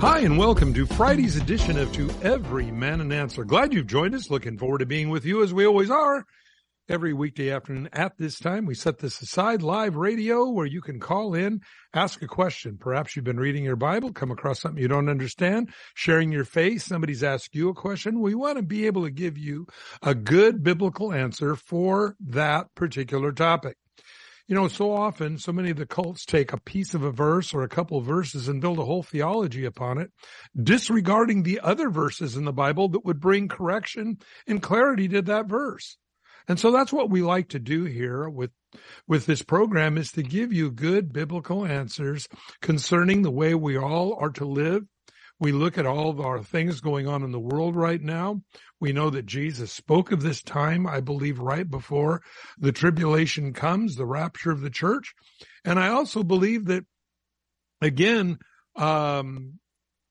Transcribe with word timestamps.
Hi, 0.00 0.20
and 0.20 0.38
welcome 0.38 0.72
to 0.72 0.86
Friday's 0.86 1.36
edition 1.36 1.76
of 1.76 1.92
To 1.92 2.08
Every 2.22 2.70
Man 2.70 3.02
an 3.02 3.12
Answer. 3.12 3.44
Glad 3.44 3.74
you've 3.74 3.86
joined 3.86 4.14
us. 4.14 4.30
Looking 4.30 4.56
forward 4.56 4.78
to 4.78 4.86
being 4.86 5.10
with 5.10 5.26
you 5.26 5.42
as 5.42 5.52
we 5.52 5.66
always 5.66 5.90
are. 5.90 6.24
Every 6.88 7.12
weekday 7.12 7.50
afternoon 7.50 7.90
at 7.92 8.16
this 8.16 8.38
time, 8.38 8.64
we 8.64 8.74
set 8.74 8.96
this 8.96 9.20
aside 9.20 9.60
live 9.60 9.96
radio 9.96 10.48
where 10.48 10.64
you 10.64 10.80
can 10.80 11.00
call 11.00 11.34
in, 11.34 11.60
ask 11.92 12.22
a 12.22 12.26
question. 12.26 12.78
Perhaps 12.80 13.14
you've 13.14 13.26
been 13.26 13.38
reading 13.38 13.62
your 13.62 13.76
Bible, 13.76 14.10
come 14.10 14.30
across 14.30 14.60
something 14.60 14.80
you 14.80 14.88
don't 14.88 15.10
understand, 15.10 15.68
sharing 15.92 16.32
your 16.32 16.46
faith. 16.46 16.80
Somebody's 16.80 17.22
asked 17.22 17.54
you 17.54 17.68
a 17.68 17.74
question. 17.74 18.20
We 18.20 18.34
want 18.34 18.56
to 18.56 18.62
be 18.62 18.86
able 18.86 19.04
to 19.04 19.10
give 19.10 19.36
you 19.36 19.66
a 20.02 20.14
good 20.14 20.62
biblical 20.62 21.12
answer 21.12 21.56
for 21.56 22.16
that 22.20 22.74
particular 22.74 23.32
topic. 23.32 23.76
You 24.50 24.56
know, 24.56 24.66
so 24.66 24.92
often, 24.92 25.38
so 25.38 25.52
many 25.52 25.70
of 25.70 25.76
the 25.76 25.86
cults 25.86 26.24
take 26.24 26.52
a 26.52 26.58
piece 26.58 26.92
of 26.92 27.04
a 27.04 27.12
verse 27.12 27.54
or 27.54 27.62
a 27.62 27.68
couple 27.68 27.98
of 27.98 28.04
verses 28.04 28.48
and 28.48 28.60
build 28.60 28.80
a 28.80 28.84
whole 28.84 29.04
theology 29.04 29.64
upon 29.64 29.98
it, 29.98 30.10
disregarding 30.60 31.44
the 31.44 31.60
other 31.60 31.88
verses 31.88 32.34
in 32.34 32.46
the 32.46 32.52
Bible 32.52 32.88
that 32.88 33.04
would 33.04 33.20
bring 33.20 33.46
correction 33.46 34.18
and 34.48 34.60
clarity 34.60 35.06
to 35.06 35.22
that 35.22 35.46
verse. 35.46 35.98
And 36.48 36.58
so 36.58 36.72
that's 36.72 36.92
what 36.92 37.10
we 37.10 37.22
like 37.22 37.50
to 37.50 37.60
do 37.60 37.84
here 37.84 38.28
with, 38.28 38.50
with 39.06 39.24
this 39.24 39.42
program 39.42 39.96
is 39.96 40.10
to 40.12 40.22
give 40.24 40.52
you 40.52 40.72
good 40.72 41.12
biblical 41.12 41.64
answers 41.64 42.26
concerning 42.60 43.22
the 43.22 43.30
way 43.30 43.54
we 43.54 43.78
all 43.78 44.18
are 44.20 44.30
to 44.30 44.44
live 44.44 44.82
we 45.40 45.52
look 45.52 45.78
at 45.78 45.86
all 45.86 46.10
of 46.10 46.20
our 46.20 46.42
things 46.42 46.80
going 46.80 47.08
on 47.08 47.22
in 47.22 47.32
the 47.32 47.40
world 47.40 47.74
right 47.74 48.00
now. 48.00 48.42
We 48.78 48.92
know 48.92 49.08
that 49.10 49.24
Jesus 49.24 49.72
spoke 49.72 50.12
of 50.12 50.22
this 50.22 50.42
time, 50.42 50.86
I 50.86 51.00
believe, 51.00 51.38
right 51.38 51.68
before 51.68 52.22
the 52.58 52.72
tribulation 52.72 53.54
comes, 53.54 53.96
the 53.96 54.06
rapture 54.06 54.50
of 54.50 54.60
the 54.60 54.70
church. 54.70 55.14
And 55.64 55.78
I 55.78 55.88
also 55.88 56.22
believe 56.22 56.66
that, 56.66 56.84
again, 57.80 58.38
um, 58.76 59.58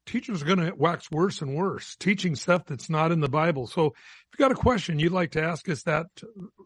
teachers 0.07 0.41
are 0.41 0.45
going 0.45 0.65
to 0.65 0.75
wax 0.75 1.11
worse 1.11 1.41
and 1.43 1.55
worse, 1.55 1.95
teaching 1.97 2.35
stuff 2.35 2.65
that's 2.65 2.89
not 2.89 3.11
in 3.11 3.19
the 3.19 3.29
Bible. 3.29 3.67
So 3.67 3.87
if 3.87 3.93
you've 4.33 4.39
got 4.39 4.51
a 4.51 4.55
question 4.55 4.97
you'd 4.97 5.11
like 5.11 5.31
to 5.31 5.43
ask 5.43 5.69
us, 5.69 5.83
that 5.83 6.07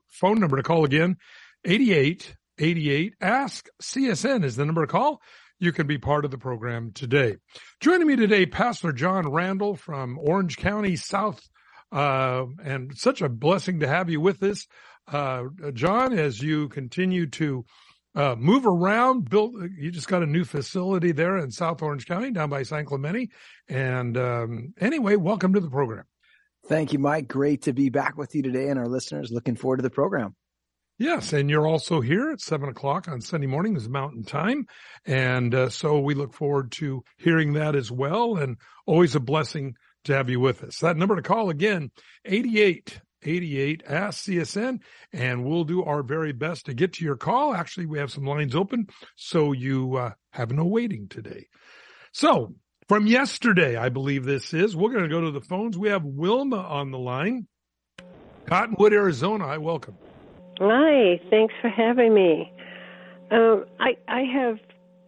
phone 0.08 0.40
number 0.40 0.56
to 0.56 0.64
call 0.64 0.86
again, 0.86 1.18
8888 1.66 3.16
Ask 3.20 3.68
CSN 3.82 4.46
is 4.46 4.56
the 4.56 4.66
number 4.66 4.86
to 4.86 4.92
call 4.92 5.22
you 5.60 5.72
can 5.72 5.88
be 5.88 5.98
part 5.98 6.26
of 6.26 6.32
the 6.32 6.38
program 6.38 6.92
today. 6.94 7.38
Joining 7.80 8.08
me 8.08 8.16
today, 8.16 8.46
Pastor 8.46 8.92
John 8.92 9.32
Randall 9.32 9.76
from 9.76 10.18
Orange 10.20 10.58
County 10.58 10.96
South, 10.96 11.42
uh, 11.92 12.46
and 12.64 12.98
such 12.98 13.22
a 13.22 13.30
blessing 13.30 13.80
to 13.80 13.88
have 13.88 14.10
you 14.10 14.20
with 14.20 14.42
us, 14.44 14.68
uh, 15.12 15.44
John, 15.74 16.18
as 16.18 16.42
you 16.42 16.70
continue 16.70 17.28
to 17.28 17.66
uh, 18.16 18.36
move 18.38 18.66
around. 18.66 19.30
Build, 19.30 19.56
you 19.78 19.92
just 19.92 20.08
got 20.08 20.24
a 20.24 20.28
new 20.28 20.44
facility 20.44 21.12
there 21.12 21.38
in 21.38 21.52
South 21.52 21.82
Orange 21.82 22.06
County, 22.06 22.32
down 22.32 22.50
by 22.50 22.64
San 22.64 22.86
Clemente. 22.86 23.30
And 23.68 24.18
um, 24.18 24.74
anyway, 24.80 25.16
welcome 25.16 25.54
to 25.54 25.60
the 25.60 25.70
program. 25.70 26.06
Thank 26.68 26.94
you, 26.94 27.00
Mike. 27.00 27.28
Great 27.28 27.64
to 27.64 27.74
be 27.74 27.90
back 27.90 28.18
with 28.18 28.36
you 28.36 28.42
today, 28.42 28.70
and 28.70 28.80
our 28.80 28.88
listeners. 28.88 29.32
Looking 29.32 29.56
forward 29.56 29.78
to 29.78 29.84
the 29.84 29.90
program. 29.90 30.36
Yes, 31.04 31.34
and 31.34 31.50
you're 31.50 31.68
also 31.68 32.00
here 32.00 32.32
at 32.32 32.40
seven 32.40 32.70
o'clock 32.70 33.10
on 33.10 33.20
Sunday 33.20 33.46
morning 33.46 33.76
is 33.76 33.90
Mountain 33.90 34.24
Time, 34.24 34.68
and 35.06 35.54
uh, 35.54 35.68
so 35.68 36.00
we 36.00 36.14
look 36.14 36.34
forward 36.34 36.72
to 36.74 37.04
hearing 37.18 37.54
that 37.54 37.76
as 37.76 37.92
well. 37.92 38.38
And 38.38 38.56
always 38.86 39.14
a 39.14 39.20
blessing 39.20 39.76
to 40.06 40.16
have 40.16 40.30
you 40.30 40.40
with 40.40 40.64
us. 40.64 40.80
That 40.80 40.96
number 40.96 41.18
to 41.18 41.22
call 41.22 41.50
again, 41.50 41.92
88 42.24 43.02
88 43.22 43.84
Ask 43.86 44.24
CSN, 44.24 44.80
and 45.12 45.44
we'll 45.44 45.66
do 45.66 45.84
our 45.84 46.04
very 46.04 46.32
best 46.32 46.68
to 46.68 46.74
get 46.74 46.94
to 46.94 47.04
your 47.04 47.18
call. 47.18 47.54
Actually, 47.54 47.88
we 47.88 48.00
have 48.00 48.10
some 48.10 48.24
lines 48.24 48.56
open, 48.56 48.88
so 49.18 49.52
you 49.52 49.98
uh, 49.98 50.12
have 50.32 50.54
no 50.54 50.64
waiting 50.64 51.10
today. 51.10 51.48
So, 52.14 52.56
from 52.88 53.08
yesterday, 53.08 53.76
I 53.76 53.90
believe 53.90 54.24
this 54.24 54.54
is, 54.54 54.74
we're 54.74 54.92
going 54.92 55.04
to 55.04 55.10
go 55.10 55.20
to 55.20 55.32
the 55.32 55.42
phones. 55.42 55.78
We 55.78 55.90
have 55.90 56.06
Wilma 56.06 56.62
on 56.62 56.92
the 56.92 56.98
line, 56.98 57.48
Cottonwood, 58.46 58.94
Arizona. 58.94 59.48
I 59.48 59.58
welcome. 59.58 59.98
Hi, 60.66 61.20
thanks 61.30 61.54
for 61.62 61.68
having 61.68 62.14
me. 62.14 62.50
Um, 63.32 63.66
I 63.82 63.98
I 64.08 64.22
have 64.22 64.60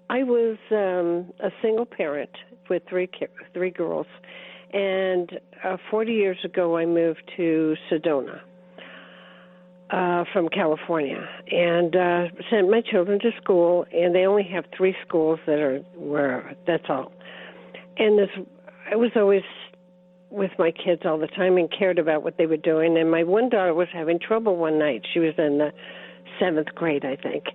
I 0.09 0.23
was 0.23 0.57
um, 0.69 1.31
a 1.39 1.49
single 1.61 1.85
parent 1.85 2.29
with 2.69 2.83
three 2.89 3.09
three 3.53 3.71
girls, 3.71 4.07
and 4.73 5.39
uh, 5.63 5.77
40 5.89 6.11
years 6.11 6.37
ago 6.43 6.75
I 6.75 6.85
moved 6.85 7.21
to 7.37 7.75
Sedona 7.89 8.41
uh, 9.91 10.25
from 10.33 10.49
California 10.49 11.25
and 11.49 11.95
uh, 11.95 12.25
sent 12.49 12.69
my 12.69 12.81
children 12.81 13.17
to 13.21 13.31
school. 13.41 13.85
And 13.93 14.13
they 14.13 14.25
only 14.25 14.43
have 14.51 14.65
three 14.75 14.95
schools 15.07 15.39
that 15.45 15.59
are 15.59 15.77
where 15.95 16.53
that's 16.67 16.89
all. 16.89 17.13
And 17.97 18.19
this 18.19 18.29
I 18.91 18.97
was 18.97 19.11
always 19.15 19.43
with 20.35 20.51
my 20.59 20.71
kids 20.71 21.03
all 21.05 21.17
the 21.17 21.27
time 21.27 21.57
and 21.57 21.71
cared 21.71 21.97
about 21.97 22.23
what 22.23 22.37
they 22.37 22.45
were 22.45 22.57
doing. 22.57 22.97
And 22.97 23.09
my 23.09 23.23
one 23.23 23.49
daughter 23.49 23.73
was 23.73 23.87
having 23.93 24.19
trouble 24.19 24.57
one 24.57 24.77
night. 24.77 25.05
She 25.13 25.19
was 25.19 25.33
in 25.37 25.57
the 25.57 25.71
seventh 26.39 26.75
grade, 26.75 27.05
I 27.05 27.15
think. 27.15 27.45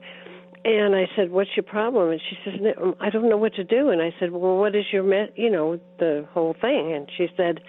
And 0.64 0.94
I 0.94 1.08
said, 1.16 1.30
"What's 1.30 1.56
your 1.56 1.64
problem?" 1.64 2.10
And 2.10 2.20
she 2.20 2.36
says, 2.44 2.60
"I 3.00 3.08
don't 3.10 3.28
know 3.30 3.38
what 3.38 3.54
to 3.54 3.64
do." 3.64 3.88
And 3.90 4.02
I 4.02 4.14
said, 4.18 4.30
"Well, 4.32 4.58
what 4.58 4.74
is 4.74 4.84
your, 4.92 5.02
me- 5.02 5.30
you 5.34 5.50
know, 5.50 5.80
the 5.98 6.26
whole 6.32 6.54
thing?" 6.60 6.92
And 6.92 7.10
she 7.16 7.28
said, 7.36 7.60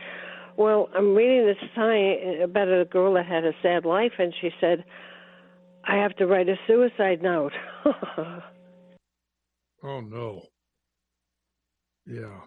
"Well, 0.58 0.90
I'm 0.94 1.16
reading 1.16 1.46
this 1.46 1.58
sign 1.74 2.42
about 2.42 2.68
a 2.68 2.84
girl 2.86 3.14
that 3.14 3.26
had 3.26 3.46
a 3.46 3.54
sad 3.62 3.86
life." 3.86 4.14
And 4.20 4.34
she 4.42 4.52
said, 4.60 4.84
"I 5.86 5.96
have 5.98 6.16
to 6.18 6.28
write 6.28 6.50
a 6.50 6.60
suicide 6.68 7.22
note." 7.22 7.54
oh 9.84 10.02
no! 10.02 10.42
Yeah, 12.06 12.42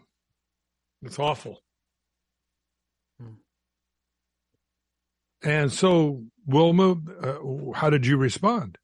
it's 1.00 1.18
awful. 1.18 1.63
And 5.44 5.70
so, 5.70 6.22
Wilma, 6.46 6.96
uh, 7.22 7.72
how 7.74 7.90
did 7.90 8.06
you 8.06 8.16
respond? 8.16 8.78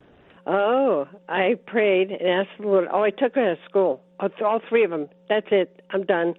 Oh, 0.46 1.06
I 1.28 1.54
prayed 1.66 2.10
and 2.10 2.28
asked 2.28 2.58
the 2.58 2.66
Lord. 2.66 2.88
Oh, 2.92 3.02
I 3.02 3.10
took 3.10 3.34
her 3.34 3.54
to 3.54 3.60
school. 3.68 4.02
All 4.20 4.60
three 4.68 4.84
of 4.84 4.90
them. 4.90 5.08
That's 5.28 5.46
it. 5.50 5.82
I'm 5.90 6.04
done. 6.04 6.34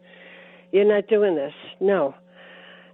You're 0.71 0.85
not 0.85 1.07
doing 1.07 1.35
this. 1.35 1.53
No. 1.79 2.13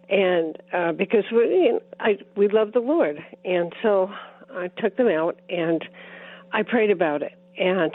And 0.09 0.57
uh, 0.73 0.93
because 0.93 1.25
we, 1.31 1.77
I 1.99 2.17
we 2.37 2.47
love 2.47 2.71
the 2.71 2.79
Lord, 2.79 3.17
and 3.43 3.73
so 3.83 4.09
I 4.53 4.69
took 4.77 4.95
them 4.95 5.09
out 5.09 5.39
and 5.49 5.83
I 6.53 6.63
prayed 6.63 6.91
about 6.91 7.21
it. 7.21 7.33
And 7.57 7.91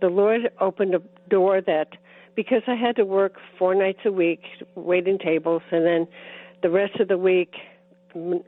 the 0.00 0.08
Lord 0.08 0.42
opened 0.60 0.94
a 0.94 1.02
door 1.28 1.60
that 1.60 1.88
because 2.36 2.62
I 2.68 2.76
had 2.76 2.94
to 2.96 3.04
work 3.04 3.36
four 3.58 3.74
nights 3.74 4.00
a 4.04 4.12
week 4.12 4.42
waiting 4.76 5.18
tables, 5.18 5.62
and 5.72 5.84
then 5.84 6.06
the 6.62 6.70
rest 6.70 7.00
of 7.00 7.08
the 7.08 7.18
week 7.18 7.54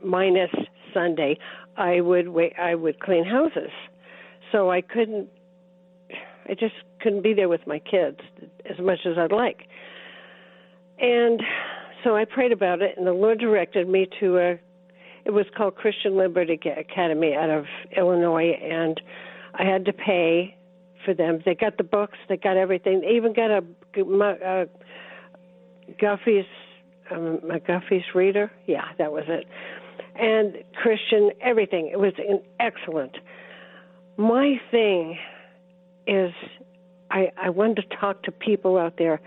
minus 0.05 0.51
Sunday, 0.93 1.39
I 1.77 2.01
would 2.01 2.29
wait, 2.29 2.53
I 2.59 2.75
would 2.75 3.01
clean 3.01 3.25
houses. 3.25 3.71
So 4.53 4.71
I 4.71 4.81
couldn't 4.81 5.29
I 6.49 6.55
just 6.55 6.75
couldn't 7.01 7.23
be 7.23 7.33
there 7.33 7.49
with 7.49 7.67
my 7.67 7.79
kids 7.79 8.19
as 8.69 8.79
much 8.81 8.99
as 9.07 9.17
I'd 9.17 9.31
like. 9.31 9.69
And 10.99 11.41
so 12.03 12.17
I 12.17 12.25
prayed 12.25 12.51
about 12.51 12.83
it 12.83 12.97
and 12.97 13.07
the 13.07 13.13
Lord 13.13 13.39
directed 13.39 13.89
me 13.89 14.09
to 14.21 14.39
a 14.39 14.61
it 15.25 15.33
was 15.33 15.45
called 15.57 15.77
Christian 15.77 16.17
Liberty 16.17 16.59
Academy 16.77 17.35
out 17.35 17.51
of 17.51 17.67
Illinois 17.97 18.53
and 18.63 19.01
I 19.55 19.65
had 19.65 19.85
to 19.85 19.93
pay 19.93 20.57
for 21.05 21.15
them. 21.15 21.41
They 21.45 21.55
got 21.55 21.77
the 21.77 21.85
books, 21.85 22.19
they 22.29 22.37
got 22.37 22.57
everything. 22.57 23.01
They 23.03 23.17
even 23.17 23.33
got 23.33 23.51
a, 23.51 23.63
a 24.01 24.67
Guffey's 26.01 26.47
um, 27.11 27.39
McGuffey's 27.45 28.15
Reader. 28.15 28.51
Yeah, 28.67 28.85
that 28.99 29.13
was 29.13 29.25
it. 29.29 29.47
And 30.17 30.57
Christian, 30.75 31.31
everything. 31.41 31.91
It 31.93 31.99
was 31.99 32.13
excellent. 32.59 33.17
My 34.17 34.61
thing 34.71 35.19
is, 36.07 36.33
I 37.11 37.31
I 37.41 37.51
want 37.51 37.77
to 37.77 37.83
talk 38.01 38.23
to 38.25 38.33
people 38.33 38.77
out 38.77 38.95
there 38.99 39.21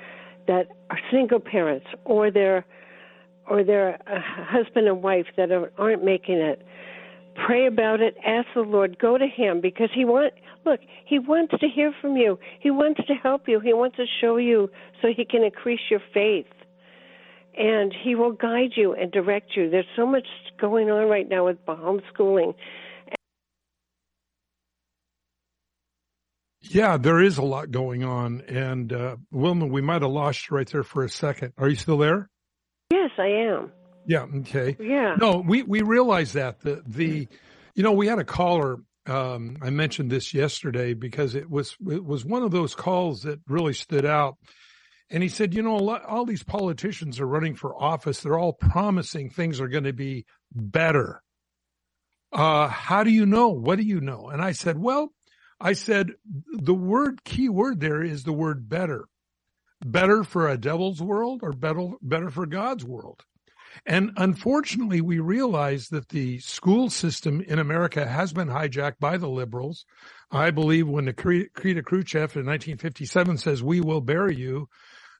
that 0.48 0.68
are 0.90 1.00
single 1.12 1.40
parents 1.40 1.86
or 2.06 2.32
they're 2.32 2.66
or 3.50 3.64
they're 3.64 3.96
a 4.08 4.20
husband 4.22 4.88
and 4.88 5.04
wife 5.04 5.26
that 5.36 5.52
are, 5.52 5.72
aren't 5.78 6.04
making 6.04 6.38
it. 6.38 6.66
Pray 7.46 7.66
about 7.66 8.00
it. 8.00 8.16
Ask 8.26 8.48
the 8.54 8.62
Lord. 8.62 9.00
Go 9.00 9.18
to 9.18 9.28
Him 9.28 9.60
because 9.60 9.90
He 9.94 10.06
want. 10.06 10.34
Look, 10.66 10.80
He 11.06 11.20
wants 11.20 11.54
to 11.60 11.68
hear 11.68 11.94
from 12.00 12.16
you. 12.16 12.40
He 12.60 12.72
wants 12.72 13.02
to 13.08 13.14
help 13.14 13.48
you. 13.48 13.60
He 13.60 13.74
wants 13.74 13.98
to 13.98 14.06
show 14.22 14.38
you 14.38 14.70
so 15.02 15.10
He 15.16 15.26
can 15.26 15.44
increase 15.44 15.82
your 15.90 16.02
faith 16.14 16.46
and 17.58 17.94
he 18.04 18.16
will 18.16 18.32
guide 18.32 18.72
you 18.76 18.94
and 18.94 19.12
direct 19.12 19.56
you. 19.56 19.70
There's 19.70 19.86
so 19.96 20.06
much 20.06 20.28
going 20.60 20.90
on 20.90 21.08
right 21.10 21.28
now 21.28 21.46
with 21.46 21.64
homeschooling. 21.66 22.54
Yeah, 26.62 26.98
there 26.98 27.22
is 27.22 27.38
a 27.38 27.44
lot 27.44 27.72
going 27.72 28.04
on. 28.04 28.42
And 28.48 28.92
uh, 28.94 29.18
Wilma, 29.32 29.68
we 29.68 29.82
might 29.82 30.02
have 30.02 30.12
lost 30.12 30.50
you 30.50 30.58
right 30.58 30.68
there 30.68 30.84
for 30.84 31.04
a 31.04 31.10
second. 31.10 31.54
Are 31.58 31.68
you 31.68 31.76
still 31.76 31.98
there? 31.98 32.30
Yes, 32.92 33.12
I 33.18 33.28
am. 33.28 33.72
Yeah. 34.06 34.26
Okay. 34.40 34.76
Yeah. 34.80 35.16
No, 35.20 35.44
we 35.46 35.64
we 35.64 35.82
realize 35.82 36.34
that 36.34 36.62
the 36.62 36.82
the, 36.86 37.28
you 37.76 37.84
know, 37.84 37.92
we 37.92 38.08
had 38.08 38.20
a 38.20 38.24
caller. 38.24 38.78
Um, 39.06 39.58
I 39.62 39.70
mentioned 39.70 40.10
this 40.10 40.34
yesterday 40.34 40.94
because 40.94 41.36
it 41.36 41.50
was 41.50 41.76
it 41.90 42.04
was 42.04 42.24
one 42.24 42.44
of 42.44 42.52
those 42.52 42.76
calls 42.76 43.24
that 43.24 43.40
really 43.48 43.74
stood 43.74 44.06
out. 44.06 44.38
And 45.14 45.22
he 45.22 45.30
said, 45.30 45.54
you 45.54 45.62
know, 45.62 45.96
all 46.08 46.26
these 46.26 46.42
politicians 46.42 47.20
are 47.20 47.28
running 47.28 47.54
for 47.54 47.80
office. 47.80 48.22
They're 48.22 48.40
all 48.40 48.52
promising 48.52 49.30
things 49.30 49.62
are 49.62 49.68
going 49.68 49.84
to 49.84 49.94
be 49.94 50.26
better. 50.52 51.22
Uh, 52.32 52.68
how 52.68 53.04
do 53.04 53.12
you 53.12 53.28
know? 53.28 53.50
What 53.50 53.78
do 53.78 53.84
you 53.84 54.02
know? 54.02 54.30
And 54.30 54.42
I 54.42 54.54
said, 54.54 54.80
well, 54.80 55.14
I 55.62 55.74
said 55.74 56.14
the 56.52 56.74
word 56.74 57.24
key 57.24 57.48
word 57.48 57.80
there 57.80 58.02
is 58.02 58.24
the 58.24 58.34
word 58.34 58.68
better. 58.68 59.06
Better 59.86 60.24
for 60.24 60.50
a 60.50 60.58
devil's 60.58 61.00
world 61.00 61.42
or 61.44 61.54
better, 61.54 61.90
better 62.02 62.32
for 62.32 62.48
God's 62.48 62.84
world. 62.84 63.22
And 63.86 64.14
unfortunately, 64.18 65.02
we 65.02 65.20
realize 65.20 65.90
that 65.90 66.10
the 66.10 66.40
school 66.40 66.90
system 66.90 67.40
in 67.42 67.60
America 67.60 68.08
has 68.08 68.34
been 68.34 68.48
hijacked 68.48 69.00
by 69.00 69.18
the 69.18 69.30
liberals. 69.30 69.86
I 70.32 70.50
believe 70.50 70.88
when 70.88 71.06
Nikita 71.06 71.84
Khrushchev 71.84 72.36
in 72.36 72.48
1957 72.48 73.38
says, 73.38 73.62
we 73.62 73.80
will 73.82 74.02
bury 74.02 74.36
you, 74.36 74.70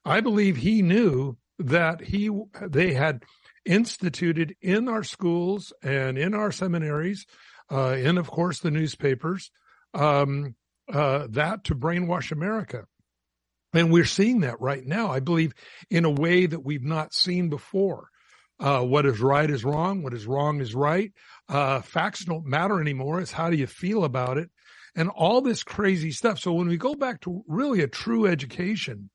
I 0.04 0.20
believe 0.20 0.56
he 0.56 0.82
knew 0.82 1.36
that 1.58 2.00
he, 2.00 2.30
they 2.62 2.92
had 2.92 3.24
instituted 3.64 4.56
in 4.60 4.88
our 4.88 5.02
schools 5.02 5.72
and 5.82 6.18
in 6.18 6.34
our 6.34 6.52
seminaries, 6.52 7.26
uh, 7.70 7.90
and 7.90 8.18
of 8.18 8.30
course 8.30 8.60
the 8.60 8.70
newspapers, 8.70 9.50
um, 9.94 10.54
uh, 10.92 11.26
that 11.30 11.64
to 11.64 11.74
brainwash 11.74 12.32
America. 12.32 12.84
And 13.72 13.92
we're 13.92 14.04
seeing 14.04 14.40
that 14.40 14.60
right 14.60 14.84
now, 14.84 15.10
I 15.10 15.20
believe, 15.20 15.52
in 15.90 16.04
a 16.04 16.10
way 16.10 16.46
that 16.46 16.64
we've 16.64 16.84
not 16.84 17.12
seen 17.12 17.48
before. 17.48 18.08
Uh, 18.60 18.82
what 18.82 19.04
is 19.04 19.20
right 19.20 19.50
is 19.50 19.64
wrong. 19.64 20.02
What 20.02 20.14
is 20.14 20.26
wrong 20.26 20.60
is 20.60 20.74
right. 20.74 21.12
Uh, 21.48 21.80
facts 21.80 22.24
don't 22.24 22.46
matter 22.46 22.80
anymore. 22.80 23.20
It's 23.20 23.32
how 23.32 23.50
do 23.50 23.56
you 23.56 23.66
feel 23.66 24.04
about 24.04 24.38
it? 24.38 24.48
And 24.94 25.08
all 25.08 25.40
this 25.40 25.64
crazy 25.64 26.12
stuff. 26.12 26.38
So 26.38 26.52
when 26.52 26.68
we 26.68 26.76
go 26.76 26.94
back 26.94 27.22
to 27.22 27.42
really 27.48 27.80
a 27.80 27.88
true 27.88 28.26
education 28.26 29.10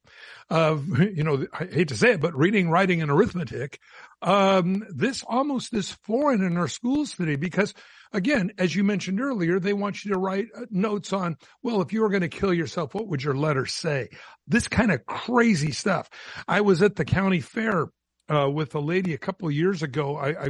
of, 0.50 0.88
you 1.00 1.24
know, 1.24 1.46
I 1.54 1.66
hate 1.66 1.90
to 1.90 1.98
say 1.98 2.12
it, 2.12 2.22
but 2.22 2.36
reading, 2.36 2.70
writing, 2.70 3.02
and 3.02 3.12
arithmetic, 3.12 3.80
um, 4.22 4.86
this 4.90 5.24
almost 5.28 5.74
is 5.74 5.92
foreign 6.04 6.44
in 6.44 6.58
our 6.58 6.68
schools 6.68 7.14
today 7.14 7.36
because 7.36 7.74
again, 8.12 8.52
as 8.58 8.76
you 8.76 8.84
mentioned 8.84 9.22
earlier, 9.22 9.60
they 9.60 9.74
want 9.74 10.04
you 10.04 10.14
to 10.14 10.20
write 10.20 10.48
uh, 10.56 10.66
notes 10.70 11.14
on, 11.14 11.38
well, 11.62 11.82
if 11.82 11.94
you 11.94 12.02
were 12.02 12.10
going 12.10 12.22
to 12.22 12.30
kill 12.30 12.54
yourself, 12.54 12.94
what 12.94 13.08
would 13.08 13.24
your 13.24 13.36
letter 13.36 13.66
say? 13.66 14.10
This 14.48 14.68
kind 14.68 14.92
of 14.92 15.06
crazy 15.06 15.72
stuff. 15.72 16.10
I 16.48 16.62
was 16.62 16.82
at 16.82 16.96
the 16.96 17.06
county 17.06 17.42
fair 17.42 17.88
uh, 18.30 18.50
with 18.50 18.76
a 18.76 18.80
lady 18.80 19.14
a 19.14 19.18
couple 19.20 19.48
of 19.48 19.54
years 19.54 19.84
ago. 19.84 20.18
I, 20.18 20.46
I, 20.46 20.50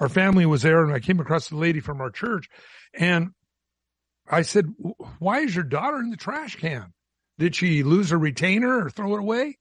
our 0.00 0.08
family 0.08 0.46
was 0.46 0.62
there 0.62 0.84
and 0.84 0.92
I 0.92 1.00
came 1.00 1.20
across 1.20 1.48
the 1.48 1.56
lady 1.56 1.80
from 1.80 2.00
our 2.00 2.10
church 2.10 2.48
and 2.94 3.30
I 4.28 4.42
said, 4.42 4.66
why 5.18 5.40
is 5.40 5.54
your 5.54 5.64
daughter 5.64 5.98
in 5.98 6.10
the 6.10 6.16
trash 6.16 6.56
can? 6.56 6.92
Did 7.40 7.56
she 7.56 7.82
lose 7.82 8.12
a 8.12 8.18
retainer 8.18 8.84
or 8.84 8.90
throw 8.90 9.14
it 9.14 9.20
away? 9.20 9.56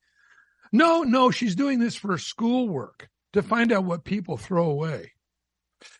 No, 0.73 1.03
no, 1.03 1.31
she's 1.31 1.55
doing 1.55 1.79
this 1.79 1.95
for 1.95 2.17
schoolwork 2.17 3.07
to 3.31 3.41
find 3.41 3.71
out 3.71 3.85
what 3.85 4.03
people 4.03 4.35
throw 4.35 4.69
away. 4.69 5.13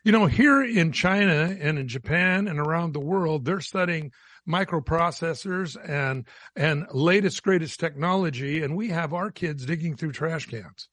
You 0.04 0.12
know, 0.12 0.26
here 0.26 0.62
in 0.62 0.92
China 0.92 1.56
and 1.58 1.80
in 1.80 1.88
Japan 1.88 2.50
and 2.50 2.60
around 2.60 2.92
the 2.92 3.00
world, 3.00 3.46
they're 3.46 3.62
studying 3.62 4.12
microprocessors 4.46 5.78
and, 5.90 6.28
and 6.54 6.86
latest 6.92 7.44
greatest 7.44 7.80
technology. 7.80 8.62
And 8.62 8.76
we 8.76 8.90
have 8.90 9.14
our 9.14 9.32
kids 9.32 9.66
digging 9.66 9.96
through 9.96 10.12
trash 10.12 10.48
cans. 10.48 10.90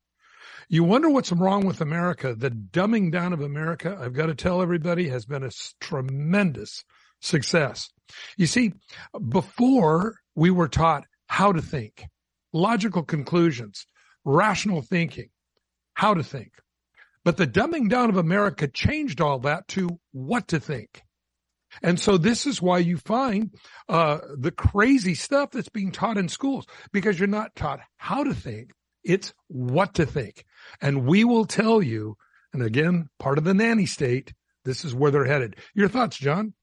You 0.69 0.85
wonder 0.85 1.11
what's 1.11 1.33
wrong 1.33 1.67
with 1.67 1.81
America. 1.81 2.37
The 2.37 2.51
dumbing 2.51 3.11
down 3.11 3.33
of 3.33 3.41
America, 3.41 3.99
I've 4.01 4.15
got 4.15 4.27
to 4.27 4.37
tell 4.37 4.63
everybody, 4.63 5.09
has 5.09 5.27
been 5.27 5.43
a 5.43 5.51
tremendous 5.81 6.85
success. 7.21 7.91
You 8.37 8.47
see, 8.47 8.73
before 9.29 10.17
we 10.35 10.51
were 10.51 10.69
taught 10.69 11.05
how 11.27 11.53
to 11.53 11.63
think, 11.63 12.07
logical 12.53 13.03
conclusions, 13.03 13.87
rational 14.25 14.83
thinking, 14.83 15.29
how 15.95 16.15
to 16.15 16.23
think. 16.23 16.53
But 17.25 17.37
the 17.37 17.47
dumbing 17.47 17.89
down 17.89 18.09
of 18.09 18.17
America 18.17 18.69
changed 18.69 19.21
all 19.21 19.41
that 19.41 19.67
to 19.69 19.99
what 20.13 20.49
to 20.49 20.61
think. 20.61 21.03
And 21.83 21.99
so 21.99 22.17
this 22.17 22.47
is 22.47 22.63
why 22.63 22.79
you 22.79 22.97
find 22.97 23.51
uh, 23.89 24.19
the 24.39 24.53
crazy 24.53 25.15
stuff 25.15 25.51
that's 25.51 25.69
being 25.69 25.93
taught 25.93 26.17
in 26.17 26.29
schools 26.29 26.67
because 26.93 27.19
you're 27.19 27.29
not 27.29 27.55
taught 27.55 27.81
how 27.97 28.25
to 28.25 28.35
think. 28.35 28.71
It's 29.05 29.35
what 29.49 29.95
to 29.95 30.07
think. 30.07 30.45
And 30.81 31.07
we 31.07 31.25
will 31.25 31.45
tell 31.45 31.83
you, 31.83 32.17
and 32.53 32.63
again, 32.63 33.09
part 33.19 33.39
of 33.39 33.45
the 33.45 33.55
nanny 33.55 33.87
state, 33.87 34.33
this 34.65 34.85
is 34.85 34.95
where 34.95 35.11
they're 35.11 35.27
headed. 35.27 35.57
Your 35.75 35.89
thoughts, 35.89 36.17
John? 36.17 36.55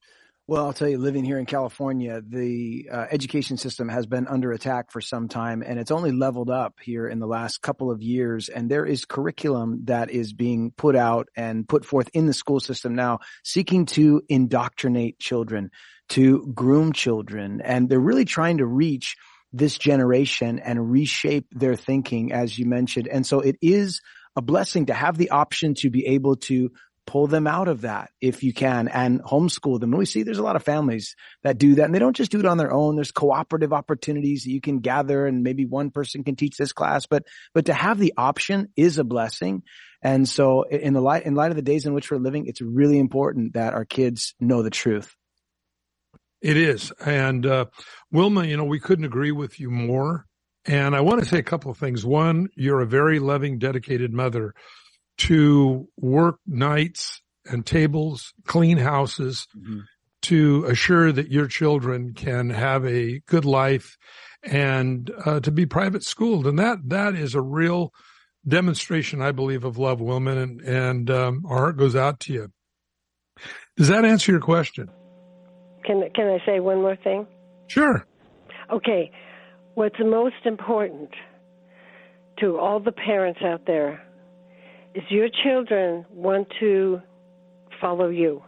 Well, 0.46 0.66
I'll 0.66 0.74
tell 0.74 0.90
you, 0.90 0.98
living 0.98 1.24
here 1.24 1.40
in 1.40 1.46
California, 1.46 2.22
the 2.22 2.90
uh, 2.92 3.06
education 3.10 3.56
system 3.56 3.88
has 3.88 4.06
been 4.06 4.28
under 4.28 4.52
attack 4.52 4.92
for 4.92 5.00
some 5.00 5.30
time 5.30 5.64
and 5.66 5.80
it's 5.80 5.90
only 5.90 6.12
leveled 6.12 6.50
up 6.50 6.80
here 6.82 7.08
in 7.08 7.20
the 7.20 7.28
last 7.28 7.62
couple 7.62 7.90
of 7.90 8.02
years. 8.02 8.50
And 8.50 8.70
there 8.70 8.86
is 8.86 9.06
curriculum 9.06 9.86
that 9.86 10.12
is 10.12 10.34
being 10.34 10.72
put 10.76 10.98
out 10.98 11.30
and 11.38 11.66
put 11.66 11.86
forth 11.86 12.10
in 12.14 12.26
the 12.26 12.34
school 12.34 12.60
system 12.60 12.94
now 12.94 13.20
seeking 13.46 13.86
to 13.86 14.22
indoctrinate 14.28 15.18
children, 15.18 15.72
to 16.10 16.46
groom 16.54 16.92
children. 16.92 17.62
And 17.62 17.88
they're 17.88 17.98
really 17.98 18.26
trying 18.26 18.58
to 18.58 18.66
reach 18.66 19.16
this 19.54 19.78
generation 19.78 20.60
and 20.60 20.92
reshape 20.92 21.48
their 21.52 21.78
thinking, 21.78 22.34
as 22.34 22.60
you 22.60 22.66
mentioned. 22.66 23.08
And 23.08 23.26
so 23.26 23.40
it 23.40 23.56
is 23.62 24.02
a 24.36 24.42
blessing 24.42 24.88
to 24.88 24.94
have 24.94 25.18
the 25.18 25.30
option 25.30 25.76
to 25.76 25.90
be 25.90 26.08
able 26.08 26.36
to 26.36 26.72
pull 27.06 27.28
them 27.28 27.48
out 27.48 27.68
of 27.68 27.82
that 27.82 28.12
if 28.22 28.44
you 28.44 28.54
can 28.54 28.88
and 28.88 29.22
homeschool 29.22 29.80
them. 29.80 29.92
And 29.92 30.00
we 30.00 30.06
see 30.06 30.24
there's 30.24 30.38
a 30.38 30.44
lot 30.44 30.56
of 30.56 30.64
families 30.64 31.16
that 31.44 31.58
do 31.58 31.76
that 31.76 31.86
and 31.86 31.94
they 31.94 32.00
don't 32.00 32.16
just 32.16 32.32
do 32.32 32.40
it 32.40 32.46
on 32.46 32.58
their 32.58 32.72
own. 32.72 32.96
There's 32.96 33.12
cooperative 33.12 33.74
opportunities 33.74 34.44
that 34.44 34.52
you 34.52 34.62
can 34.62 34.80
gather 34.80 35.26
and 35.26 35.44
maybe 35.44 35.66
one 35.66 35.92
person 35.92 36.24
can 36.24 36.36
teach 36.36 36.58
this 36.58 36.74
class, 36.74 37.06
but, 37.06 37.24
but 37.54 37.66
to 37.66 37.74
have 37.74 38.00
the 38.00 38.14
option 38.18 38.70
is 38.76 38.98
a 38.98 39.04
blessing. 39.04 39.64
And 40.02 40.28
so 40.28 40.64
in 40.64 40.94
the 40.94 41.02
light, 41.02 41.26
in 41.26 41.36
light 41.36 41.52
of 41.52 41.56
the 41.56 41.62
days 41.62 41.86
in 41.86 41.94
which 41.94 42.12
we're 42.12 42.18
living, 42.18 42.46
it's 42.48 42.62
really 42.62 43.00
important 43.00 43.54
that 43.54 43.74
our 43.74 43.86
kids 43.86 44.34
know 44.40 44.62
the 44.62 44.70
truth. 44.70 45.16
It 46.42 46.58
is. 46.58 46.92
And, 47.06 47.46
uh, 47.46 47.66
Wilma, 48.12 48.46
you 48.46 48.58
know, 48.58 48.66
we 48.66 48.82
couldn't 48.82 49.06
agree 49.06 49.32
with 49.32 49.62
you 49.62 49.72
more. 49.72 50.26
And 50.66 50.96
I 50.96 51.02
want 51.02 51.22
to 51.22 51.26
say 51.30 51.40
a 51.40 51.44
couple 51.44 51.72
of 51.72 51.78
things. 51.78 52.06
One, 52.06 52.50
you're 52.56 52.82
a 52.82 52.86
very 52.86 53.20
loving, 53.20 53.60
dedicated 53.60 54.14
mother 54.14 54.54
to 55.18 55.88
work 55.98 56.38
nights 56.46 57.22
and 57.46 57.66
tables, 57.66 58.34
clean 58.46 58.78
houses 58.78 59.48
mm-hmm. 59.56 59.80
to 60.24 60.66
assure 60.66 61.12
that 61.12 61.32
your 61.32 61.48
children 61.48 62.14
can 62.14 62.50
have 62.50 62.86
a 62.86 63.20
good 63.28 63.46
life 63.46 63.98
and 64.44 65.12
uh, 65.26 65.40
to 65.40 65.52
be 65.52 65.66
private 65.66 66.04
schooled. 66.04 66.48
And 66.48 66.60
that, 66.60 66.78
that 66.88 67.16
is 67.16 67.36
a 67.36 67.42
real 67.42 67.94
demonstration, 68.48 69.22
I 69.22 69.32
believe, 69.32 69.64
of 69.64 69.78
love, 69.78 70.02
Wilma, 70.02 70.32
and, 70.32 70.62
and 70.62 71.10
um, 71.10 71.44
our 71.48 71.58
heart 71.58 71.78
goes 71.78 71.96
out 71.96 72.20
to 72.22 72.34
you. 72.34 72.52
Does 73.78 73.88
that 73.88 74.06
answer 74.06 74.32
your 74.32 74.42
question? 74.42 74.90
Can, 75.86 76.04
can 76.14 76.28
I 76.28 76.46
say 76.46 76.60
one 76.60 76.82
more 76.82 76.96
thing? 76.96 77.28
Sure. 77.68 78.06
Okay. 78.72 79.12
What's 79.76 79.96
most 80.00 80.46
important 80.46 81.10
to 82.40 82.58
all 82.58 82.80
the 82.80 82.92
parents 82.92 83.40
out 83.44 83.66
there 83.66 84.02
is 84.96 85.04
your 85.10 85.30
children 85.30 86.06
want 86.12 86.48
to 86.60 87.02
follow 87.82 88.10
you. 88.10 88.44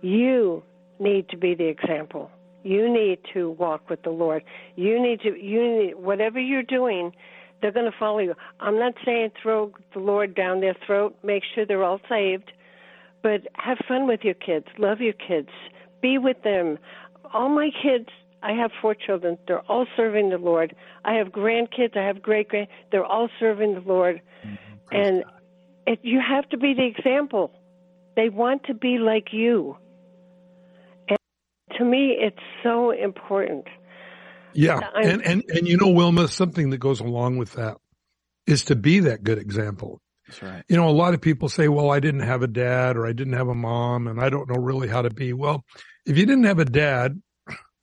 You 0.00 0.62
need 0.98 1.28
to 1.30 1.36
be 1.36 1.54
the 1.54 1.66
example. 1.66 2.30
You 2.62 2.92
need 2.92 3.18
to 3.34 3.50
walk 3.50 3.88
with 3.88 4.02
the 4.02 4.10
Lord. 4.10 4.42
You 4.76 5.00
need 5.00 5.20
to 5.20 5.36
you 5.40 5.78
need 5.78 5.94
whatever 5.96 6.40
you're 6.40 6.62
doing, 6.62 7.12
they're 7.60 7.72
going 7.72 7.90
to 7.90 7.98
follow 7.98 8.18
you. 8.18 8.34
I'm 8.60 8.78
not 8.78 8.94
saying 9.04 9.30
throw 9.40 9.72
the 9.92 10.00
Lord 10.00 10.34
down 10.34 10.60
their 10.60 10.76
throat, 10.86 11.16
make 11.22 11.42
sure 11.54 11.66
they're 11.66 11.84
all 11.84 12.00
saved, 12.08 12.52
but 13.22 13.42
have 13.54 13.78
fun 13.86 14.06
with 14.06 14.20
your 14.22 14.34
kids, 14.34 14.66
love 14.78 15.00
your 15.00 15.14
kids, 15.14 15.48
be 16.00 16.18
with 16.18 16.42
them. 16.42 16.78
All 17.32 17.48
my 17.48 17.70
kids 17.82 18.08
I 18.42 18.52
have 18.52 18.70
four 18.80 18.94
children. 18.94 19.36
They're 19.46 19.60
all 19.70 19.86
serving 19.96 20.30
the 20.30 20.38
Lord. 20.38 20.74
I 21.04 21.14
have 21.14 21.28
grandkids. 21.28 21.96
I 21.96 22.06
have 22.06 22.22
great 22.22 22.48
grand. 22.48 22.68
They're 22.92 23.04
all 23.04 23.28
serving 23.40 23.74
the 23.74 23.80
Lord, 23.80 24.20
mm-hmm. 24.46 24.96
and 24.96 25.24
it, 25.88 26.00
you 26.02 26.20
have 26.20 26.48
to 26.50 26.58
be 26.58 26.74
the 26.74 26.84
example. 26.84 27.50
They 28.14 28.28
want 28.28 28.64
to 28.64 28.74
be 28.74 28.98
like 28.98 29.28
you. 29.32 29.76
And 31.08 31.18
to 31.78 31.84
me, 31.84 32.16
it's 32.20 32.36
so 32.62 32.90
important. 32.90 33.64
Yeah. 34.52 34.80
And, 34.94 35.22
and, 35.22 35.44
and 35.48 35.66
you 35.66 35.78
know, 35.78 35.88
Wilma, 35.88 36.28
something 36.28 36.70
that 36.70 36.78
goes 36.78 37.00
along 37.00 37.38
with 37.38 37.54
that 37.54 37.76
is 38.46 38.64
to 38.66 38.76
be 38.76 39.00
that 39.00 39.22
good 39.22 39.38
example. 39.38 40.00
That's 40.26 40.42
right. 40.42 40.62
You 40.68 40.76
know, 40.76 40.88
a 40.88 40.90
lot 40.90 41.14
of 41.14 41.22
people 41.22 41.48
say, 41.48 41.68
well, 41.68 41.90
I 41.90 42.00
didn't 42.00 42.20
have 42.20 42.42
a 42.42 42.48
dad 42.48 42.96
or 42.96 43.06
I 43.06 43.12
didn't 43.12 43.32
have 43.32 43.48
a 43.48 43.54
mom 43.54 44.08
and 44.08 44.20
I 44.20 44.28
don't 44.28 44.48
know 44.48 44.60
really 44.60 44.88
how 44.88 45.02
to 45.02 45.10
be. 45.10 45.32
Well, 45.32 45.64
if 46.04 46.18
you 46.18 46.26
didn't 46.26 46.44
have 46.44 46.58
a 46.58 46.66
dad, 46.66 47.22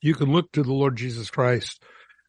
you 0.01 0.13
can 0.13 0.31
look 0.31 0.51
to 0.51 0.61
the 0.61 0.73
Lord 0.73 0.95
Jesus 0.95 1.31
Christ. 1.31 1.81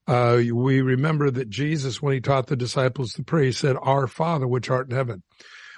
Uh, 0.06 0.40
we 0.54 0.80
remember 0.80 1.30
that 1.30 1.50
Jesus, 1.50 2.00
when 2.00 2.14
he 2.14 2.21
taught 2.21 2.47
the 2.47 2.56
disciples 2.56 3.12
to 3.14 3.25
pray, 3.25 3.47
he 3.47 3.52
said, 3.52 3.76
our 3.80 4.06
father, 4.06 4.47
which 4.47 4.71
art 4.71 4.88
in 4.88 4.97
heaven. 4.97 5.23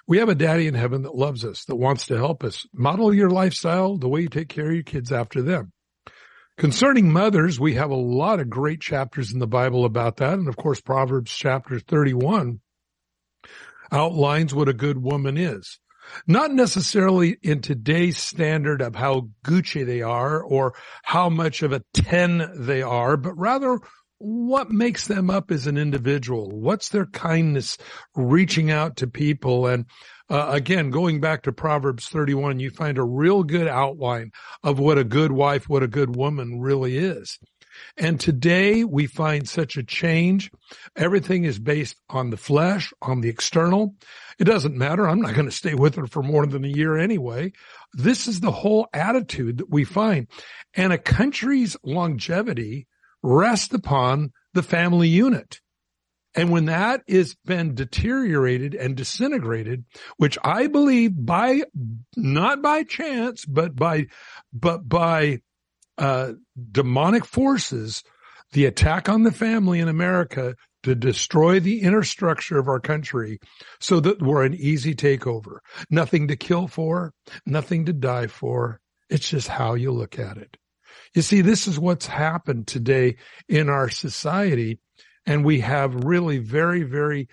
We 0.09 0.19
have 0.19 0.31
a 0.31 0.35
daddy 0.35 0.67
in 0.67 0.75
heaven 0.75 1.03
that 1.03 1.15
loves 1.15 1.45
us, 1.45 1.67
that 1.67 1.77
wants 1.77 2.07
to 2.07 2.17
help 2.17 2.43
us. 2.43 2.67
Model 2.73 3.13
your 3.13 3.29
lifestyle 3.29 3.99
the 3.99 4.09
way 4.09 4.23
you 4.23 4.29
take 4.29 4.49
care 4.49 4.69
of 4.69 4.75
your 4.75 4.83
kids 4.83 5.13
after 5.13 5.43
them. 5.43 5.73
Concerning 6.57 7.13
mothers, 7.13 7.61
we 7.61 7.75
have 7.75 7.91
a 7.91 7.95
lot 7.95 8.41
of 8.41 8.49
great 8.49 8.81
chapters 8.81 9.33
in 9.33 9.39
the 9.39 9.47
Bible 9.47 9.85
about 9.85 10.17
that. 10.17 10.33
And 10.33 10.49
of 10.49 10.57
course, 10.57 10.81
Proverbs 10.81 11.31
chapter 11.31 11.79
31 11.79 12.61
outlines 13.93 14.55
what 14.55 14.71
a 14.71 14.73
good 14.73 14.97
woman 14.97 15.37
is. 15.37 15.79
Not 16.27 16.53
necessarily 16.53 17.37
in 17.43 17.61
today's 17.61 18.17
standard 18.17 18.81
of 18.81 18.97
how 18.97 19.29
Gucci 19.45 19.85
they 19.85 20.01
are 20.01 20.43
or 20.43 20.75
how 21.03 21.29
much 21.29 21.63
of 21.63 21.73
a 21.73 21.85
10 21.93 22.53
they 22.55 22.81
are, 22.81 23.19
but 23.19 23.39
rather 23.39 23.79
what 24.19 24.71
makes 24.71 25.07
them 25.07 25.31
up 25.31 25.51
as 25.51 25.67
an 25.67 25.79
individual? 25.79 26.51
What's 26.51 26.89
their 26.89 27.07
kindness 27.07 27.79
reaching 28.17 28.71
out 28.71 28.97
to 28.97 29.07
people? 29.07 29.67
And 29.67 29.87
uh, 30.29 30.49
again, 30.51 30.91
going 30.91 31.21
back 31.21 31.43
to 31.43 31.53
Proverbs 31.53 32.09
31, 32.09 32.61
you 32.61 32.71
find 32.71 32.99
a 32.99 33.05
real 33.05 33.45
good 33.45 33.69
outline 33.69 34.33
of 34.63 34.79
what 34.79 34.99
a 34.99 35.05
good 35.05 35.33
wife, 35.33 35.69
what 35.69 35.83
a 35.83 35.89
good 35.89 36.17
woman 36.17 36.61
really 36.61 36.99
is. 36.99 37.39
And 37.97 38.19
today 38.19 38.83
we 38.83 39.07
find 39.07 39.49
such 39.49 39.77
a 39.77 39.85
change. 39.85 40.51
Everything 40.97 41.45
is 41.45 41.61
based 41.61 41.97
on 42.11 42.31
the 42.31 42.37
flesh, 42.37 42.93
on 43.01 43.21
the 43.21 43.29
external. 43.29 43.95
It 44.41 44.45
doesn't 44.45 44.77
matter. 44.77 45.09
I'm 45.09 45.21
not 45.21 45.35
going 45.35 45.47
to 45.47 45.53
stay 45.53 45.75
with 45.75 45.95
her 45.95 46.09
for 46.09 46.23
more 46.23 46.45
than 46.45 46.65
a 46.65 46.69
year 46.69 46.99
anyway. 46.99 47.53
This 47.95 48.27
is 48.27 48.41
the 48.41 48.51
whole 48.51 48.89
attitude 48.93 49.59
that 49.59 49.71
we 49.71 49.85
find. 49.85 50.27
And 50.75 50.93
a 50.93 50.99
country's 50.99 51.77
longevity 51.85 52.88
rest 53.23 53.75
upon 53.75 54.33
the 54.55 54.63
family 54.63 55.09
unit. 55.09 55.61
And 56.35 56.51
when 56.51 56.67
that 56.67 57.03
is 57.07 57.37
been 57.45 57.75
deteriorated 57.75 58.75
and 58.75 58.97
disintegrated, 58.97 59.85
which 60.19 60.39
I 60.45 60.67
believe 60.69 61.13
by, 61.15 61.63
not 62.17 62.63
by 62.63 62.85
chance, 62.85 63.45
but 63.45 63.75
by, 63.75 64.07
but 64.53 64.89
by, 64.89 65.41
uh, 65.97 66.35
demonic 66.71 67.25
forces, 67.25 68.05
the 68.53 68.67
attack 68.67 69.09
on 69.09 69.25
the 69.25 69.33
family 69.33 69.81
in 69.81 69.89
America 69.89 70.55
to 70.85 70.95
destroy 70.95 71.61
the 71.61 71.81
inner 71.81 72.03
structure 72.03 72.59
of 72.59 72.69
our 72.69 72.81
country 72.81 73.41
so 73.81 74.01
that 74.01 74.23
we're 74.23 74.45
an 74.45 74.55
easy 74.55 74.95
takeover. 74.95 75.59
Nothing 75.91 76.29
to 76.29 76.37
kill 76.37 76.69
for, 76.69 77.13
nothing 77.45 77.87
to 77.87 77.93
die 77.93 78.29
for. 78.29 78.81
It's 79.11 79.29
just 79.29 79.49
how 79.49 79.75
you 79.75 79.91
look 79.91 80.19
at 80.19 80.37
it. 80.37 80.57
You 81.15 81.23
see, 81.23 81.41
this 81.41 81.67
is 81.67 81.79
what's 81.79 82.07
happened 82.07 82.67
today 82.67 83.17
in 83.49 83.69
our 83.69 83.89
society. 83.89 84.79
And 85.27 85.45
we 85.45 85.61
have 85.61 86.05
really 86.05 86.39
very, 86.39 86.83
very 86.83 87.29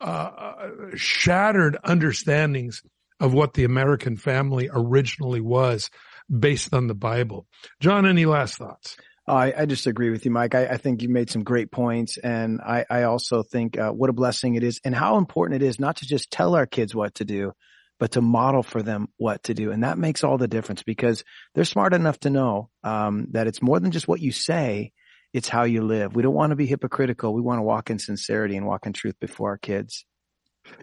uh, 0.00 0.68
shattered 0.94 1.76
understandings 1.84 2.82
of 3.20 3.32
what 3.32 3.54
the 3.54 3.64
American 3.64 4.16
family 4.16 4.68
originally 4.70 5.40
was 5.40 5.90
based 6.28 6.74
on 6.74 6.86
the 6.86 6.94
Bible. 6.94 7.46
John, 7.80 8.06
any 8.06 8.26
last 8.26 8.56
thoughts? 8.56 8.96
I, 9.28 9.52
I 9.56 9.66
just 9.66 9.86
agree 9.86 10.10
with 10.10 10.24
you, 10.24 10.30
Mike. 10.30 10.54
I, 10.54 10.66
I, 10.66 10.76
think 10.76 11.02
you 11.02 11.08
made 11.08 11.30
some 11.30 11.42
great 11.42 11.72
points. 11.72 12.16
And 12.16 12.60
I, 12.60 12.84
I 12.88 13.02
also 13.04 13.42
think 13.42 13.76
uh, 13.76 13.90
what 13.90 14.10
a 14.10 14.12
blessing 14.12 14.54
it 14.54 14.62
is 14.62 14.80
and 14.84 14.94
how 14.94 15.18
important 15.18 15.62
it 15.62 15.66
is 15.66 15.80
not 15.80 15.96
to 15.96 16.06
just 16.06 16.30
tell 16.30 16.54
our 16.54 16.66
kids 16.66 16.94
what 16.94 17.14
to 17.16 17.24
do, 17.24 17.52
but 17.98 18.12
to 18.12 18.20
model 18.20 18.62
for 18.62 18.82
them 18.82 19.08
what 19.16 19.42
to 19.44 19.54
do. 19.54 19.72
And 19.72 19.84
that 19.84 19.98
makes 19.98 20.24
all 20.24 20.38
the 20.38 20.48
difference 20.48 20.82
because 20.82 21.24
they're 21.54 21.64
smart 21.64 21.94
enough 21.94 22.20
to 22.20 22.30
know 22.30 22.70
um, 22.84 23.28
that 23.30 23.46
it's 23.46 23.62
more 23.62 23.80
than 23.80 23.90
just 23.90 24.08
what 24.08 24.20
you 24.20 24.32
say. 24.32 24.92
It's 25.32 25.48
how 25.48 25.64
you 25.64 25.82
live. 25.82 26.14
We 26.14 26.22
don't 26.22 26.34
want 26.34 26.50
to 26.50 26.56
be 26.56 26.66
hypocritical. 26.66 27.34
We 27.34 27.42
want 27.42 27.58
to 27.58 27.62
walk 27.62 27.90
in 27.90 27.98
sincerity 27.98 28.56
and 28.56 28.66
walk 28.66 28.86
in 28.86 28.92
truth 28.92 29.16
before 29.20 29.50
our 29.50 29.58
kids. 29.58 30.04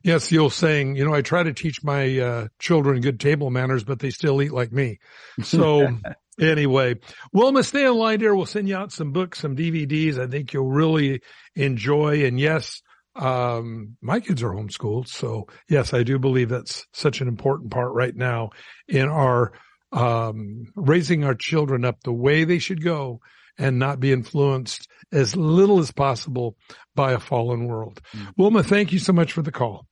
Yes, 0.04 0.28
the 0.28 0.40
old 0.40 0.54
saying, 0.54 0.96
you 0.96 1.06
know, 1.06 1.14
I 1.14 1.22
try 1.22 1.44
to 1.44 1.54
teach 1.54 1.84
my 1.84 2.20
uh, 2.20 2.48
children 2.60 3.02
good 3.02 3.20
table 3.20 3.50
manners, 3.50 3.84
but 3.84 4.00
they 4.00 4.12
still 4.12 4.42
eat 4.42 4.54
like 4.54 4.72
me. 4.72 5.00
So 5.42 6.00
anyway, 6.40 6.96
Wilma, 7.32 7.64
stay 7.64 7.86
in 7.86 7.96
line 7.96 8.20
there. 8.20 8.36
We'll 8.36 8.46
send 8.46 8.68
you 8.68 8.76
out 8.76 8.92
some 8.92 9.12
books, 9.12 9.40
some 9.40 9.56
DVDs. 9.56 10.20
I 10.20 10.28
think 10.28 10.54
you'll 10.54 10.70
really 10.70 11.22
enjoy. 11.56 12.26
And 12.26 12.40
yes, 12.40 12.82
um, 13.16 13.98
my 14.02 14.20
kids 14.20 14.42
are 14.44 14.52
homeschooled. 14.52 15.08
So 15.08 15.48
yes, 15.70 15.94
I 15.94 16.04
do 16.04 16.20
believe 16.20 16.50
that's 16.50 16.86
such 16.94 17.22
an 17.22 17.28
important 17.28 17.72
part 17.72 17.94
right 17.94 18.16
now 18.16 18.52
in 18.88 19.08
our, 19.08 19.54
um, 19.92 20.66
raising 20.76 21.24
our 21.24 21.36
children 21.36 21.86
up 21.86 21.98
the 22.04 22.14
way 22.14 22.44
they 22.44 22.60
should 22.60 22.84
go 22.84 23.20
and 23.58 23.78
not 23.78 24.00
be 24.00 24.12
influenced 24.12 24.88
as 25.12 25.36
little 25.36 25.80
as 25.80 25.92
possible 25.92 26.56
by 26.96 27.12
a 27.12 27.20
fallen 27.20 27.68
world. 27.68 28.02
Mm-hmm. 28.16 28.30
Wilma, 28.38 28.64
thank 28.64 28.92
you 28.92 29.00
so 29.00 29.14
much 29.14 29.32
for 29.32 29.44
the 29.44 29.52
call. 29.52 29.86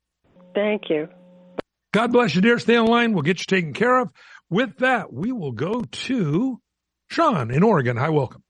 Thank 0.56 0.90
you. 0.90 1.08
God 1.94 2.12
bless 2.12 2.36
you, 2.36 2.42
dear. 2.42 2.58
Stay 2.58 2.76
on 2.76 2.88
line. 2.88 3.14
We'll 3.14 3.24
get 3.24 3.40
you 3.40 3.46
taken 3.46 3.74
care 3.74 4.00
of. 4.00 4.10
With 4.50 4.78
that, 4.78 5.14
we 5.14 5.32
will 5.32 5.52
go 5.52 5.82
to 5.82 6.60
Sean 7.10 7.52
in 7.52 7.64
Oregon. 7.64 7.98
Hi, 7.98 8.10
welcome. 8.10 8.44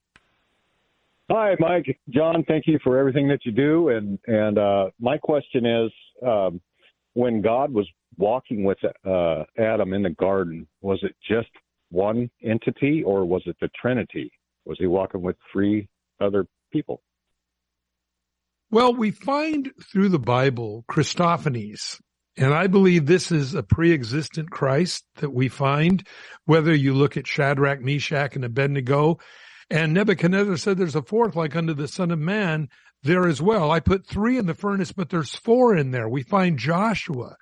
Hi, 1.31 1.55
Mike. 1.59 1.97
John, 2.09 2.43
thank 2.45 2.67
you 2.67 2.77
for 2.83 2.97
everything 2.97 3.29
that 3.29 3.45
you 3.45 3.53
do. 3.53 3.87
And 3.87 4.19
and 4.27 4.57
uh, 4.57 4.89
my 4.99 5.17
question 5.17 5.65
is, 5.65 5.91
um, 6.27 6.59
when 7.13 7.41
God 7.41 7.71
was 7.71 7.87
walking 8.17 8.65
with 8.65 8.77
uh, 8.83 9.43
Adam 9.57 9.93
in 9.93 10.03
the 10.03 10.09
garden, 10.09 10.67
was 10.81 10.99
it 11.03 11.15
just 11.25 11.47
one 11.89 12.29
entity, 12.43 13.01
or 13.03 13.23
was 13.23 13.43
it 13.45 13.55
the 13.61 13.69
Trinity? 13.81 14.29
Was 14.65 14.77
he 14.77 14.87
walking 14.87 15.21
with 15.21 15.37
three 15.53 15.87
other 16.19 16.45
people? 16.73 17.01
Well, 18.69 18.93
we 18.93 19.11
find 19.11 19.71
through 19.89 20.09
the 20.09 20.19
Bible 20.19 20.83
Christophanies, 20.89 22.01
and 22.35 22.53
I 22.53 22.67
believe 22.67 23.05
this 23.05 23.31
is 23.31 23.53
a 23.53 23.63
pre-existent 23.63 24.51
Christ 24.51 25.05
that 25.15 25.31
we 25.31 25.47
find, 25.47 26.05
whether 26.43 26.75
you 26.75 26.93
look 26.93 27.15
at 27.15 27.25
Shadrach, 27.25 27.79
Meshach, 27.79 28.35
and 28.35 28.43
Abednego, 28.43 29.19
and 29.71 29.93
Nebuchadnezzar 29.93 30.57
said 30.57 30.77
there's 30.77 30.95
a 30.95 31.01
fourth 31.01 31.35
like 31.35 31.55
unto 31.55 31.73
the 31.73 31.87
son 31.87 32.11
of 32.11 32.19
man 32.19 32.69
there 33.03 33.27
as 33.27 33.41
well. 33.41 33.71
I 33.71 33.79
put 33.79 34.05
three 34.05 34.37
in 34.37 34.45
the 34.45 34.53
furnace, 34.53 34.91
but 34.91 35.09
there's 35.09 35.33
four 35.33 35.75
in 35.75 35.91
there. 35.91 36.07
We 36.07 36.23
find 36.23 36.59
Joshua, 36.59 37.35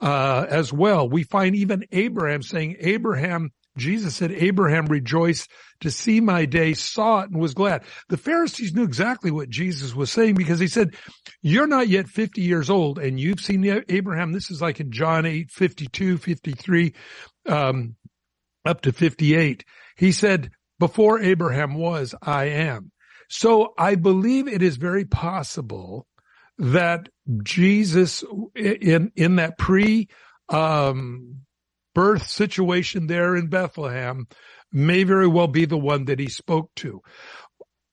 uh, 0.00 0.46
as 0.48 0.72
well. 0.72 1.08
We 1.08 1.22
find 1.22 1.54
even 1.56 1.84
Abraham 1.92 2.42
saying, 2.42 2.76
Abraham, 2.80 3.50
Jesus 3.76 4.16
said, 4.16 4.32
Abraham 4.32 4.86
rejoiced 4.86 5.50
to 5.80 5.90
see 5.90 6.20
my 6.20 6.44
day, 6.44 6.74
saw 6.74 7.20
it 7.20 7.30
and 7.30 7.40
was 7.40 7.54
glad. 7.54 7.82
The 8.08 8.16
Pharisees 8.16 8.74
knew 8.74 8.84
exactly 8.84 9.30
what 9.30 9.48
Jesus 9.48 9.94
was 9.94 10.10
saying 10.10 10.34
because 10.34 10.60
he 10.60 10.68
said, 10.68 10.94
you're 11.42 11.66
not 11.66 11.88
yet 11.88 12.08
50 12.08 12.40
years 12.40 12.70
old 12.70 12.98
and 12.98 13.18
you've 13.18 13.40
seen 13.40 13.64
Abraham. 13.88 14.32
This 14.32 14.50
is 14.50 14.60
like 14.60 14.80
in 14.80 14.90
John 14.90 15.26
8, 15.26 15.50
52, 15.50 16.18
53, 16.18 16.94
um, 17.46 17.96
up 18.64 18.82
to 18.82 18.92
58. 18.92 19.64
He 19.96 20.12
said, 20.12 20.50
before 20.78 21.20
Abraham 21.20 21.74
was, 21.74 22.14
I 22.22 22.44
am. 22.44 22.90
So 23.28 23.72
I 23.78 23.94
believe 23.94 24.48
it 24.48 24.62
is 24.62 24.76
very 24.76 25.04
possible 25.04 26.06
that 26.58 27.08
Jesus 27.42 28.22
in, 28.54 29.10
in 29.16 29.36
that 29.36 29.58
pre, 29.58 30.08
um, 30.48 31.40
birth 31.94 32.28
situation 32.28 33.06
there 33.06 33.36
in 33.36 33.48
Bethlehem 33.48 34.26
may 34.72 35.04
very 35.04 35.28
well 35.28 35.46
be 35.46 35.64
the 35.64 35.78
one 35.78 36.06
that 36.06 36.18
he 36.18 36.28
spoke 36.28 36.70
to. 36.76 37.00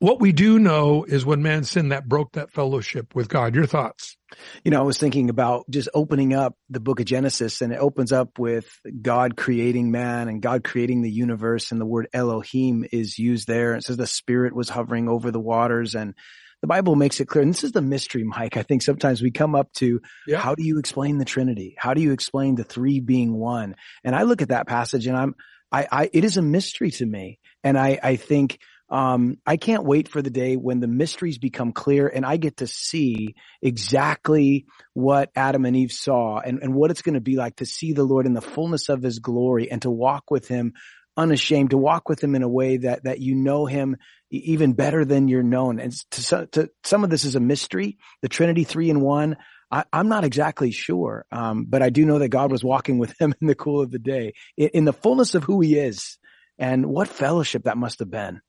What 0.02 0.20
we 0.20 0.32
do 0.32 0.58
know 0.58 1.04
is 1.04 1.28
when 1.28 1.44
man 1.44 1.64
sinned, 1.64 1.92
that 1.92 2.10
broke 2.10 2.32
that 2.32 2.50
fellowship 2.52 3.14
with 3.14 3.30
God. 3.30 3.54
Your 3.54 3.68
thoughts? 3.68 4.18
You 4.66 4.72
know, 4.72 4.80
I 4.80 4.84
was 4.84 4.98
thinking 4.98 5.30
about 5.30 5.70
just 5.70 5.90
opening 5.94 6.34
up 6.34 6.56
the 6.72 6.80
book 6.80 7.00
of 7.00 7.06
Genesis 7.06 7.62
and 7.62 7.72
it 7.72 7.78
opens 7.78 8.12
up 8.12 8.40
with 8.40 8.68
God 9.00 9.38
creating 9.38 9.92
man 9.92 10.28
and 10.28 10.42
God 10.42 10.64
creating 10.64 11.04
the 11.04 11.12
universe 11.12 11.72
and 11.72 11.80
the 11.80 11.86
word 11.86 12.08
Elohim 12.14 12.84
is 12.92 13.20
used 13.20 13.48
there. 13.48 13.76
It 13.76 13.84
says 13.84 13.96
the 13.96 14.08
spirit 14.08 14.56
was 14.56 14.70
hovering 14.70 15.08
over 15.08 15.30
the 15.30 15.40
waters 15.40 15.94
and 15.94 16.16
the 16.62 16.68
Bible 16.68 16.96
makes 16.96 17.20
it 17.20 17.28
clear. 17.28 17.44
And 17.44 17.54
this 17.54 17.64
is 17.64 17.72
the 17.72 17.84
mystery, 17.84 18.24
Mike. 18.24 18.58
I 18.58 18.64
think 18.64 18.82
sometimes 18.82 19.22
we 19.22 19.30
come 19.30 19.54
up 19.54 19.72
to 19.74 20.02
yeah. 20.26 20.40
how 20.40 20.56
do 20.56 20.64
you 20.64 20.80
explain 20.80 21.20
the 21.20 21.26
Trinity? 21.26 21.76
How 21.78 21.94
do 21.94 22.02
you 22.02 22.12
explain 22.12 22.56
the 22.56 22.64
three 22.64 23.02
being 23.02 23.38
one? 23.38 23.76
And 24.04 24.16
I 24.16 24.24
look 24.24 24.42
at 24.42 24.50
that 24.50 24.66
passage 24.66 25.06
and 25.06 25.16
I'm, 25.16 25.36
I, 25.72 25.88
I, 25.92 26.10
it 26.12 26.24
is 26.26 26.38
a 26.38 26.42
mystery 26.42 26.90
to 26.90 27.06
me. 27.06 27.38
And 27.64 27.78
I, 27.78 28.00
I 28.02 28.16
think 28.16 28.58
um, 28.92 29.38
I 29.46 29.56
can't 29.56 29.86
wait 29.86 30.10
for 30.10 30.22
the 30.22 30.30
day 30.30 30.58
when 30.58 30.82
the 30.82 30.88
mysteries 30.88 31.38
become 31.38 31.72
clear 31.72 32.10
and 32.10 32.26
I 32.26 32.36
get 32.36 32.58
to 32.58 32.68
see 32.68 33.36
exactly 33.62 34.66
what 34.94 35.32
Adam 35.34 35.66
and 35.66 35.78
Eve 35.78 35.94
saw 35.94 36.40
and, 36.40 36.62
and 36.62 36.76
what 36.76 36.92
it's 36.92 37.02
going 37.02 37.16
to 37.16 37.22
be 37.22 37.38
like 37.38 37.56
to 37.58 37.66
see 37.66 37.94
the 37.94 38.04
Lord 38.04 38.26
in 38.26 38.34
the 38.34 38.42
fullness 38.42 38.90
of 38.90 39.02
his 39.02 39.20
glory 39.20 39.72
and 39.72 39.82
to 39.84 39.90
walk 39.90 40.30
with 40.30 40.50
him 40.50 40.74
unashamed, 41.16 41.70
to 41.70 41.78
walk 41.78 42.10
with 42.10 42.22
him 42.22 42.36
in 42.36 42.44
a 42.44 42.50
way 42.50 42.78
that, 42.78 43.06
that 43.06 43.20
you 43.20 43.34
know 43.34 43.66
him 43.66 43.96
even 44.30 44.74
better 44.74 45.06
than 45.06 45.30
you're 45.30 45.42
known. 45.42 45.80
And 45.80 45.94
to, 46.12 46.48
to 46.48 46.70
some 46.84 47.06
of 47.06 47.10
this 47.10 47.24
is 47.24 47.36
a 47.36 47.40
mystery. 47.40 47.98
The 48.22 48.30
Trinity 48.30 48.66
three 48.66 48.90
in 48.90 49.00
one. 49.00 49.38
I, 49.74 49.86
am 49.94 50.10
not 50.10 50.26
exactly 50.26 50.72
sure, 50.72 51.26
um, 51.32 51.66
but 51.66 51.82
I 51.82 51.92
do 51.92 52.04
know 52.04 52.20
that 52.20 52.28
God 52.28 52.52
was 52.52 52.62
walking 52.62 52.98
with 52.98 53.14
him 53.22 53.34
in 53.42 53.48
the 53.48 53.56
cool 53.56 53.82
of 53.82 53.90
the 53.90 54.00
day, 54.00 54.34
in, 54.58 54.68
in 54.74 54.86
the 54.86 54.92
fullness 54.92 55.34
of 55.34 55.44
who 55.44 55.62
He 55.62 55.78
is, 55.78 56.18
and 56.60 56.88
what 56.88 57.08
fellowship 57.08 57.64
that 57.64 57.78
must 57.78 58.00
have 58.00 58.12
been. 58.12 58.42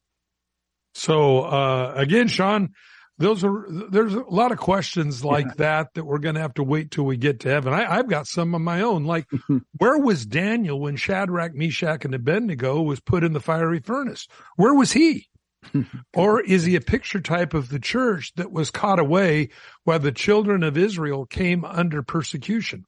So 0.95 1.41
uh, 1.41 1.95
again, 1.97 2.29
Sean, 2.29 2.71
those 3.19 3.45
are 3.45 3.67
there's 3.91 4.15
a 4.15 4.21
lot 4.23 4.53
of 4.53 4.59
questions 4.59 5.25
like 5.25 5.47
yeah. 5.47 5.53
that 5.59 5.95
that 5.95 6.05
we're 6.05 6.19
going 6.19 6.35
to 6.35 6.41
have 6.41 6.55
to 6.55 6.63
wait 6.63 6.91
till 6.91 7.05
we 7.05 7.17
get 7.17 7.41
to 7.41 7.49
heaven. 7.49 7.73
I, 7.73 7.97
have 7.97 8.09
got 8.09 8.27
some 8.27 8.55
of 8.55 8.61
my 8.61 8.83
own. 8.83 9.05
Like, 9.05 9.27
where 9.79 9.99
was 9.99 10.27
Daniel 10.27 10.81
when 10.81 10.97
Shadrach, 10.97 11.55
Meshach, 11.55 12.05
and 12.05 12.15
Abednego 12.15 12.83
was 12.83 13.01
put 13.01 13.25
in 13.25 13.33
the 13.33 13.41
fiery 13.41 13.81
furnace? 13.81 14.27
Where 14.57 14.75
was 14.75 14.93
he? 14.93 15.29
or 16.15 16.41
is 16.41 16.65
he 16.65 16.75
a 16.75 16.81
picture 16.81 17.21
type 17.21 17.55
of 17.55 17.69
the 17.69 17.79
church 17.79 18.33
that 18.35 18.51
was 18.51 18.71
caught 18.71 18.99
away 18.99 19.51
while 19.85 20.01
the 20.01 20.11
children 20.11 20.63
of 20.63 20.77
Israel 20.77 21.27
came 21.27 21.65
under 21.65 22.03
persecution? 22.03 22.85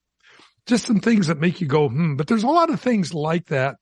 Just 0.67 0.87
some 0.87 1.01
things 1.01 1.27
that 1.27 1.39
make 1.39 1.61
you 1.61 1.67
go, 1.67 1.89
hmm. 1.89 2.17
But 2.17 2.27
there's 2.27 2.43
a 2.43 2.49
lot 2.49 2.71
of 2.71 2.81
things 2.81 3.13
like 3.15 3.47
that. 3.47 3.77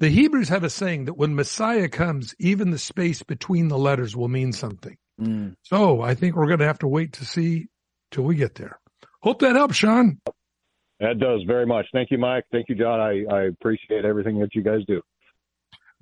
The 0.00 0.08
Hebrews 0.08 0.48
have 0.48 0.64
a 0.64 0.70
saying 0.70 1.04
that 1.04 1.18
when 1.18 1.34
Messiah 1.34 1.88
comes, 1.88 2.34
even 2.38 2.70
the 2.70 2.78
space 2.78 3.22
between 3.22 3.68
the 3.68 3.76
letters 3.76 4.16
will 4.16 4.28
mean 4.28 4.52
something. 4.52 4.96
Mm. 5.20 5.56
So 5.62 6.00
I 6.00 6.14
think 6.14 6.34
we're 6.34 6.46
going 6.46 6.60
to 6.60 6.66
have 6.66 6.78
to 6.78 6.88
wait 6.88 7.12
to 7.14 7.26
see 7.26 7.68
till 8.10 8.24
we 8.24 8.34
get 8.34 8.54
there. 8.54 8.80
Hope 9.22 9.40
that 9.40 9.56
helps, 9.56 9.76
Sean. 9.76 10.18
That 11.00 11.18
does 11.18 11.42
very 11.46 11.66
much. 11.66 11.86
Thank 11.92 12.10
you, 12.10 12.16
Mike. 12.16 12.44
Thank 12.50 12.70
you, 12.70 12.76
John. 12.76 12.98
I, 12.98 13.24
I 13.30 13.42
appreciate 13.44 14.06
everything 14.06 14.40
that 14.40 14.54
you 14.54 14.62
guys 14.62 14.80
do. 14.88 15.02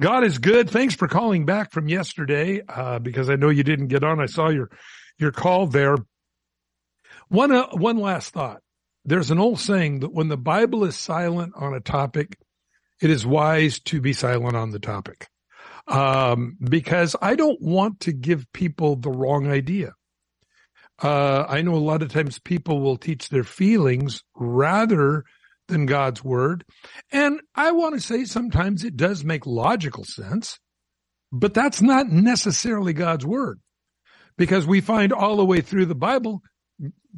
God 0.01 0.23
is 0.23 0.39
good. 0.39 0.71
Thanks 0.71 0.95
for 0.95 1.09
calling 1.09 1.45
back 1.45 1.73
from 1.73 1.89
yesterday, 1.89 2.63
uh, 2.69 3.01
because 3.01 3.29
I 3.29 3.35
know 3.35 3.49
you 3.49 3.65
didn't 3.65 3.89
get 3.89 4.05
on. 4.05 4.21
I 4.21 4.27
saw 4.27 4.49
your, 4.49 4.71
your 5.19 5.33
call 5.33 5.67
there. 5.67 5.97
One, 7.29 7.51
uh, 7.51 7.67
one 7.73 7.97
last 7.97 8.33
thought. 8.33 8.63
There's 9.05 9.33
an 9.33 9.41
old 9.41 9.59
saying 9.59 10.01
that 10.01 10.15
when 10.15 10.29
the 10.29 10.37
Bible 10.37 10.85
is 10.85 10.95
silent 10.95 11.55
on 11.57 11.75
a 11.75 11.81
topic, 11.81 12.37
it 13.01 13.11
is 13.11 13.27
wise 13.27 13.81
to 13.81 14.01
be 14.01 14.13
silent 14.13 14.57
on 14.57 14.71
the 14.71 14.79
topic. 14.79 15.29
Um, 15.87 16.59
because 16.63 17.17
I 17.23 17.35
don't 17.35 17.61
want 17.63 18.01
to 18.01 18.13
give 18.13 18.53
people 18.53 18.97
the 18.97 19.11
wrong 19.11 19.51
idea. 19.51 19.95
Uh, 21.03 21.45
I 21.49 21.63
know 21.63 21.75
a 21.75 21.77
lot 21.77 22.03
of 22.03 22.13
times 22.13 22.39
people 22.39 22.81
will 22.81 22.97
teach 22.97 23.29
their 23.29 23.45
feelings 23.45 24.23
rather 24.35 25.25
than 25.69 25.87
God's 25.87 26.25
word. 26.25 26.65
And 27.13 27.41
I 27.55 27.71
want 27.73 27.95
to 27.95 28.01
say 28.01 28.25
sometimes 28.25 28.85
it 28.85 28.97
does 28.97 29.25
make 29.25 29.47
logical 29.47 30.05
sense, 30.05 30.59
but 31.31 31.55
that's 31.55 31.81
not 31.81 32.09
necessarily 32.09 32.93
God's 32.93 33.25
word 33.25 33.61
because 34.37 34.67
we 34.67 34.81
find 34.81 35.13
all 35.13 35.37
the 35.37 35.45
way 35.45 35.61
through 35.61 35.87
the 35.87 35.95
Bible, 35.95 36.43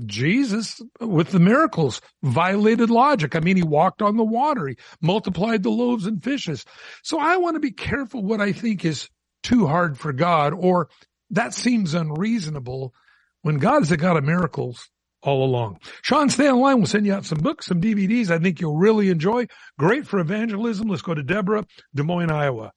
Jesus 0.07 0.81
with 1.01 1.31
the 1.31 1.41
miracles 1.41 2.01
violated 2.23 2.91
logic. 2.91 3.37
I 3.37 3.41
mean, 3.41 3.57
he 3.57 3.63
walked 3.63 4.03
on 4.03 4.17
the 4.17 4.25
water. 4.25 4.69
He 4.69 4.77
multiplied 5.01 5.63
the 5.63 5.71
loaves 5.71 6.07
and 6.07 6.23
fishes. 6.23 6.65
So 7.03 7.19
I 7.19 7.37
want 7.37 7.57
to 7.57 7.61
be 7.61 7.73
careful 7.73 8.23
what 8.23 8.41
I 8.41 8.53
think 8.53 8.85
is 8.85 9.09
too 9.43 9.67
hard 9.67 9.99
for 9.99 10.13
God 10.13 10.55
or 10.55 10.89
that 11.31 11.55
seems 11.55 11.95
unreasonable 11.95 12.95
when 13.43 13.59
God 13.59 13.83
is 13.83 13.93
a 13.93 13.97
God 13.97 14.17
of 14.17 14.25
miracles 14.25 14.89
all 15.23 15.45
along. 15.45 15.79
Sean, 16.03 16.31
stay 16.31 16.49
online. 16.51 16.79
We'll 16.79 16.87
send 16.87 17.07
you 17.07 17.15
out 17.15 17.25
some 17.25 17.39
books, 17.39 17.67
some 17.67 17.81
DVDs 17.81 18.31
I 18.31 18.39
think 18.39 18.61
you'll 18.61 18.77
really 18.77 19.11
enjoy. 19.11 19.47
Great 19.79 20.07
for 20.07 20.19
evangelism. 20.19 20.89
Let's 20.89 21.03
go 21.03 21.15
to 21.15 21.23
Deborah, 21.23 21.67
Des 21.95 22.03
Moines, 22.03 22.31
Iowa. 22.31 22.73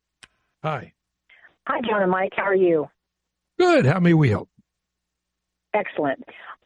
Hi. 0.61 0.93
Hi, 1.67 1.79
John 1.81 2.01
and 2.01 2.11
Mike. 2.11 2.33
How 2.35 2.43
are 2.43 2.55
you? 2.55 2.89
Good. 3.57 3.85
How 3.85 3.99
may 3.99 4.13
we 4.13 4.29
help? 4.29 4.49
Excellent. 5.73 6.23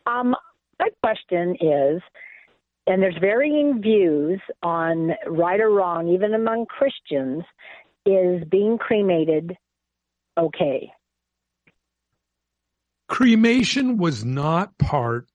Um, 0.08 0.36
my 0.80 0.90
question 1.04 1.56
is, 1.60 2.02
and 2.88 3.02
there's 3.04 3.18
varying 3.20 3.82
views 3.82 4.40
on 4.64 5.12
right 5.28 5.60
or 5.60 5.70
wrong, 5.70 6.08
even 6.08 6.34
among 6.34 6.66
Christians, 6.68 7.44
is 8.06 8.44
being 8.50 8.78
cremated 8.78 9.58
okay? 10.38 10.92
Cremation 13.08 13.98
was 13.98 14.24
not 14.24 14.78
part 14.78 15.28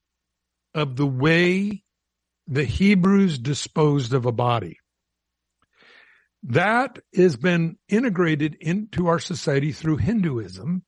of 0.74 0.96
the 0.96 1.06
way 1.06 1.82
the 2.46 2.64
Hebrews 2.64 3.38
disposed 3.38 4.12
of 4.12 4.26
a 4.26 4.32
body. 4.32 4.78
That 6.42 6.98
has 7.14 7.36
been 7.36 7.78
integrated 7.88 8.56
into 8.60 9.06
our 9.06 9.18
society 9.18 9.72
through 9.72 9.98
Hinduism. 9.98 10.82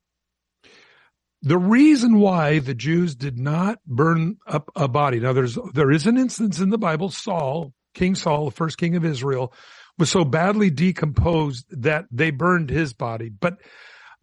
The 1.47 1.59
reason 1.59 2.19
why 2.19 2.59
the 2.59 2.75
Jews 2.75 3.15
did 3.15 3.39
not 3.39 3.79
burn 3.87 4.39
up 4.47 4.71
a 4.75 4.89
body. 4.89 5.21
Now 5.21 5.35
there's, 5.35 5.59
there 5.75 5.91
is 5.91 6.07
an 6.07 6.17
instance 6.17 6.59
in 6.59 6.71
the 6.71 6.79
Bible, 6.79 7.11
Saul, 7.11 7.75
King 7.93 8.15
Saul, 8.15 8.47
the 8.47 8.51
first 8.51 8.79
king 8.79 8.97
of 8.97 9.05
Israel, 9.05 9.53
was 9.99 10.11
so 10.11 10.25
badly 10.25 10.71
decomposed 10.71 11.67
that 11.83 12.07
they 12.11 12.31
burned 12.31 12.71
his 12.71 12.95
body, 12.95 13.29
but 13.29 13.59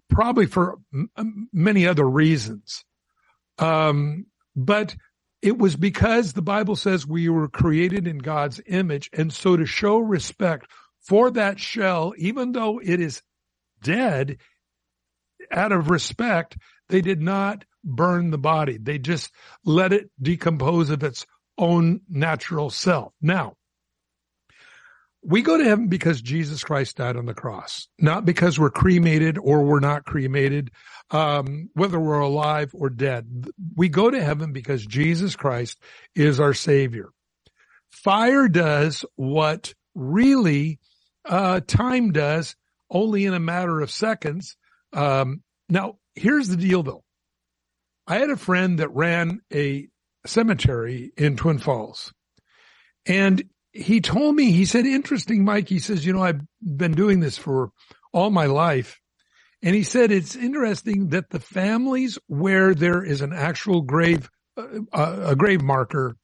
probably 0.09 0.47
for 0.47 0.79
m- 0.93 1.47
many 1.53 1.87
other 1.87 2.09
reasons. 2.09 2.83
Um, 3.59 4.25
but 4.55 4.95
it 5.43 5.57
was 5.57 5.75
because 5.75 6.33
the 6.33 6.41
Bible 6.41 6.75
says 6.75 7.05
we 7.05 7.29
were 7.29 7.47
created 7.47 8.07
in 8.07 8.17
God's 8.17 8.59
image. 8.65 9.11
And 9.13 9.31
so 9.31 9.55
to 9.55 9.65
show 9.65 9.99
respect 9.99 10.71
for 11.01 11.29
that 11.31 11.59
shell, 11.59 12.13
even 12.17 12.51
though 12.51 12.79
it 12.83 12.99
is 12.99 13.21
dead, 13.81 14.37
out 15.51 15.71
of 15.71 15.89
respect, 15.89 16.57
they 16.91 17.01
did 17.01 17.21
not 17.21 17.65
burn 17.83 18.31
the 18.31 18.37
body. 18.37 18.77
They 18.77 18.99
just 18.99 19.31
let 19.65 19.93
it 19.93 20.11
decompose 20.21 20.89
of 20.89 21.03
its 21.03 21.25
own 21.57 22.01
natural 22.09 22.69
self. 22.69 23.13
Now, 23.21 23.55
we 25.23 25.41
go 25.41 25.57
to 25.57 25.63
heaven 25.63 25.87
because 25.87 26.21
Jesus 26.21 26.63
Christ 26.63 26.97
died 26.97 27.15
on 27.15 27.25
the 27.25 27.33
cross, 27.33 27.87
not 27.99 28.25
because 28.25 28.59
we're 28.59 28.71
cremated 28.71 29.37
or 29.37 29.63
we're 29.63 29.79
not 29.79 30.03
cremated, 30.03 30.71
um, 31.11 31.69
whether 31.73 31.99
we're 31.99 32.19
alive 32.19 32.71
or 32.73 32.89
dead. 32.89 33.47
We 33.75 33.87
go 33.87 34.09
to 34.09 34.21
heaven 34.21 34.51
because 34.51 34.85
Jesus 34.85 35.35
Christ 35.35 35.79
is 36.15 36.39
our 36.39 36.53
savior. 36.53 37.09
Fire 37.91 38.47
does 38.47 39.05
what 39.15 39.73
really, 39.93 40.79
uh, 41.25 41.61
time 41.67 42.11
does 42.11 42.55
only 42.89 43.25
in 43.25 43.33
a 43.33 43.39
matter 43.39 43.79
of 43.79 43.91
seconds. 43.91 44.57
Um, 44.91 45.43
now 45.69 45.97
here's 46.15 46.47
the 46.47 46.57
deal 46.57 46.83
though. 46.83 47.03
I 48.07 48.17
had 48.17 48.29
a 48.29 48.37
friend 48.37 48.79
that 48.79 48.93
ran 48.93 49.41
a 49.53 49.87
cemetery 50.25 51.11
in 51.17 51.37
Twin 51.37 51.59
Falls 51.59 52.13
and 53.05 53.43
he 53.73 54.01
told 54.01 54.35
me, 54.35 54.51
he 54.51 54.65
said, 54.65 54.85
interesting, 54.85 55.45
Mike. 55.45 55.69
He 55.69 55.79
says, 55.79 56.05
you 56.05 56.13
know, 56.13 56.23
I've 56.23 56.41
been 56.61 56.93
doing 56.93 57.19
this 57.19 57.37
for 57.37 57.71
all 58.11 58.29
my 58.29 58.45
life. 58.45 58.99
And 59.63 59.75
he 59.75 59.83
said, 59.83 60.11
it's 60.11 60.35
interesting 60.35 61.09
that 61.09 61.29
the 61.29 61.39
families 61.39 62.17
where 62.27 62.73
there 62.73 63.03
is 63.03 63.21
an 63.21 63.31
actual 63.31 63.81
grave, 63.81 64.29
uh, 64.57 65.21
a 65.23 65.35
grave 65.35 65.61
marker, 65.61 66.17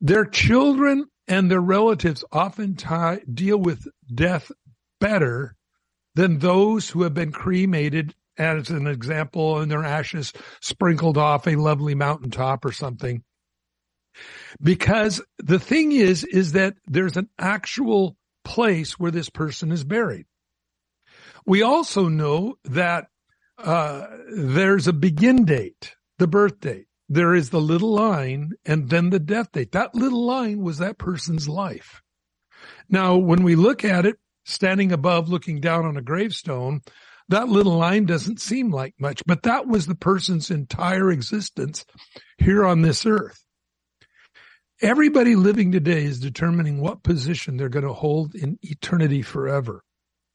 their 0.00 0.24
children 0.24 1.06
and 1.28 1.50
their 1.50 1.60
relatives 1.60 2.24
often 2.32 2.74
tie, 2.74 3.20
deal 3.32 3.56
with 3.56 3.86
death 4.12 4.50
better 5.00 5.56
than 6.14 6.40
those 6.40 6.90
who 6.90 7.04
have 7.04 7.14
been 7.14 7.32
cremated 7.32 8.14
as 8.38 8.70
an 8.70 8.86
example 8.86 9.58
and 9.58 9.70
their 9.70 9.84
ashes 9.84 10.32
sprinkled 10.60 11.18
off 11.18 11.46
a 11.46 11.56
lovely 11.56 11.94
mountaintop 11.94 12.64
or 12.64 12.72
something. 12.72 13.22
Because 14.62 15.22
the 15.38 15.58
thing 15.58 15.92
is, 15.92 16.24
is 16.24 16.52
that 16.52 16.74
there's 16.86 17.16
an 17.16 17.28
actual 17.38 18.16
place 18.44 18.98
where 18.98 19.10
this 19.10 19.30
person 19.30 19.72
is 19.72 19.84
buried. 19.84 20.26
We 21.46 21.62
also 21.62 22.08
know 22.08 22.56
that 22.64 23.06
uh, 23.58 24.06
there's 24.34 24.88
a 24.88 24.92
begin 24.92 25.44
date, 25.44 25.94
the 26.18 26.26
birth 26.26 26.60
date. 26.60 26.86
There 27.08 27.34
is 27.34 27.50
the 27.50 27.60
little 27.60 27.92
line 27.92 28.52
and 28.64 28.88
then 28.88 29.10
the 29.10 29.18
death 29.18 29.52
date. 29.52 29.72
That 29.72 29.94
little 29.94 30.24
line 30.24 30.62
was 30.62 30.78
that 30.78 30.98
person's 30.98 31.48
life. 31.48 32.02
Now, 32.88 33.16
when 33.16 33.42
we 33.42 33.54
look 33.54 33.84
at 33.84 34.06
it, 34.06 34.16
standing 34.44 34.92
above, 34.92 35.28
looking 35.28 35.60
down 35.60 35.84
on 35.84 35.96
a 35.96 36.02
gravestone, 36.02 36.80
that 37.32 37.48
little 37.48 37.76
line 37.76 38.04
doesn't 38.04 38.40
seem 38.40 38.70
like 38.70 38.94
much, 38.98 39.22
but 39.26 39.42
that 39.42 39.66
was 39.66 39.86
the 39.86 39.94
person's 39.94 40.50
entire 40.50 41.10
existence 41.10 41.84
here 42.38 42.64
on 42.64 42.82
this 42.82 43.06
earth. 43.06 43.44
Everybody 44.80 45.36
living 45.36 45.72
today 45.72 46.04
is 46.04 46.20
determining 46.20 46.80
what 46.80 47.02
position 47.02 47.56
they're 47.56 47.68
going 47.68 47.86
to 47.86 47.92
hold 47.92 48.34
in 48.34 48.58
eternity 48.62 49.22
forever. 49.22 49.82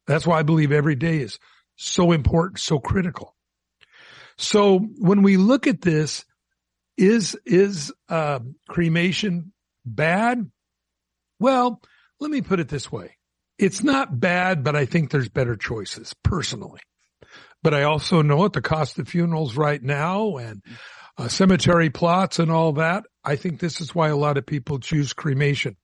That's 0.08 0.26
why 0.26 0.40
I 0.40 0.44
believe 0.44 0.72
every 0.72 0.96
day 0.96 1.18
is 1.18 1.38
so 1.76 2.12
important, 2.12 2.60
so 2.60 2.80
critical. 2.80 3.36
So 4.38 4.80
when 4.80 5.22
we 5.22 5.38
look 5.38 5.68
at 5.68 5.82
this, 5.82 6.26
is, 6.98 7.38
is, 7.46 7.94
uh, 8.10 8.40
cremation 8.68 9.54
bad? 9.86 10.50
Well, 11.40 11.80
let 12.20 12.32
me 12.32 12.42
put 12.42 12.60
it 12.60 12.70
this 12.70 12.92
way. 12.92 13.17
It's 13.58 13.84
not 13.84 14.20
bad, 14.20 14.64
but 14.64 14.76
I 14.76 14.86
think 14.86 15.10
there's 15.10 15.30
better 15.30 15.56
choices 15.56 16.14
personally. 16.24 16.82
But 17.64 17.74
I 17.74 17.84
also 17.84 18.22
know 18.22 18.46
at 18.46 18.54
the 18.54 18.62
cost 18.62 19.00
of 19.00 19.08
funerals 19.08 19.58
right 19.58 19.82
now 19.82 20.38
and 20.38 20.62
uh, 21.18 21.28
cemetery 21.28 21.90
plots 21.90 22.40
and 22.40 22.52
all 22.52 22.74
that. 22.74 23.04
I 23.24 23.36
think 23.36 23.60
this 23.60 23.82
is 23.82 23.96
why 23.96 24.10
a 24.10 24.16
lot 24.16 24.38
of 24.38 24.46
people 24.46 24.80
choose 24.80 25.14
cremation. 25.14 25.76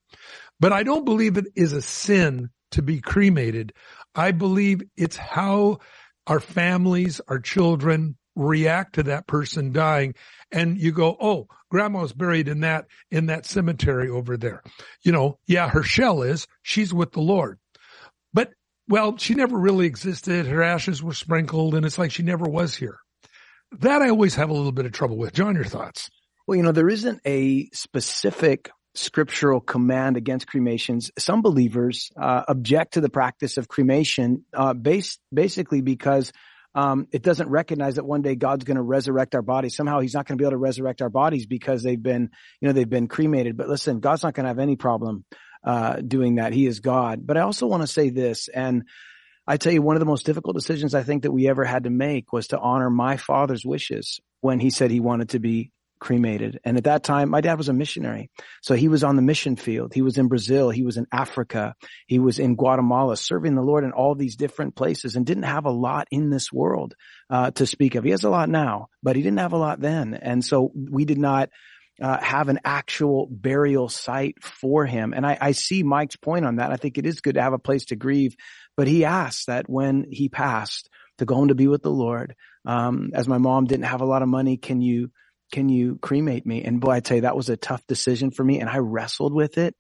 But 0.60 0.72
I 0.72 0.84
don't 0.84 1.06
believe 1.06 1.38
it 1.38 1.48
is 1.56 1.74
a 1.74 1.82
sin 1.82 2.50
to 2.72 2.82
be 2.82 3.02
cremated. 3.02 3.74
I 4.16 4.32
believe 4.32 4.82
it's 4.96 5.18
how 5.18 5.80
our 6.28 6.40
families, 6.40 7.20
our 7.28 7.40
children 7.40 8.18
react 8.36 8.96
to 8.96 9.04
that 9.04 9.28
person 9.28 9.72
dying. 9.72 10.16
And 10.52 10.78
you 10.78 10.92
go, 10.92 11.18
Oh, 11.20 11.48
grandma's 11.70 12.14
buried 12.14 12.48
in 12.48 12.62
that, 12.62 12.86
in 13.12 13.28
that 13.28 13.46
cemetery 13.46 14.10
over 14.10 14.38
there. 14.38 14.64
You 15.02 15.12
know, 15.12 15.40
yeah, 15.48 15.70
her 15.70 15.84
shell 15.84 16.22
is, 16.22 16.48
she's 16.62 16.94
with 16.94 17.12
the 17.12 17.22
Lord. 17.22 17.60
But 18.34 18.52
well, 18.88 19.18
she 19.18 19.34
never 19.34 19.58
really 19.58 19.86
existed. 19.86 20.46
Her 20.46 20.64
ashes 20.64 21.02
were 21.02 21.14
sprinkled 21.14 21.76
and 21.76 21.86
it's 21.86 21.98
like 21.98 22.12
she 22.12 22.24
never 22.24 22.46
was 22.46 22.76
here. 22.76 22.98
That 23.80 24.02
I 24.02 24.10
always 24.10 24.36
have 24.36 24.50
a 24.50 24.54
little 24.54 24.72
bit 24.72 24.86
of 24.86 24.92
trouble 24.92 25.18
with. 25.18 25.34
John, 25.34 25.56
your 25.56 25.64
thoughts? 25.64 26.10
Well, 26.46 26.58
you 26.58 26.64
know, 26.64 26.72
there 26.72 26.90
isn't 26.90 27.22
a 27.26 27.70
specific 27.74 28.70
scriptural 28.96 29.60
command 29.60 30.18
against 30.18 30.48
cremations. 30.48 31.10
Some 31.18 31.42
believers 31.42 32.12
uh, 32.20 32.44
object 32.48 32.94
to 32.94 33.02
the 33.02 33.10
practice 33.10 33.58
of 33.58 33.68
cremation, 33.68 34.46
uh, 34.54 34.74
based 34.74 35.20
basically 35.34 35.82
because 35.82 36.32
um, 36.76 37.08
it 37.12 37.22
doesn't 37.22 37.50
recognize 37.50 37.96
that 37.96 38.06
one 38.06 38.22
day 38.22 38.36
God's 38.36 38.66
going 38.66 38.78
to 38.78 38.84
resurrect 38.84 39.36
our 39.36 39.42
bodies. 39.42 39.76
Somehow 39.76 40.00
He's 40.00 40.14
not 40.14 40.28
going 40.28 40.38
to 40.38 40.42
be 40.42 40.46
able 40.46 40.54
to 40.54 40.58
resurrect 40.58 41.02
our 41.02 41.10
bodies 41.10 41.46
because 41.46 41.84
they've 41.84 42.02
been, 42.02 42.30
you 42.62 42.68
know, 42.68 42.74
they've 42.74 42.90
been 42.90 43.08
cremated. 43.08 43.58
But 43.58 43.70
listen, 43.70 44.00
God's 44.00 44.24
not 44.24 44.34
going 44.34 44.44
to 44.46 44.50
have 44.50 44.60
any 44.60 44.76
problem 44.76 45.26
uh, 45.64 45.98
doing 45.98 46.36
that. 46.36 46.54
He 46.54 46.66
is 46.66 46.80
God. 46.80 47.26
But 47.26 47.38
I 47.38 47.42
also 47.42 47.68
want 47.68 47.84
to 47.84 47.88
say 47.88 48.10
this, 48.10 48.48
and 48.48 48.84
I 49.46 49.58
tell 49.58 49.74
you, 49.74 49.82
one 49.82 49.96
of 49.96 50.00
the 50.00 50.06
most 50.06 50.26
difficult 50.26 50.56
decisions 50.56 50.96
I 50.96 51.04
think 51.04 51.24
that 51.24 51.32
we 51.32 51.50
ever 51.50 51.66
had 51.66 51.84
to 51.84 51.90
make 51.90 52.32
was 52.32 52.48
to 52.48 52.60
honor 52.60 52.90
my 52.90 53.18
father's 53.18 53.66
wishes 53.66 54.20
when 54.42 54.60
he 54.60 54.70
said 54.70 54.92
he 54.92 55.00
wanted 55.00 55.30
to 55.30 55.40
be 55.40 55.72
cremated. 56.00 56.60
And 56.66 56.76
at 56.76 56.84
that 56.84 57.04
time, 57.04 57.30
my 57.30 57.40
dad 57.40 57.58
was 57.58 57.70
a 57.70 57.74
missionary. 57.74 58.30
So 58.62 58.76
he 58.76 58.90
was 58.90 59.06
on 59.06 59.16
the 59.16 59.22
mission 59.22 59.56
field. 59.56 59.94
He 59.94 60.02
was 60.02 60.18
in 60.18 60.28
Brazil. 60.28 60.70
He 60.70 60.84
was 60.84 60.98
in 60.98 61.08
Africa. 61.14 61.76
He 62.08 62.20
was 62.20 62.40
in 62.40 62.56
Guatemala 62.56 63.16
serving 63.16 63.56
the 63.56 63.62
Lord 63.62 63.86
in 63.86 63.94
all 63.94 64.14
these 64.14 64.36
different 64.36 64.76
places 64.76 65.16
and 65.16 65.26
didn't 65.26 65.44
have 65.44 65.66
a 65.66 65.72
lot 65.72 66.08
in 66.12 66.30
this 66.30 66.52
world, 66.52 66.94
uh, 67.30 67.52
to 67.52 67.66
speak 67.66 67.96
of. 67.96 68.04
He 68.04 68.12
has 68.12 68.26
a 68.26 68.30
lot 68.30 68.50
now, 68.50 68.88
but 69.02 69.16
he 69.16 69.22
didn't 69.22 69.40
have 69.40 69.54
a 69.54 69.58
lot 69.58 69.80
then. 69.80 70.14
And 70.14 70.44
so 70.44 70.72
we 70.76 71.06
did 71.06 71.18
not, 71.18 71.50
uh, 72.02 72.20
have 72.20 72.50
an 72.50 72.60
actual 72.64 73.28
burial 73.30 73.88
site 73.88 74.42
for 74.44 74.86
him. 74.86 75.14
And 75.14 75.26
I, 75.26 75.38
I 75.40 75.52
see 75.52 75.84
Mike's 75.84 76.16
point 76.16 76.46
on 76.46 76.56
that. 76.56 76.72
I 76.72 76.78
think 76.78 76.98
it 76.98 77.06
is 77.06 77.22
good 77.22 77.36
to 77.36 77.42
have 77.42 77.54
a 77.54 77.60
place 77.60 77.86
to 77.86 77.96
grieve, 77.96 78.36
but 78.76 78.88
he 78.88 79.06
asked 79.06 79.48
that 79.48 79.70
when 79.70 80.06
he 80.10 80.30
passed 80.30 80.90
to 81.20 81.26
go 81.26 81.36
home 81.36 81.50
to 81.50 81.56
be 81.56 81.68
with 81.68 81.84
the 81.84 81.92
Lord, 81.92 82.36
um, 82.66 83.12
as 83.14 83.28
my 83.28 83.38
mom 83.38 83.66
didn't 83.66 83.86
have 83.86 84.02
a 84.02 84.06
lot 84.06 84.24
of 84.24 84.30
money, 84.30 84.58
can 84.58 84.82
you, 84.82 85.12
can 85.52 85.70
you 85.70 85.98
cremate 86.02 86.46
me? 86.46 86.64
And 86.64 86.82
boy, 86.82 86.92
I 86.92 87.00
tell 87.00 87.18
you, 87.18 87.22
that 87.22 87.36
was 87.36 87.50
a 87.50 87.58
tough 87.58 87.86
decision 87.88 88.32
for 88.32 88.44
me 88.44 88.60
and 88.60 88.70
I 88.70 88.78
wrestled 88.78 89.34
with 89.34 89.58
it. 89.58 89.76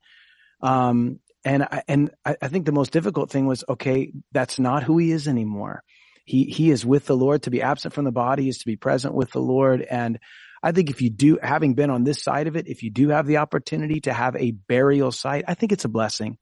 Um, 0.61 1.19
and 1.43 1.63
I, 1.63 1.81
and 1.87 2.11
I, 2.23 2.37
I 2.41 2.47
think 2.47 2.65
the 2.65 2.71
most 2.71 2.91
difficult 2.91 3.31
thing 3.31 3.47
was, 3.47 3.63
okay, 3.67 4.13
that's 4.31 4.59
not 4.59 4.83
who 4.83 4.97
he 4.97 5.11
is 5.11 5.27
anymore. 5.27 5.83
He, 6.25 6.45
he 6.45 6.69
is 6.69 6.85
with 6.85 7.05
the 7.05 7.17
Lord. 7.17 7.43
To 7.43 7.49
be 7.49 7.61
absent 7.61 7.93
from 7.93 8.05
the 8.05 8.11
body 8.11 8.47
is 8.47 8.59
to 8.59 8.65
be 8.65 8.77
present 8.77 9.13
with 9.13 9.31
the 9.31 9.41
Lord. 9.41 9.81
And 9.81 10.19
I 10.63 10.71
think 10.71 10.89
if 10.89 11.01
you 11.01 11.09
do, 11.09 11.37
having 11.43 11.73
been 11.73 11.89
on 11.89 12.05
this 12.05 12.23
side 12.23 12.47
of 12.47 12.55
it, 12.55 12.67
if 12.67 12.81
you 12.81 12.89
do 12.89 13.09
have 13.09 13.27
the 13.27 13.37
opportunity 13.37 13.99
to 14.01 14.13
have 14.13 14.35
a 14.37 14.51
burial 14.51 15.11
site, 15.11 15.43
I 15.47 15.55
think 15.55 15.73
it's 15.73 15.85
a 15.85 15.89
blessing. 15.89 16.37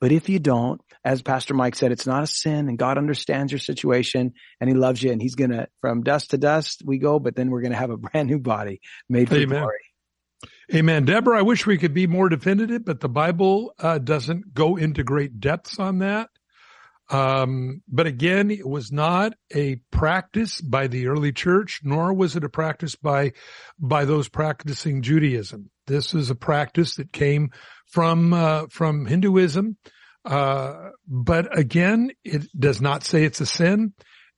But 0.00 0.12
if 0.12 0.28
you 0.28 0.38
don't, 0.38 0.80
as 1.04 1.22
Pastor 1.22 1.54
Mike 1.54 1.74
said, 1.74 1.92
it's 1.92 2.06
not 2.06 2.22
a 2.22 2.26
sin 2.26 2.68
and 2.68 2.78
God 2.78 2.98
understands 2.98 3.52
your 3.52 3.58
situation 3.58 4.32
and 4.60 4.68
he 4.68 4.74
loves 4.74 5.02
you 5.02 5.12
and 5.12 5.20
he's 5.20 5.34
going 5.34 5.50
to, 5.50 5.68
from 5.80 6.02
dust 6.02 6.30
to 6.30 6.38
dust 6.38 6.82
we 6.84 6.98
go, 6.98 7.18
but 7.18 7.36
then 7.36 7.50
we're 7.50 7.62
going 7.62 7.72
to 7.72 7.78
have 7.78 7.90
a 7.90 7.96
brand 7.98 8.28
new 8.28 8.38
body 8.38 8.80
made 9.08 9.28
for 9.28 9.36
Amen. 9.36 9.60
glory. 9.60 9.78
Amen. 10.74 11.04
Deborah, 11.04 11.38
I 11.38 11.42
wish 11.42 11.64
we 11.64 11.78
could 11.78 11.94
be 11.94 12.06
more 12.06 12.28
definitive, 12.28 12.84
but 12.84 13.00
the 13.00 13.08
Bible 13.08 13.72
uh, 13.78 13.98
doesn't 13.98 14.52
go 14.52 14.76
into 14.76 15.04
great 15.04 15.40
depths 15.40 15.78
on 15.78 15.98
that. 15.98 16.28
Um, 17.08 17.82
but 17.88 18.06
again, 18.06 18.50
it 18.50 18.66
was 18.66 18.90
not 18.90 19.34
a 19.54 19.76
practice 19.92 20.60
by 20.60 20.88
the 20.88 21.06
early 21.06 21.32
church, 21.32 21.80
nor 21.84 22.12
was 22.12 22.34
it 22.34 22.44
a 22.44 22.48
practice 22.48 22.96
by, 22.96 23.32
by 23.78 24.04
those 24.04 24.28
practicing 24.28 25.02
Judaism. 25.02 25.70
This 25.86 26.14
is 26.14 26.30
a 26.30 26.34
practice 26.34 26.96
that 26.96 27.12
came 27.12 27.50
from, 27.86 28.32
uh, 28.32 28.66
from 28.70 29.06
Hinduism. 29.06 29.76
Uh, 30.24 30.90
but 31.06 31.56
again, 31.56 32.10
it 32.24 32.46
does 32.58 32.80
not 32.80 33.04
say 33.04 33.22
it's 33.24 33.40
a 33.40 33.46
sin. 33.46 33.92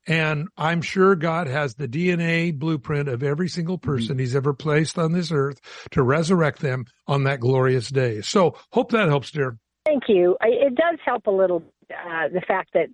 And 0.07 0.48
I'm 0.57 0.81
sure 0.81 1.14
God 1.16 1.48
has 1.48 1.74
the 1.74 1.88
DNA 1.88 2.59
blueprint 2.59 3.09
of 3.09 3.22
every 3.22 3.48
single 3.48 3.78
mm-hmm. 3.78 3.90
person 3.90 4.09
mm-hmm. 4.14 4.20
he's 4.20 4.37
ever 4.37 4.54
placed 4.54 4.98
on 4.98 5.12
this 5.12 5.33
earth 5.33 5.61
to 5.92 6.02
resurrect 6.02 6.61
them 6.61 6.87
on 7.07 7.24
that 7.24 7.40
glorious 7.40 7.88
day. 7.88 8.20
So 8.20 8.57
hope 8.72 8.92
that 8.92 9.09
helps, 9.09 9.31
dear. 9.31 9.59
Thank 9.85 10.04
you. 10.09 10.37
It 10.42 10.74
does 10.74 10.98
help 11.04 11.26
a 11.26 11.31
little 11.31 11.62
uh, 11.90 12.29
the 12.33 12.42
fact 12.46 12.70
that 12.74 12.88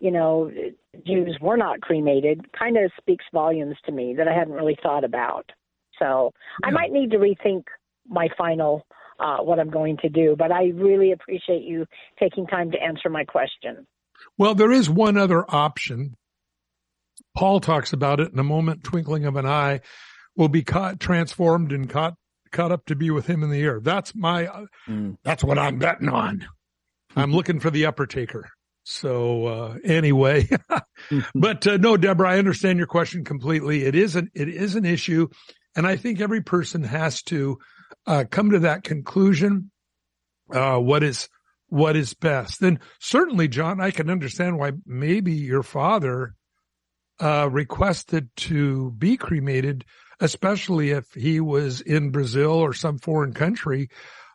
you 0.00 0.10
know 0.10 0.50
Jews 1.06 1.36
were 1.40 1.56
not 1.56 1.80
cremated 1.80 2.52
kind 2.58 2.76
of 2.76 2.90
speaks 2.98 3.24
volumes 3.32 3.76
to 3.86 3.92
me 3.92 4.14
that 4.16 4.28
I 4.28 4.34
hadn't 4.34 4.54
really 4.54 4.76
thought 4.82 5.04
about. 5.04 5.50
So 5.98 6.32
yeah. 6.62 6.68
I 6.68 6.70
might 6.70 6.92
need 6.92 7.10
to 7.10 7.18
rethink 7.18 7.64
my 8.06 8.28
final 8.36 8.86
uh, 9.20 9.38
what 9.38 9.58
I'm 9.58 9.70
going 9.70 9.96
to 9.98 10.08
do. 10.08 10.36
But 10.38 10.52
I 10.52 10.66
really 10.74 11.12
appreciate 11.12 11.62
you 11.62 11.86
taking 12.18 12.46
time 12.46 12.70
to 12.72 12.78
answer 12.80 13.08
my 13.08 13.24
question. 13.24 13.86
Well, 14.36 14.54
there 14.54 14.72
is 14.72 14.88
one 14.88 15.16
other 15.16 15.44
option. 15.48 16.14
Paul 17.36 17.60
talks 17.60 17.92
about 17.92 18.20
it 18.20 18.32
in 18.32 18.38
a 18.38 18.44
moment, 18.44 18.84
twinkling 18.84 19.24
of 19.24 19.36
an 19.36 19.46
eye, 19.46 19.80
will 20.36 20.48
be 20.48 20.62
caught, 20.62 21.00
transformed 21.00 21.72
and 21.72 21.88
caught, 21.88 22.14
caught 22.50 22.72
up 22.72 22.86
to 22.86 22.96
be 22.96 23.10
with 23.10 23.26
him 23.26 23.42
in 23.42 23.50
the 23.50 23.60
air. 23.60 23.80
That's 23.80 24.14
my, 24.14 24.48
mm. 24.88 25.16
that's 25.24 25.44
what 25.44 25.58
I'm 25.58 25.78
betting 25.78 26.08
on. 26.08 26.46
I'm 27.16 27.32
looking 27.32 27.60
for 27.60 27.70
the 27.70 27.86
upper 27.86 28.06
taker. 28.06 28.48
So, 28.84 29.46
uh, 29.46 29.74
anyway, 29.84 30.48
but, 31.34 31.66
uh, 31.66 31.76
no, 31.76 31.96
Deborah, 31.96 32.30
I 32.30 32.38
understand 32.38 32.78
your 32.78 32.86
question 32.86 33.24
completely. 33.24 33.84
It 33.84 33.94
is 33.94 34.16
an, 34.16 34.30
it 34.34 34.48
is 34.48 34.76
an 34.76 34.86
issue. 34.86 35.28
And 35.76 35.86
I 35.86 35.96
think 35.96 36.20
every 36.20 36.42
person 36.42 36.84
has 36.84 37.22
to, 37.24 37.58
uh, 38.06 38.24
come 38.30 38.52
to 38.52 38.60
that 38.60 38.84
conclusion. 38.84 39.70
Uh, 40.50 40.78
what 40.78 41.02
is, 41.02 41.28
what 41.68 41.96
is 41.96 42.14
best? 42.14 42.60
Then 42.60 42.80
certainly, 42.98 43.46
John, 43.46 43.78
I 43.78 43.90
can 43.90 44.08
understand 44.08 44.58
why 44.58 44.72
maybe 44.86 45.34
your 45.34 45.62
father, 45.62 46.34
uh, 47.20 47.48
requested 47.50 48.30
to 48.36 48.92
be 48.92 49.16
cremated, 49.16 49.84
especially 50.20 50.90
if 50.90 51.12
he 51.12 51.40
was 51.40 51.80
in 51.80 52.10
Brazil 52.10 52.52
or 52.52 52.72
some 52.72 52.98
foreign 52.98 53.34
country 53.34 53.90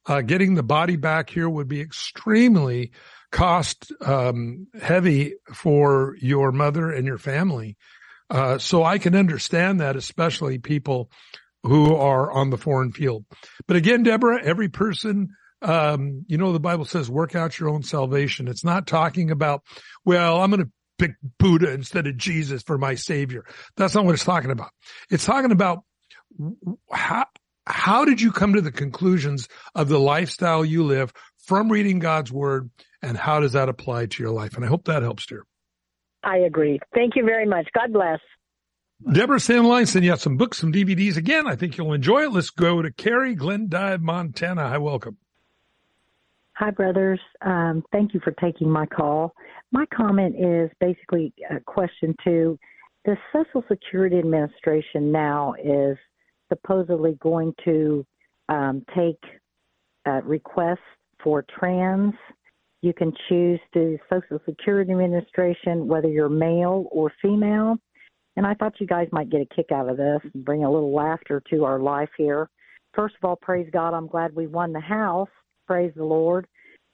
uh, 0.05 0.21
getting 0.21 0.55
the 0.55 0.63
body 0.63 0.95
back 0.95 1.29
here 1.29 1.49
would 1.49 1.67
be 1.67 1.81
extremely 1.81 2.91
cost 3.31 3.91
um, 4.01 4.67
heavy 4.79 5.35
for 5.53 6.15
your 6.19 6.51
mother 6.51 6.91
and 6.91 7.05
your 7.05 7.17
family. 7.17 7.77
Uh, 8.29 8.57
so 8.57 8.83
I 8.83 8.97
can 8.97 9.15
understand 9.15 9.79
that, 9.79 9.95
especially 9.95 10.57
people 10.59 11.09
who 11.63 11.95
are 11.95 12.31
on 12.31 12.49
the 12.49 12.57
foreign 12.57 12.91
field. 12.91 13.25
But 13.67 13.77
again, 13.77 14.03
Deborah, 14.03 14.43
every 14.43 14.69
person, 14.69 15.29
um, 15.61 16.25
you 16.27 16.37
know, 16.37 16.51
the 16.51 16.59
Bible 16.59 16.85
says 16.85 17.09
work 17.09 17.35
out 17.35 17.59
your 17.59 17.69
own 17.69 17.83
salvation. 17.83 18.47
It's 18.47 18.65
not 18.65 18.87
talking 18.87 19.31
about, 19.31 19.63
well, 20.03 20.41
I'm 20.41 20.51
going 20.51 20.65
to 20.65 20.71
pick 20.99 21.11
Buddha 21.39 21.71
instead 21.71 22.05
of 22.07 22.17
Jesus 22.17 22.63
for 22.63 22.77
my 22.77 22.95
savior. 22.95 23.45
That's 23.77 23.95
not 23.95 24.05
what 24.05 24.13
it's 24.13 24.25
talking 24.25 24.51
about. 24.51 24.71
It's 25.09 25.25
talking 25.25 25.51
about 25.51 25.83
how, 26.91 27.25
how 27.65 28.05
did 28.05 28.21
you 28.21 28.31
come 28.31 28.53
to 28.53 28.61
the 28.61 28.71
conclusions 28.71 29.47
of 29.75 29.89
the 29.89 29.99
lifestyle 29.99 30.65
you 30.65 30.83
live 30.83 31.13
from 31.37 31.71
reading 31.71 31.99
God's 31.99 32.31
word 32.31 32.69
and 33.01 33.17
how 33.17 33.39
does 33.39 33.53
that 33.53 33.69
apply 33.69 34.07
to 34.07 34.23
your 34.23 34.31
life? 34.31 34.55
And 34.55 34.65
I 34.65 34.67
hope 34.67 34.85
that 34.85 35.03
helps, 35.03 35.25
dear. 35.25 35.43
I 36.23 36.37
agree. 36.37 36.79
Thank 36.93 37.15
you 37.15 37.25
very 37.25 37.45
much. 37.45 37.67
God 37.73 37.91
bless. 37.91 38.19
Deborah 39.11 39.37
Sandline 39.37 39.87
sent 39.87 40.05
you 40.05 40.13
out 40.13 40.21
some 40.21 40.37
books, 40.37 40.57
some 40.57 40.71
DVDs. 40.71 41.17
Again, 41.17 41.45
I 41.45 41.57
think 41.57 41.77
you'll 41.77 41.93
enjoy 41.93 42.23
it. 42.23 42.31
Let's 42.31 42.49
go 42.49 42.81
to 42.81 42.91
Carrie 42.91 43.35
Glendive, 43.35 44.01
Montana. 44.01 44.69
Hi, 44.69 44.77
welcome. 44.77 45.17
Hi, 46.53 46.71
brothers. 46.71 47.19
Um, 47.41 47.83
thank 47.91 48.13
you 48.13 48.21
for 48.23 48.31
taking 48.31 48.69
my 48.69 48.85
call. 48.85 49.33
My 49.71 49.85
comment 49.93 50.35
is 50.39 50.69
basically 50.79 51.33
a 51.49 51.59
question 51.59 52.15
to 52.23 52.57
the 53.05 53.17
Social 53.33 53.63
Security 53.67 54.19
Administration 54.19 55.11
now 55.11 55.55
is 55.61 55.97
supposedly 56.53 57.17
going 57.21 57.53
to 57.65 58.05
um, 58.49 58.85
take 58.95 59.19
uh, 60.05 60.21
requests 60.23 60.79
for 61.23 61.45
trans. 61.57 62.13
You 62.81 62.93
can 62.93 63.13
choose 63.29 63.59
to 63.73 63.97
Social 64.11 64.39
Security 64.45 64.91
Administration 64.91 65.87
whether 65.87 66.09
you're 66.09 66.29
male 66.29 66.85
or 66.91 67.11
female. 67.21 67.77
And 68.35 68.45
I 68.45 68.53
thought 68.55 68.79
you 68.79 68.87
guys 68.87 69.07
might 69.11 69.29
get 69.29 69.41
a 69.41 69.55
kick 69.55 69.71
out 69.71 69.89
of 69.89 69.97
this 69.97 70.19
and 70.33 70.43
bring 70.43 70.63
a 70.63 70.71
little 70.71 70.93
laughter 70.93 71.41
to 71.51 71.65
our 71.65 71.79
life 71.79 72.09
here. 72.17 72.49
First 72.93 73.15
of 73.21 73.27
all, 73.27 73.35
praise 73.35 73.69
God, 73.71 73.93
I'm 73.93 74.07
glad 74.07 74.35
we 74.35 74.47
won 74.47 74.73
the 74.73 74.79
House. 74.79 75.29
Praise 75.67 75.93
the 75.95 76.03
Lord. 76.03 76.47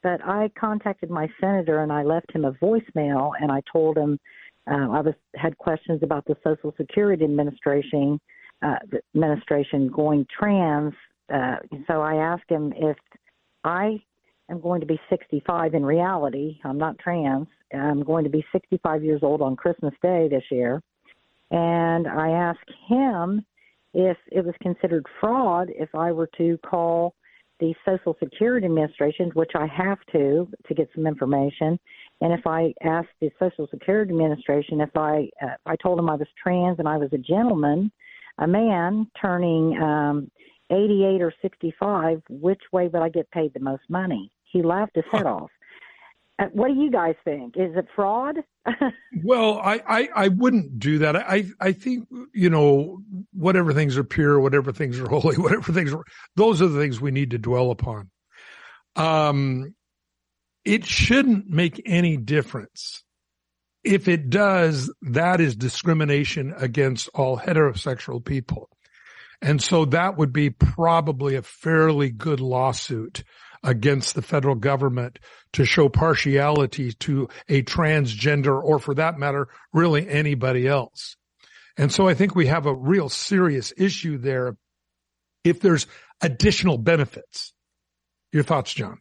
But 0.04 0.24
I 0.24 0.50
contacted 0.58 1.10
my 1.10 1.28
senator 1.42 1.82
and 1.82 1.92
I 1.92 2.04
left 2.04 2.34
him 2.34 2.46
a 2.46 2.54
voicemail 2.54 3.32
and 3.42 3.52
I 3.52 3.62
told 3.72 3.98
him 3.98 4.18
uh, 4.70 4.90
I 4.92 5.02
was 5.02 5.16
had 5.36 5.58
questions 5.58 6.02
about 6.04 6.26
the 6.26 6.38
Social 6.44 6.74
Security 6.78 7.24
Administration 7.24 8.20
uh, 8.62 8.76
the 8.92 9.02
administration 9.16 9.90
going 9.90 10.26
trans. 10.38 10.94
Uh, 11.34 11.58
so 11.88 12.02
I 12.02 12.16
asked 12.16 12.50
him 12.50 12.74
if 12.76 12.98
I 13.64 14.02
am 14.50 14.60
going 14.62 14.82
to 14.82 14.88
be 14.88 15.00
65 15.10 15.74
in 15.74 15.86
reality. 15.86 16.60
I'm 16.64 16.78
not 16.78 16.98
trans. 17.00 17.48
I'm 17.74 18.04
going 18.04 18.24
to 18.24 18.30
be 18.30 18.44
65 18.52 19.04
years 19.04 19.22
old 19.24 19.42
on 19.42 19.56
Christmas 19.56 19.94
Day 20.02 20.28
this 20.30 20.44
year. 20.50 20.82
And 21.52 22.08
I 22.08 22.30
asked 22.30 22.70
him 22.88 23.46
if 23.94 24.18
it 24.32 24.46
was 24.46 24.56
considered 24.62 25.06
fraud 25.20 25.70
if 25.70 25.94
I 25.96 26.12
were 26.12 26.30
to 26.38 26.58
call 26.66 27.16
the 27.60 27.74
Social 27.86 28.16
Security 28.20 28.66
Administration, 28.66 29.32
which 29.34 29.52
I 29.56 29.68
have 29.68 29.98
to 30.14 30.48
to 30.68 30.74
get 30.74 30.90
some 30.96 31.06
information, 31.06 31.78
and 32.22 32.32
if 32.32 32.46
I 32.48 32.74
asked 32.84 33.10
the 33.20 33.30
Social 33.40 33.68
Security 33.70 34.12
Administration 34.12 34.80
if 34.80 34.96
I 34.96 35.30
uh, 35.42 35.56
I 35.66 35.76
told 35.76 35.98
them 35.98 36.10
I 36.10 36.16
was 36.16 36.28
trans 36.42 36.80
and 36.80 36.88
I 36.88 36.98
was 36.98 37.10
a 37.12 37.18
gentleman, 37.18 37.92
a 38.40 38.48
man 38.48 39.10
turning 39.22 39.78
um, 39.82 40.32
88 40.72 41.22
or 41.22 41.34
65, 41.42 42.22
which 42.30 42.62
way 42.72 42.88
would 42.88 43.02
I 43.02 43.10
get 43.10 43.30
paid 43.32 43.54
the 43.54 43.60
most 43.60 43.84
money? 43.90 44.32
He 44.44 44.64
laughed 44.64 44.96
his 44.96 45.06
head 45.12 45.26
off. 45.26 45.50
Uh, 46.40 46.46
what 46.54 46.70
do 46.70 46.76
you 46.76 46.90
guys 46.90 47.16
think? 47.26 47.58
Is 47.58 47.76
it 47.76 47.86
fraud? 47.96 48.38
well, 49.24 49.60
I, 49.60 49.82
I, 49.88 50.10
I, 50.16 50.28
wouldn't 50.30 50.80
do 50.80 51.00
that. 51.00 51.16
I, 51.16 51.46
I 51.60 51.74
think, 51.74 52.08
you 52.34 52.50
know, 52.50 53.02
whatever 53.34 53.74
things 53.74 53.98
are 53.98 54.06
pure, 54.06 54.40
whatever 54.40 54.72
things 54.72 55.00
are 55.00 55.08
holy, 55.10 55.38
whatever 55.38 55.74
things 55.74 55.94
are, 55.94 56.04
those 56.36 56.62
are 56.62 56.68
the 56.68 56.80
things 56.80 57.02
we 57.02 57.12
need 57.12 57.32
to 57.32 57.38
dwell 57.38 57.72
upon. 57.72 58.10
Um, 58.96 59.76
it 60.64 60.86
shouldn't 60.86 61.50
make 61.50 61.82
any 61.86 62.16
difference. 62.16 63.04
If 63.84 64.08
it 64.08 64.30
does, 64.30 64.94
that 65.02 65.40
is 65.40 65.56
discrimination 65.56 66.54
against 66.58 67.10
all 67.14 67.38
heterosexual 67.38 68.24
people. 68.24 68.70
And 69.42 69.62
so 69.62 69.86
that 69.86 70.18
would 70.18 70.34
be 70.34 70.50
probably 70.50 71.36
a 71.36 71.42
fairly 71.42 72.10
good 72.10 72.42
lawsuit 72.42 73.24
against 73.64 74.16
the 74.16 74.22
federal 74.22 74.56
government 74.56 75.20
to 75.54 75.66
show 75.66 75.90
partiality 75.90 76.94
to 76.94 77.30
a 77.48 77.62
transgender 77.64 78.62
or 78.62 78.80
for 78.80 78.94
that 78.96 79.18
matter, 79.18 79.48
really 79.74 80.10
anybody 80.10 80.68
else. 80.68 81.16
And 81.78 81.92
so 81.92 82.08
I 82.08 82.14
think 82.14 82.36
we 82.36 82.48
have 82.48 82.66
a 82.66 82.76
real 82.76 83.10
serious 83.10 83.72
issue 83.78 84.18
there 84.18 84.58
if 85.44 85.62
there's 85.62 85.88
additional 86.22 86.78
benefits. 86.78 87.54
Your 88.32 88.44
thoughts, 88.44 88.74
John? 88.74 89.00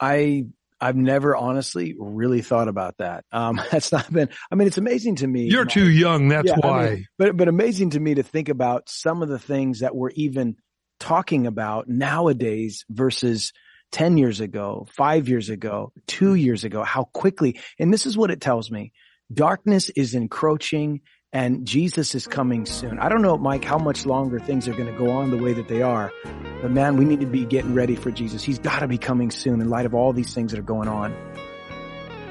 I 0.00 0.46
I've 0.80 0.96
never 0.96 1.36
honestly 1.36 1.94
really 1.98 2.40
thought 2.42 2.68
about 2.68 2.96
that. 2.98 3.24
Um, 3.32 3.60
that's 3.70 3.92
not 3.92 4.12
been, 4.12 4.28
I 4.50 4.54
mean, 4.54 4.66
it's 4.68 4.78
amazing 4.78 5.16
to 5.16 5.26
me. 5.26 5.44
You're 5.44 5.64
too 5.64 5.88
young. 5.88 6.28
That's 6.28 6.48
yeah, 6.48 6.56
why. 6.58 6.86
I 6.86 6.90
mean, 6.90 7.06
but, 7.18 7.36
but 7.36 7.48
amazing 7.48 7.90
to 7.90 8.00
me 8.00 8.14
to 8.14 8.22
think 8.22 8.48
about 8.48 8.88
some 8.88 9.22
of 9.22 9.28
the 9.28 9.38
things 9.38 9.80
that 9.80 9.94
we're 9.94 10.10
even 10.10 10.56
talking 10.98 11.46
about 11.46 11.88
nowadays 11.88 12.84
versus 12.88 13.52
10 13.92 14.16
years 14.18 14.40
ago, 14.40 14.86
five 14.90 15.28
years 15.28 15.50
ago, 15.50 15.92
two 16.06 16.34
years 16.34 16.64
ago, 16.64 16.82
how 16.84 17.04
quickly. 17.04 17.60
And 17.78 17.92
this 17.92 18.06
is 18.06 18.16
what 18.16 18.30
it 18.30 18.40
tells 18.40 18.70
me. 18.70 18.92
Darkness 19.32 19.90
is 19.90 20.14
encroaching 20.14 21.00
and 21.32 21.66
Jesus 21.66 22.14
is 22.14 22.26
coming 22.26 22.66
soon. 22.66 22.98
I 22.98 23.08
don't 23.08 23.22
know, 23.22 23.38
Mike, 23.38 23.64
how 23.64 23.78
much 23.78 24.04
longer 24.04 24.40
things 24.40 24.66
are 24.66 24.72
going 24.72 24.92
to 24.92 24.98
go 24.98 25.10
on 25.10 25.30
the 25.30 25.36
way 25.36 25.52
that 25.52 25.68
they 25.68 25.82
are, 25.82 26.12
but 26.60 26.70
man, 26.70 26.96
we 26.96 27.04
need 27.04 27.20
to 27.20 27.26
be 27.26 27.44
getting 27.44 27.74
ready 27.74 27.94
for 27.94 28.10
Jesus. 28.10 28.42
He's 28.42 28.58
got 28.58 28.80
to 28.80 28.88
be 28.88 28.98
coming 28.98 29.30
soon 29.30 29.60
in 29.60 29.68
light 29.68 29.86
of 29.86 29.94
all 29.94 30.12
these 30.12 30.34
things 30.34 30.50
that 30.52 30.58
are 30.58 30.62
going 30.62 30.88
on. 30.88 31.14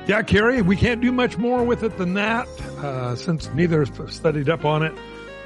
Yeah, 0.07 0.21
Kerry, 0.23 0.61
we 0.61 0.75
can't 0.75 1.01
do 1.01 1.11
much 1.11 1.37
more 1.37 1.63
with 1.63 1.83
it 1.83 1.97
than 1.97 2.15
that, 2.15 2.47
uh, 2.79 3.15
since 3.15 3.47
neither 3.53 3.85
studied 4.09 4.49
up 4.49 4.65
on 4.65 4.83
it. 4.83 4.93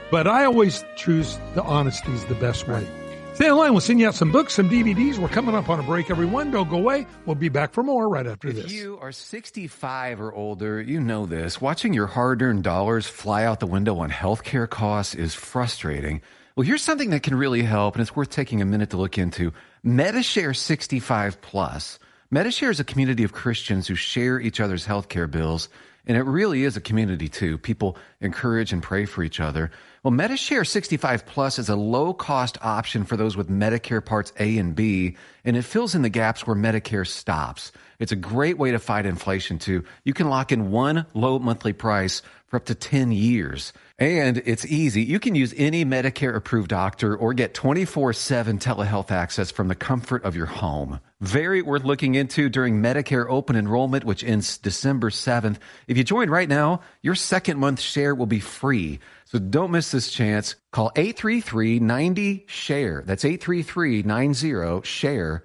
But 0.09 0.27
I 0.27 0.45
always 0.45 0.85
choose 0.95 1.37
the 1.53 1.63
honesty 1.63 2.11
is 2.13 2.23
the 2.25 2.35
best 2.35 2.67
way. 2.67 2.87
Stay 3.33 3.47
in 3.47 3.55
line. 3.55 3.71
We'll 3.71 3.81
send 3.81 3.99
you 3.99 4.07
out 4.07 4.13
some 4.13 4.31
books, 4.31 4.53
some 4.53 4.69
DVDs. 4.69 5.17
We're 5.17 5.27
coming 5.27 5.55
up 5.55 5.67
on 5.67 5.79
a 5.79 5.83
break, 5.83 6.11
everyone. 6.11 6.51
Don't 6.51 6.69
go 6.69 6.77
away. 6.77 7.07
We'll 7.25 7.33
be 7.33 7.49
back 7.49 7.73
for 7.73 7.81
more 7.81 8.07
right 8.07 8.27
after 8.27 8.49
if 8.49 8.55
this. 8.55 8.65
If 8.65 8.71
you 8.71 8.99
are 9.01 9.11
65 9.11 10.21
or 10.21 10.31
older, 10.31 10.79
you 10.79 11.01
know 11.01 11.25
this. 11.25 11.59
Watching 11.59 11.95
your 11.95 12.05
hard 12.05 12.43
earned 12.43 12.63
dollars 12.63 13.07
fly 13.07 13.43
out 13.43 13.59
the 13.59 13.65
window 13.65 13.97
on 13.97 14.11
healthcare 14.11 14.69
costs 14.69 15.15
is 15.15 15.33
frustrating. 15.33 16.21
Well, 16.55 16.67
here's 16.67 16.83
something 16.83 17.09
that 17.09 17.23
can 17.23 17.33
really 17.33 17.63
help, 17.63 17.95
and 17.95 18.03
it's 18.03 18.15
worth 18.15 18.29
taking 18.29 18.61
a 18.61 18.65
minute 18.65 18.91
to 18.91 18.97
look 18.97 19.17
into 19.17 19.51
Medi-Share 19.81 20.53
65 20.53 21.41
Plus. 21.41 21.97
Medi-Share 22.29 22.69
is 22.69 22.79
a 22.79 22.83
community 22.83 23.23
of 23.23 23.33
Christians 23.33 23.87
who 23.87 23.95
share 23.95 24.39
each 24.39 24.59
other's 24.59 24.85
healthcare 24.85 25.29
bills, 25.29 25.69
and 26.05 26.15
it 26.15 26.23
really 26.23 26.65
is 26.65 26.77
a 26.77 26.81
community 26.81 27.29
too. 27.29 27.57
People 27.57 27.97
encourage 28.21 28.71
and 28.71 28.83
pray 28.83 29.05
for 29.05 29.23
each 29.23 29.39
other. 29.39 29.71
Well, 30.03 30.11
Medi-Share 30.11 30.65
65 30.65 31.25
Plus 31.25 31.57
is 31.57 31.69
a 31.69 31.77
low 31.77 32.13
cost 32.13 32.57
option 32.61 33.05
for 33.05 33.15
those 33.15 33.37
with 33.37 33.49
Medicare 33.49 34.03
Parts 34.03 34.33
A 34.37 34.57
and 34.57 34.75
B, 34.75 35.15
and 35.45 35.55
it 35.55 35.61
fills 35.61 35.95
in 35.95 36.01
the 36.01 36.09
gaps 36.09 36.45
where 36.45 36.57
Medicare 36.57 37.07
stops. 37.07 37.71
It's 37.99 38.11
a 38.11 38.17
great 38.17 38.57
way 38.57 38.71
to 38.71 38.79
fight 38.79 39.05
inflation 39.05 39.59
too. 39.59 39.83
You 40.03 40.13
can 40.13 40.29
lock 40.29 40.51
in 40.51 40.71
one 40.71 41.05
low 41.13 41.39
monthly 41.39 41.73
price 41.73 42.21
for 42.47 42.57
up 42.57 42.65
to 42.65 42.75
10 42.75 43.11
years. 43.11 43.73
And 43.97 44.41
it's 44.45 44.65
easy. 44.65 45.03
You 45.03 45.19
can 45.19 45.33
use 45.33 45.53
any 45.57 45.85
Medicare 45.85 46.35
approved 46.35 46.69
doctor 46.69 47.15
or 47.15 47.33
get 47.33 47.53
24 47.53 48.13
7 48.13 48.59
telehealth 48.59 49.11
access 49.11 49.49
from 49.49 49.69
the 49.69 49.75
comfort 49.75 50.23
of 50.23 50.35
your 50.35 50.45
home. 50.45 50.99
Very 51.21 51.61
worth 51.61 51.83
looking 51.83 52.15
into 52.15 52.49
during 52.49 52.81
Medicare 52.81 53.25
open 53.29 53.55
enrollment, 53.55 54.03
which 54.03 54.23
ends 54.23 54.57
December 54.57 55.09
7th. 55.09 55.57
If 55.87 55.97
you 55.97 56.03
join 56.03 56.29
right 56.29 56.49
now, 56.49 56.81
your 57.01 57.15
second 57.15 57.59
month 57.59 57.79
share 57.79 58.13
will 58.13 58.25
be 58.25 58.39
free. 58.39 58.99
So 59.25 59.39
don't 59.39 59.71
miss 59.71 59.91
this 59.91 60.11
chance. 60.11 60.55
Call 60.71 60.91
833-90-SHARE. 60.95 63.03
That's 63.05 63.23
833-90-SHARE. 63.23 65.43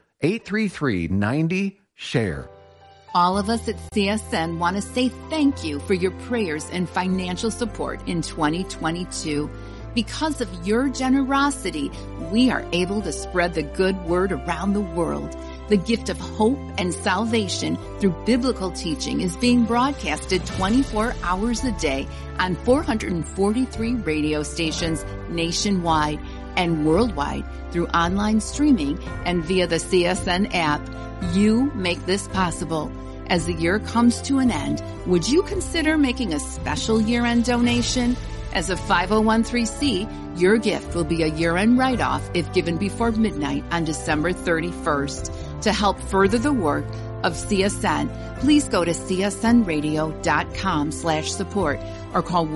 833-90-SHARE. 1.99 2.49
All 3.15 3.39
of 3.39 3.49
us 3.49 3.69
at 3.69 3.77
CSN 3.93 4.59
want 4.59 4.77
to 4.77 4.83
say 4.83 5.09
thank 5.31 5.65
you 5.65 5.81
for 5.81 5.95
your 5.95 6.11
prayers 6.13 6.69
and 6.71 6.89
financial 6.89 7.51
support 7.51 8.07
in 8.07 8.23
2022. 8.23 9.51
Because 9.95 10.41
of 10.41 10.67
your 10.67 10.89
generosity, 10.91 11.91
we 12.31 12.51
are 12.51 12.65
able 12.73 13.01
to 13.03 13.11
spread 13.11 13.55
the 13.55 13.63
good 13.63 13.97
word 14.05 14.31
around 14.31 14.75
the 14.75 14.81
world. 14.81 15.37
The 15.69 15.79
gift 15.79 16.09
of 16.09 16.19
hope 16.19 16.59
and 16.79 16.95
salvation 16.95 17.77
through 17.99 18.15
biblical 18.25 18.71
teaching 18.71 19.23
is 19.23 19.37
being 19.37 19.65
broadcasted 19.65 20.45
24 20.47 21.15
hours 21.23 21.65
a 21.65 21.73
day 21.73 22.07
on 22.39 22.55
443 22.57 23.95
radio 23.95 24.43
stations 24.43 25.05
nationwide 25.31 26.21
and 26.59 26.85
worldwide 26.85 27.47
through 27.73 27.87
online 27.89 28.43
streaming 28.43 29.03
and 29.25 29.43
via 29.43 29.67
the 29.67 29.77
CSN 29.77 30.55
app. 30.55 30.83
You 31.33 31.73
make 31.75 32.05
this 32.05 32.29
possible. 32.29 32.93
As 33.29 33.47
the 33.47 33.55
year 33.55 33.79
comes 33.79 34.21
to 34.23 34.39
an 34.39 34.51
end, 34.51 34.83
would 35.07 35.29
you 35.29 35.43
consider 35.43 35.97
making 35.97 36.35
a 36.35 36.41
special 36.41 37.01
year-end 37.01 37.45
donation? 37.45 38.17
As 38.53 38.71
a 38.71 38.77
501c, 38.77 40.41
your 40.41 40.59
gift 40.59 40.95
will 40.95 41.05
be 41.05 41.23
a 41.23 41.27
year-end 41.27 41.79
write-off 41.79 42.29
if 42.35 42.53
given 42.53 42.79
before 42.79 43.13
midnight 43.13 43.65
on 43.71 43.85
December 43.85 44.33
31st. 44.33 45.61
To 45.63 45.73
help 45.73 46.01
further 46.01 46.39
the 46.39 46.53
work 46.53 46.87
of 47.23 47.35
CSN, 47.35 48.41
please 48.41 48.69
go 48.69 48.85
to 48.85 48.93
csnradio.com 48.93 50.93
slash 50.93 51.33
support 51.33 51.81
or 52.15 52.23
call 52.23 52.47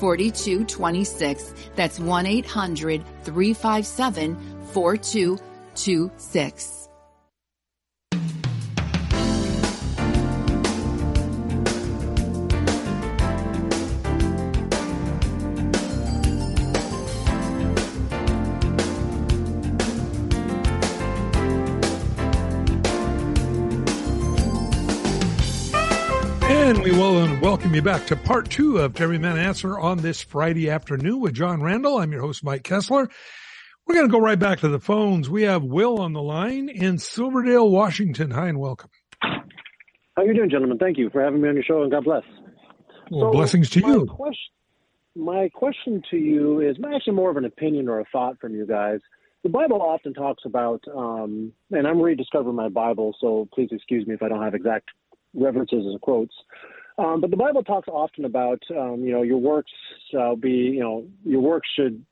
4226. 0.00 1.54
That's 1.76 2.00
1 2.00 2.26
800 2.26 3.04
357 3.24 4.36
4226. 4.72 6.83
well 26.98 27.24
and 27.24 27.40
welcome 27.40 27.74
you 27.74 27.82
back 27.82 28.06
to 28.06 28.14
part 28.14 28.48
two 28.48 28.78
of 28.78 28.94
To 28.94 29.02
Every 29.02 29.18
Man 29.18 29.36
Answer 29.36 29.76
on 29.76 29.98
this 29.98 30.20
Friday 30.20 30.70
afternoon 30.70 31.18
with 31.18 31.34
John 31.34 31.60
Randall. 31.60 31.98
I'm 31.98 32.12
your 32.12 32.20
host, 32.20 32.44
Mike 32.44 32.62
Kessler. 32.62 33.08
We're 33.84 33.94
going 33.96 34.06
to 34.06 34.12
go 34.12 34.20
right 34.20 34.38
back 34.38 34.60
to 34.60 34.68
the 34.68 34.78
phones. 34.78 35.28
We 35.28 35.42
have 35.42 35.64
Will 35.64 36.00
on 36.00 36.12
the 36.12 36.22
line 36.22 36.68
in 36.68 36.98
Silverdale, 36.98 37.68
Washington. 37.68 38.30
Hi 38.30 38.46
and 38.46 38.60
welcome. 38.60 38.90
How 39.20 39.42
are 40.18 40.24
you 40.24 40.34
doing, 40.34 40.50
gentlemen? 40.50 40.78
Thank 40.78 40.96
you 40.96 41.10
for 41.10 41.20
having 41.20 41.40
me 41.40 41.48
on 41.48 41.56
your 41.56 41.64
show 41.64 41.82
and 41.82 41.90
God 41.90 42.04
bless. 42.04 42.22
Well, 43.10 43.22
so 43.22 43.32
blessings 43.32 43.70
to 43.70 43.80
my 43.80 43.88
you. 43.88 44.06
Question, 44.06 44.52
my 45.16 45.48
question 45.52 46.00
to 46.12 46.16
you 46.16 46.60
is 46.60 46.76
actually 46.94 47.14
more 47.14 47.30
of 47.30 47.36
an 47.36 47.44
opinion 47.44 47.88
or 47.88 47.98
a 47.98 48.04
thought 48.12 48.38
from 48.40 48.54
you 48.54 48.66
guys. 48.66 49.00
The 49.42 49.50
Bible 49.50 49.82
often 49.82 50.14
talks 50.14 50.44
about, 50.46 50.84
um, 50.94 51.52
and 51.72 51.88
I'm 51.88 52.00
rediscovering 52.00 52.54
my 52.54 52.68
Bible, 52.68 53.16
so 53.20 53.48
please 53.52 53.70
excuse 53.72 54.06
me 54.06 54.14
if 54.14 54.22
I 54.22 54.28
don't 54.28 54.42
have 54.42 54.54
exact 54.54 54.90
references 55.34 55.86
and 55.86 56.00
quotes. 56.00 56.34
Um, 56.96 57.20
but 57.20 57.30
the 57.30 57.36
Bible 57.36 57.64
talks 57.64 57.88
often 57.88 58.24
about, 58.24 58.62
um, 58.70 59.02
you 59.04 59.12
know, 59.12 59.22
your 59.22 59.38
works 59.38 59.72
shall 60.12 60.36
be, 60.36 60.50
you 60.50 60.80
know, 60.80 61.04
your 61.24 61.40
works 61.40 61.68
should 61.76 62.04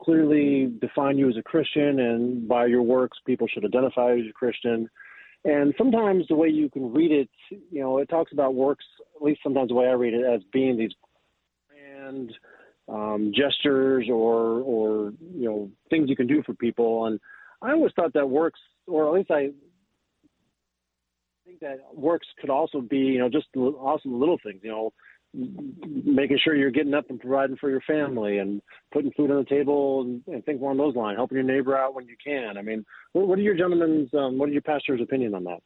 clearly 0.00 0.72
define 0.80 1.18
you 1.18 1.28
as 1.28 1.36
a 1.36 1.42
Christian, 1.42 2.00
and 2.00 2.48
by 2.48 2.66
your 2.66 2.82
works, 2.82 3.18
people 3.26 3.46
should 3.46 3.64
identify 3.64 4.14
you 4.14 4.24
as 4.24 4.30
a 4.30 4.32
Christian. 4.32 4.88
And 5.44 5.74
sometimes 5.76 6.26
the 6.28 6.36
way 6.36 6.48
you 6.48 6.70
can 6.70 6.92
read 6.92 7.12
it, 7.12 7.28
you 7.50 7.80
know, 7.80 7.98
it 7.98 8.08
talks 8.08 8.32
about 8.32 8.54
works, 8.54 8.84
at 9.14 9.22
least 9.22 9.40
sometimes 9.42 9.68
the 9.68 9.74
way 9.74 9.86
I 9.86 9.92
read 9.92 10.14
it, 10.14 10.24
as 10.24 10.40
being 10.52 10.78
these 10.78 10.92
grand 11.68 12.32
um, 12.88 13.32
gestures 13.34 14.08
or, 14.08 14.60
or, 14.60 15.12
you 15.34 15.44
know, 15.46 15.70
things 15.90 16.08
you 16.08 16.16
can 16.16 16.26
do 16.26 16.42
for 16.42 16.54
people. 16.54 17.06
And 17.06 17.20
I 17.60 17.72
always 17.72 17.92
thought 17.94 18.14
that 18.14 18.28
works, 18.28 18.60
or 18.86 19.06
at 19.06 19.12
least 19.12 19.30
I 19.30 19.50
think 21.44 21.60
that 21.60 21.78
works 21.94 22.26
could 22.40 22.50
also 22.50 22.80
be, 22.80 22.98
you 22.98 23.18
know, 23.18 23.28
just 23.28 23.46
also 23.56 24.08
little 24.08 24.38
things, 24.42 24.60
you 24.62 24.70
know, 24.70 24.92
making 25.34 26.38
sure 26.42 26.54
you're 26.54 26.70
getting 26.70 26.94
up 26.94 27.10
and 27.10 27.20
providing 27.20 27.56
for 27.56 27.68
your 27.68 27.80
family 27.82 28.38
and 28.38 28.62
putting 28.92 29.10
food 29.12 29.30
on 29.30 29.38
the 29.38 29.44
table 29.44 30.02
and, 30.02 30.22
and 30.26 30.44
things 30.44 30.60
along 30.60 30.76
those 30.76 30.94
lines, 30.94 31.16
helping 31.16 31.36
your 31.36 31.44
neighbor 31.44 31.76
out 31.76 31.94
when 31.94 32.06
you 32.06 32.16
can. 32.24 32.56
I 32.56 32.62
mean, 32.62 32.84
what, 33.12 33.26
what 33.26 33.38
are 33.38 33.42
your 33.42 33.56
gentlemen's, 33.56 34.10
um, 34.14 34.38
what 34.38 34.48
are 34.48 34.52
your 34.52 34.62
pastor's 34.62 35.00
opinion 35.00 35.34
on 35.34 35.44
that? 35.44 35.58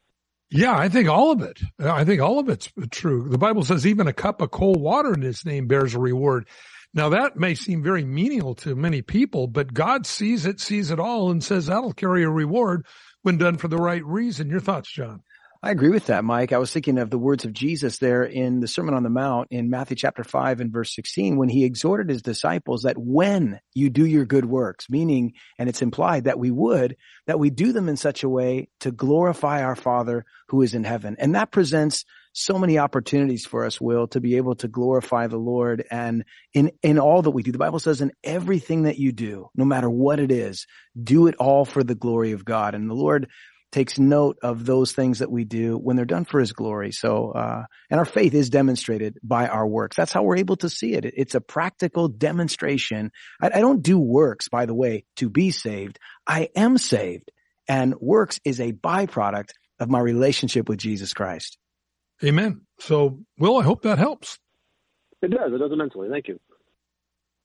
Yeah, 0.51 0.77
I 0.77 0.89
think 0.89 1.09
all 1.09 1.31
of 1.31 1.43
it. 1.43 1.61
I 1.79 2.05
think 2.05 2.23
all 2.23 2.39
of 2.39 2.49
it's 2.49 2.73
true. 2.91 3.29
The 3.29 3.37
Bible 3.37 3.65
says 3.65 3.87
even 3.87 4.09
a 4.09 4.15
cup 4.15 4.41
of 4.41 4.51
cold 4.51 4.81
water 4.81 5.13
in 5.13 5.21
his 5.21 5.45
name 5.45 5.67
bears 5.67 5.95
a 5.95 5.99
reward. 5.99 6.49
Now 6.95 7.11
that 7.11 7.37
may 7.37 7.55
seem 7.55 7.83
very 7.83 8.05
menial 8.05 8.55
to 8.57 8.75
many 8.75 9.03
people, 9.03 9.47
but 9.47 9.75
God 9.75 10.07
sees 10.07 10.47
it, 10.47 10.59
sees 10.59 10.91
it 10.91 10.99
all 10.99 11.31
and 11.31 11.45
says 11.45 11.67
that'll 11.67 11.93
carry 11.93 12.25
a 12.25 12.31
reward 12.31 12.87
when 13.21 13.37
done 13.37 13.59
for 13.59 13.69
the 13.69 13.77
right 13.77 14.05
reason. 14.05 14.49
Your 14.49 14.61
thoughts, 14.61 14.91
John? 14.91 15.23
I 15.61 15.73
agree 15.73 15.89
with 15.89 16.07
that, 16.07 16.25
Mike. 16.25 16.53
I 16.53 16.59
was 16.59 16.73
thinking 16.73 16.99
of 16.99 17.11
the 17.11 17.19
words 17.19 17.45
of 17.45 17.53
Jesus 17.53 17.99
there 17.99 18.23
in 18.23 18.61
the 18.61 18.69
Sermon 18.69 18.95
on 18.95 19.03
the 19.03 19.11
Mount 19.11 19.49
in 19.51 19.71
Matthew 19.71 19.97
chapter 19.97 20.23
5 20.23 20.61
and 20.61 20.73
verse 20.73 20.95
16 20.95 21.37
when 21.37 21.49
he 21.49 21.65
exhorted 21.65 22.09
his 22.09 22.23
disciples 22.23 22.83
that 22.83 22.97
when 22.97 23.59
you 23.75 23.91
do 23.91 24.07
your 24.07 24.25
good 24.25 24.45
works, 24.45 24.89
meaning, 24.89 25.33
and 25.59 25.69
it's 25.69 25.83
implied 25.83 26.25
that 26.25 26.39
we 26.39 26.53
would, 26.53 26.97
that 27.27 27.41
we 27.41 27.51
do 27.51 27.73
them 27.73 27.89
in 27.89 27.97
such 27.97 28.23
a 28.23 28.29
way 28.29 28.69
to 28.81 28.93
glorify 28.93 29.65
our 29.65 29.75
Father 29.75 30.25
who 30.47 30.63
is 30.63 30.75
in 30.75 30.85
heaven. 30.85 31.17
And 31.19 31.35
that 31.35 31.51
presents 31.51 32.05
so 32.33 32.57
many 32.57 32.79
opportunities 32.79 33.45
for 33.45 33.65
us, 33.65 33.81
Will, 33.81 34.07
to 34.09 34.21
be 34.21 34.37
able 34.37 34.55
to 34.57 34.69
glorify 34.69 35.27
the 35.27 35.39
Lord 35.39 35.85
and 35.91 36.25
in, 36.55 36.71
in 36.85 37.01
all 37.01 37.23
that 37.23 37.33
we 37.33 37.43
do. 37.43 37.51
The 37.51 37.59
Bible 37.59 37.81
says 37.81 38.01
in 38.01 38.13
everything 38.23 38.85
that 38.85 38.99
you 38.99 39.11
do, 39.11 39.49
no 39.57 39.65
matter 39.65 39.91
what 39.91 40.21
it 40.21 40.31
is, 40.31 40.69
do 41.03 41.27
it 41.27 41.35
all 41.35 41.65
for 41.65 41.83
the 41.83 41.97
glory 41.97 42.31
of 42.31 42.45
God. 42.45 42.77
And 42.77 42.89
the 42.89 42.95
Lord 42.95 43.29
takes 43.71 43.99
note 43.99 44.39
of 44.43 44.65
those 44.65 44.93
things 44.93 45.19
that 45.19 45.31
we 45.31 45.45
do 45.45 45.77
when 45.77 45.97
they're 45.97 46.05
done 46.05 46.25
for 46.25 46.41
his 46.41 46.53
glory. 46.53 46.93
So, 46.93 47.33
uh, 47.33 47.65
and 47.91 47.99
our 47.99 48.07
faith 48.07 48.35
is 48.35 48.51
demonstrated 48.51 49.19
by 49.23 49.49
our 49.49 49.67
works. 49.67 49.97
That's 49.97 50.13
how 50.13 50.23
we're 50.23 50.39
able 50.39 50.57
to 50.57 50.71
see 50.71 50.95
it. 50.95 51.05
It's 51.05 51.35
a 51.35 51.41
practical 51.41 52.09
demonstration. 52.09 53.11
I, 53.41 53.49
I 53.55 53.61
don't 53.61 53.83
do 53.83 53.99
works, 53.99 54.49
by 54.49 54.67
the 54.67 54.75
way, 54.75 55.05
to 55.17 55.29
be 55.29 55.51
saved. 55.51 55.99
I 56.27 56.49
am 56.57 56.79
saved 56.79 57.31
and 57.69 57.95
works 58.01 58.41
is 58.45 58.61
a 58.61 58.73
byproduct 58.73 59.51
of 59.79 59.91
my 59.91 60.01
relationship 60.01 60.69
with 60.69 60.79
Jesus 60.79 61.13
Christ. 61.13 61.59
Amen. 62.25 62.63
So, 62.81 63.21
Will, 63.39 63.59
I 63.59 63.63
hope 63.63 63.83
that 63.83 63.99
helps. 63.99 64.39
It 65.23 65.31
does. 65.31 65.53
It 65.53 65.59
does 65.59 65.73
immensely. 65.73 66.09
Thank 66.11 66.29
you. 66.29 66.41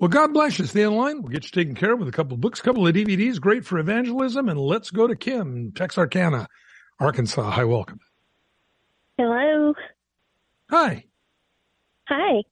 Well, 0.04 0.10
God 0.10 0.34
bless 0.34 0.60
you. 0.60 0.66
Stay 0.66 0.82
in 0.82 0.98
line. 0.98 1.22
We'll 1.22 1.32
get 1.32 1.46
you 1.46 1.52
taken 1.52 1.76
care 1.76 1.94
of 1.94 2.00
with 2.00 2.10
a 2.10 2.12
couple 2.12 2.34
of 2.34 2.42
books, 2.42 2.60
a 2.60 2.64
couple 2.64 2.86
of 2.86 2.94
DVDs, 2.94 3.40
great 3.40 3.64
for 3.64 3.80
evangelism. 3.80 4.50
And 4.50 4.60
let's 4.60 4.92
go 4.92 5.08
to 5.08 5.16
Kim, 5.16 5.72
Texarkana, 5.72 6.46
Arkansas. 7.00 7.50
Hi, 7.52 7.64
welcome. 7.64 8.02
Hello. 9.18 9.74
Hi. 10.70 11.06
Hi. 12.10 12.44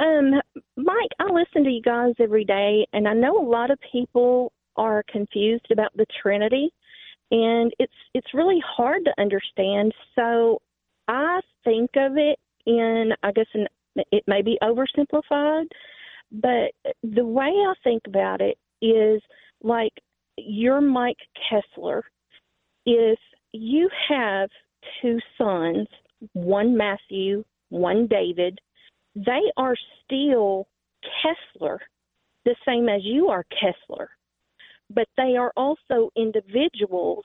Um, 0.00 0.34
Mike, 0.76 1.12
I 1.18 1.32
listen 1.32 1.64
to 1.64 1.70
you 1.70 1.80
guys 1.80 2.12
every 2.20 2.44
day, 2.44 2.86
and 2.92 3.08
I 3.08 3.14
know 3.14 3.38
a 3.38 3.48
lot 3.48 3.70
of 3.70 3.78
people 3.90 4.52
are 4.76 5.02
confused 5.10 5.68
about 5.72 5.96
the 5.96 6.04
Trinity, 6.20 6.74
and 7.30 7.72
it's 7.78 7.90
it's 8.12 8.34
really 8.34 8.62
hard 8.66 9.06
to 9.06 9.14
understand. 9.16 9.94
So 10.14 10.60
I 11.08 11.40
think 11.64 11.92
of 11.96 12.18
it 12.18 12.38
in, 12.66 13.12
I 13.22 13.32
guess, 13.32 13.46
in, 13.54 13.66
it 14.12 14.24
may 14.26 14.42
be 14.42 14.58
oversimplified, 14.62 15.68
but 16.32 16.72
the 17.02 17.24
way 17.24 17.50
I 17.50 17.74
think 17.84 18.02
about 18.06 18.40
it 18.40 18.56
is 18.80 19.20
like 19.62 19.92
you're 20.36 20.80
Mike 20.80 21.18
Kestler. 21.50 22.02
If 22.86 23.18
you 23.52 23.88
have 24.08 24.48
two 25.00 25.18
sons, 25.36 25.86
one 26.32 26.76
Matthew, 26.76 27.44
one 27.68 28.06
David, 28.06 28.58
they 29.14 29.52
are 29.56 29.76
still 30.04 30.66
Kestler, 31.22 31.78
the 32.44 32.56
same 32.66 32.88
as 32.88 33.02
you 33.04 33.28
are 33.28 33.44
Kestler. 33.52 34.06
But 34.90 35.08
they 35.16 35.36
are 35.36 35.52
also 35.56 36.10
individuals 36.16 37.24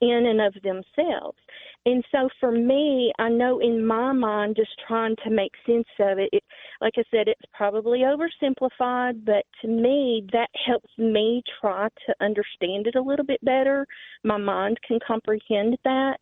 in 0.00 0.26
and 0.26 0.40
of 0.40 0.54
themselves. 0.62 1.38
And 1.84 2.04
so 2.10 2.28
for 2.40 2.50
me, 2.50 3.12
I 3.18 3.28
know 3.28 3.60
in 3.60 3.86
my 3.86 4.12
mind, 4.12 4.56
just 4.56 4.72
trying 4.86 5.14
to 5.24 5.30
make 5.30 5.52
sense 5.64 5.86
of 6.00 6.18
it, 6.18 6.28
it, 6.32 6.42
like 6.80 6.94
I 6.96 7.04
said, 7.10 7.28
it's 7.28 7.40
probably 7.54 8.00
oversimplified, 8.00 9.24
but 9.24 9.44
to 9.62 9.68
me, 9.68 10.26
that 10.32 10.48
helps 10.66 10.90
me 10.98 11.42
try 11.60 11.88
to 12.06 12.14
understand 12.20 12.86
it 12.86 12.96
a 12.96 13.00
little 13.00 13.24
bit 13.24 13.42
better. 13.44 13.86
My 14.24 14.36
mind 14.36 14.78
can 14.86 14.98
comprehend 15.06 15.76
that. 15.84 16.18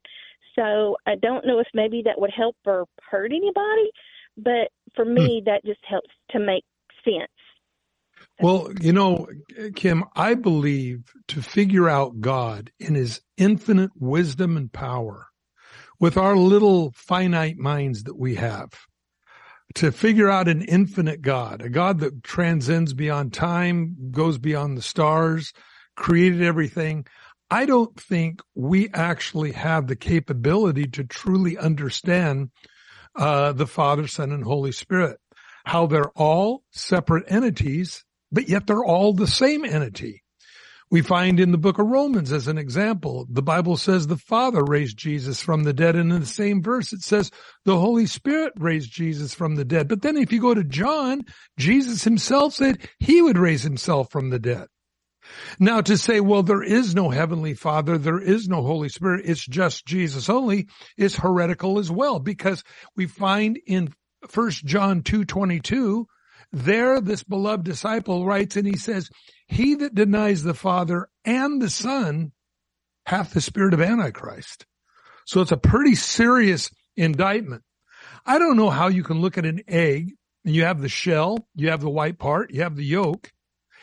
So 0.55 0.97
I 1.07 1.17
don't 1.17 1.47
know 1.47 1.59
if 1.59 1.67
maybe 1.75 2.03
that 2.05 2.21
would 2.21 2.31
help 2.31 2.57
or 2.65 2.87
hurt 3.11 3.33
anybody, 3.33 3.91
but 4.37 4.69
for 4.95 5.05
me, 5.05 5.41
hmm. 5.41 5.45
that 5.47 5.65
just 5.65 5.81
helps 5.89 6.11
to 6.31 6.39
make 6.39 6.65
sense. 7.05 7.31
Well, 8.41 8.71
you 8.81 8.93
know, 8.93 9.29
Kim, 9.77 10.05
I 10.17 10.35
believe 10.35 11.13
to 11.29 11.41
figure 11.41 11.89
out 11.89 12.21
God 12.21 12.71
in 12.81 12.95
his 12.95 13.21
infinite 13.37 13.93
wisdom 13.95 14.57
and 14.57 14.73
power 14.73 15.29
with 16.01 16.17
our 16.17 16.37
little 16.37 16.93
finite 16.97 17.59
minds 17.59 18.03
that 18.05 18.19
we 18.19 18.35
have, 18.35 18.71
to 19.77 19.93
figure 19.93 20.29
out 20.29 20.49
an 20.49 20.63
infinite 20.63 21.23
God, 21.23 21.63
a 21.63 21.69
God 21.69 22.01
that 22.01 22.25
transcends 22.25 22.93
beyond 22.93 23.33
time, 23.33 23.97
goes 24.11 24.39
beyond 24.39 24.77
the 24.77 24.83
stars, 24.83 25.53
created 25.97 26.43
everything. 26.43 27.07
I 27.51 27.67
don't 27.67 27.99
think 27.99 28.41
we 28.55 28.89
actually 28.93 29.53
have 29.53 29.87
the 29.87 29.97
capability 29.97 30.87
to 30.89 31.05
truly 31.05 31.57
understand 31.57 32.51
uh, 33.17 33.53
the 33.53 33.67
Father, 33.67 34.09
Son, 34.09 34.33
and 34.33 34.43
Holy 34.43 34.73
Spirit. 34.73 35.19
How 35.65 35.87
they're 35.87 36.11
all 36.11 36.63
separate 36.73 37.25
entities 37.29 38.05
but 38.35 38.49
yet 38.49 38.67
they're 38.67 38.85
all 38.85 39.13
the 39.13 39.27
same 39.27 39.65
entity. 39.65 40.23
We 40.91 41.03
find 41.03 41.41
in 41.41 41.51
the 41.51 41.59
book 41.59 41.79
of 41.79 41.87
Romans 41.87 42.31
as 42.31 42.47
an 42.47 42.59
example, 42.59 43.27
the 43.29 43.43
Bible 43.43 43.77
says 43.77 44.07
the 44.07 44.17
Father 44.17 44.63
raised 44.63 44.97
Jesus 44.97 45.41
from 45.41 45.65
the 45.65 45.73
dead. 45.73 45.97
And 45.97 46.13
in 46.13 46.21
the 46.21 46.27
same 46.27 46.63
verse, 46.63 46.93
it 46.93 47.03
says 47.03 47.31
the 47.65 47.79
Holy 47.79 48.07
Spirit 48.07 48.53
raised 48.59 48.93
Jesus 48.93 49.35
from 49.35 49.57
the 49.57 49.65
dead. 49.65 49.89
But 49.89 50.03
then 50.03 50.17
if 50.17 50.33
you 50.33 50.41
go 50.41 50.55
to 50.55 50.63
John, 50.63 51.23
Jesus 51.59 52.05
himself 52.05 52.55
said 52.55 52.87
he 53.01 53.23
would 53.23 53.39
raise 53.39 53.63
himself 53.63 54.11
from 54.11 54.31
the 54.31 54.39
dead. 54.39 54.67
Now 55.59 55.81
to 55.81 55.97
say, 55.97 56.21
well, 56.21 56.43
there 56.43 56.63
is 56.63 56.95
no 56.95 57.09
heavenly 57.09 57.55
father, 57.55 57.97
there 57.97 58.21
is 58.21 58.47
no 58.47 58.63
Holy 58.63 58.91
Spirit, 58.91 59.23
it's 59.25 59.45
just 59.45 59.87
Jesus 59.87 60.29
only 60.29 60.69
is 60.99 61.17
heretical 61.17 61.79
as 61.79 61.91
well 61.91 62.19
because 62.19 62.63
we 62.95 63.07
find 63.07 63.59
in 63.67 63.93
first 64.29 64.65
John 64.65 65.03
222 65.03 66.07
there, 66.57 67.01
this 67.01 67.23
beloved 67.23 67.65
disciple 67.65 68.25
writes 68.25 68.57
and 68.57 68.67
he 68.67 68.77
says, 68.77 69.11
he 69.47 69.75
that 69.77 69.95
denies 69.95 70.43
the 70.43 70.55
Father 70.55 71.09
and 71.25 71.61
the 71.61 71.71
Son 71.71 72.33
hath 73.07 73.35
the 73.35 73.41
spirit 73.41 73.75
of 73.75 73.81
Antichrist. 73.81 74.67
So 75.27 75.41
it's 75.41 75.53
a 75.53 75.57
pretty 75.57 75.95
serious 75.95 76.71
indictment. 76.97 77.63
I 78.27 78.39
don't 78.39 78.57
know 78.57 78.71
how 78.71 78.89
you 78.89 79.03
can 79.03 79.21
look 79.21 79.39
at 79.39 79.47
an 79.47 79.63
egg 79.69 80.13
and 80.45 80.55
you 80.55 80.65
have 80.65 80.81
the 80.81 80.89
shell, 80.89 81.47
you 81.55 81.71
have 81.71 81.81
the 81.81 81.91
white 81.91 82.19
part, 82.19 82.53
you 82.53 82.63
have 82.63 82.77
the 82.77 82.85
yolk. 82.85 83.31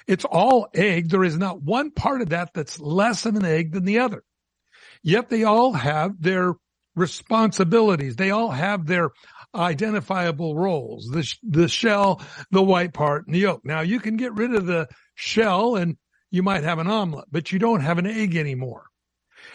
It's 0.08 0.26
all 0.26 0.68
egg. 0.74 1.10
There 1.10 1.24
is 1.24 1.38
not 1.38 1.62
one 1.62 1.92
part 1.92 2.22
of 2.22 2.30
that 2.30 2.54
that's 2.54 2.80
less 2.80 3.26
of 3.26 3.36
an 3.36 3.46
egg 3.46 3.74
than 3.74 3.86
the 3.86 4.00
other. 4.00 4.24
Yet 5.04 5.30
they 5.30 5.44
all 5.44 5.74
have 5.74 6.22
their 6.22 6.54
responsibilities. 6.96 8.16
They 8.16 8.32
all 8.32 8.52
have 8.52 8.86
their 8.86 9.12
identifiable 9.54 10.56
roles, 10.56 11.08
the, 11.08 11.28
the 11.44 11.68
shell, 11.68 12.22
the 12.52 12.64
white 12.64 12.94
part, 12.94 13.26
and 13.26 13.36
the 13.36 13.40
yolk. 13.40 13.62
Now 13.64 13.82
you 13.82 14.00
can 14.00 14.18
get 14.18 14.34
rid 14.34 14.54
of 14.54 14.66
the 14.66 14.88
shell 15.16 15.76
and 15.76 15.98
you 16.30 16.44
might 16.44 16.64
have 16.64 16.80
an 16.80 16.88
omelet, 16.88 17.26
but 17.32 17.52
you 17.52 17.60
don't 17.60 17.82
have 17.82 17.98
an 17.98 18.08
egg 18.08 18.36
anymore. 18.36 18.86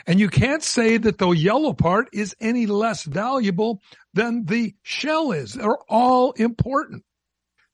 And 0.07 0.21
you 0.21 0.29
can't 0.29 0.63
say 0.63 0.97
that 0.99 1.19
the 1.19 1.31
yellow 1.31 1.73
part 1.73 2.09
is 2.13 2.35
any 2.41 2.67
less 2.67 3.05
valuable 3.05 3.81
than 4.15 4.45
the 4.45 4.75
shell 4.83 5.33
is. 5.33 5.55
They're 5.55 5.79
all 5.89 6.33
important 6.33 7.05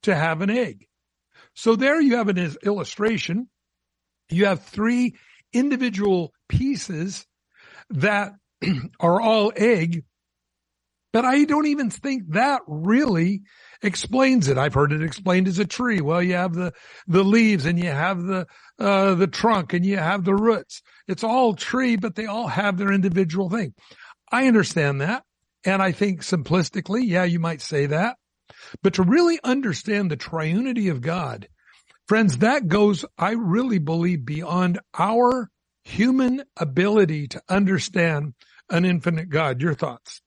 to 0.02 0.14
have 0.14 0.42
an 0.42 0.50
egg. 0.50 0.86
So 1.54 1.76
there 1.76 2.00
you 2.00 2.16
have 2.16 2.28
an 2.28 2.54
illustration. 2.64 3.48
You 4.30 4.46
have 4.46 4.64
three 4.64 5.16
individual 5.52 6.32
pieces 6.48 7.26
that 7.90 8.32
are 9.00 9.20
all 9.20 9.52
egg 9.56 10.00
But 11.12 11.26
I 11.26 11.44
don't 11.46 11.66
even 11.68 11.90
think 11.90 12.24
that 12.30 12.62
really 12.68 13.42
explains 13.82 14.48
it. 14.48 14.58
I've 14.58 14.74
heard 14.76 14.92
it 14.92 15.02
explained 15.02 15.48
as 15.48 15.58
a 15.58 15.66
tree. 15.66 16.02
Well, 16.02 16.22
you 16.22 16.34
have 16.36 16.54
the, 16.54 16.74
the 17.08 17.24
leaves 17.24 17.66
and 17.66 17.80
you 17.80 17.90
have 17.90 18.22
the, 18.22 18.46
uh, 18.78 19.16
the 19.16 19.28
trunk 19.28 19.74
and 19.74 19.86
you 19.86 19.98
have 19.98 20.24
the 20.24 20.36
roots. 20.36 20.82
It's 21.08 21.24
all 21.24 21.56
tree, 21.56 21.96
but 21.96 22.16
they 22.16 22.26
all 22.26 22.48
have 22.48 22.78
their 22.78 22.92
individual 22.92 23.50
thing. 23.50 23.74
I 24.32 24.48
understand 24.48 25.02
that. 25.02 25.24
And 25.66 25.82
I 25.82 25.92
think 25.92 26.22
simplistically, 26.22 27.02
yeah, 27.06 27.24
you 27.24 27.40
might 27.40 27.62
say 27.62 27.88
that. 27.88 28.18
But 28.82 28.94
to 28.94 29.04
really 29.04 29.40
understand 29.44 30.10
the 30.10 30.18
triunity 30.18 30.90
of 30.90 31.02
God, 31.02 31.48
friends, 32.08 32.38
that 32.38 32.68
goes, 32.68 33.04
I 33.18 33.32
really 33.32 33.78
believe 33.80 34.26
beyond 34.26 34.80
our 34.98 35.50
human 35.84 36.44
ability 36.58 37.28
to 37.28 37.42
understand 37.48 38.34
an 38.72 38.84
infinite 38.84 39.28
God. 39.28 39.60
Your 39.60 39.74
thoughts? 39.74 40.22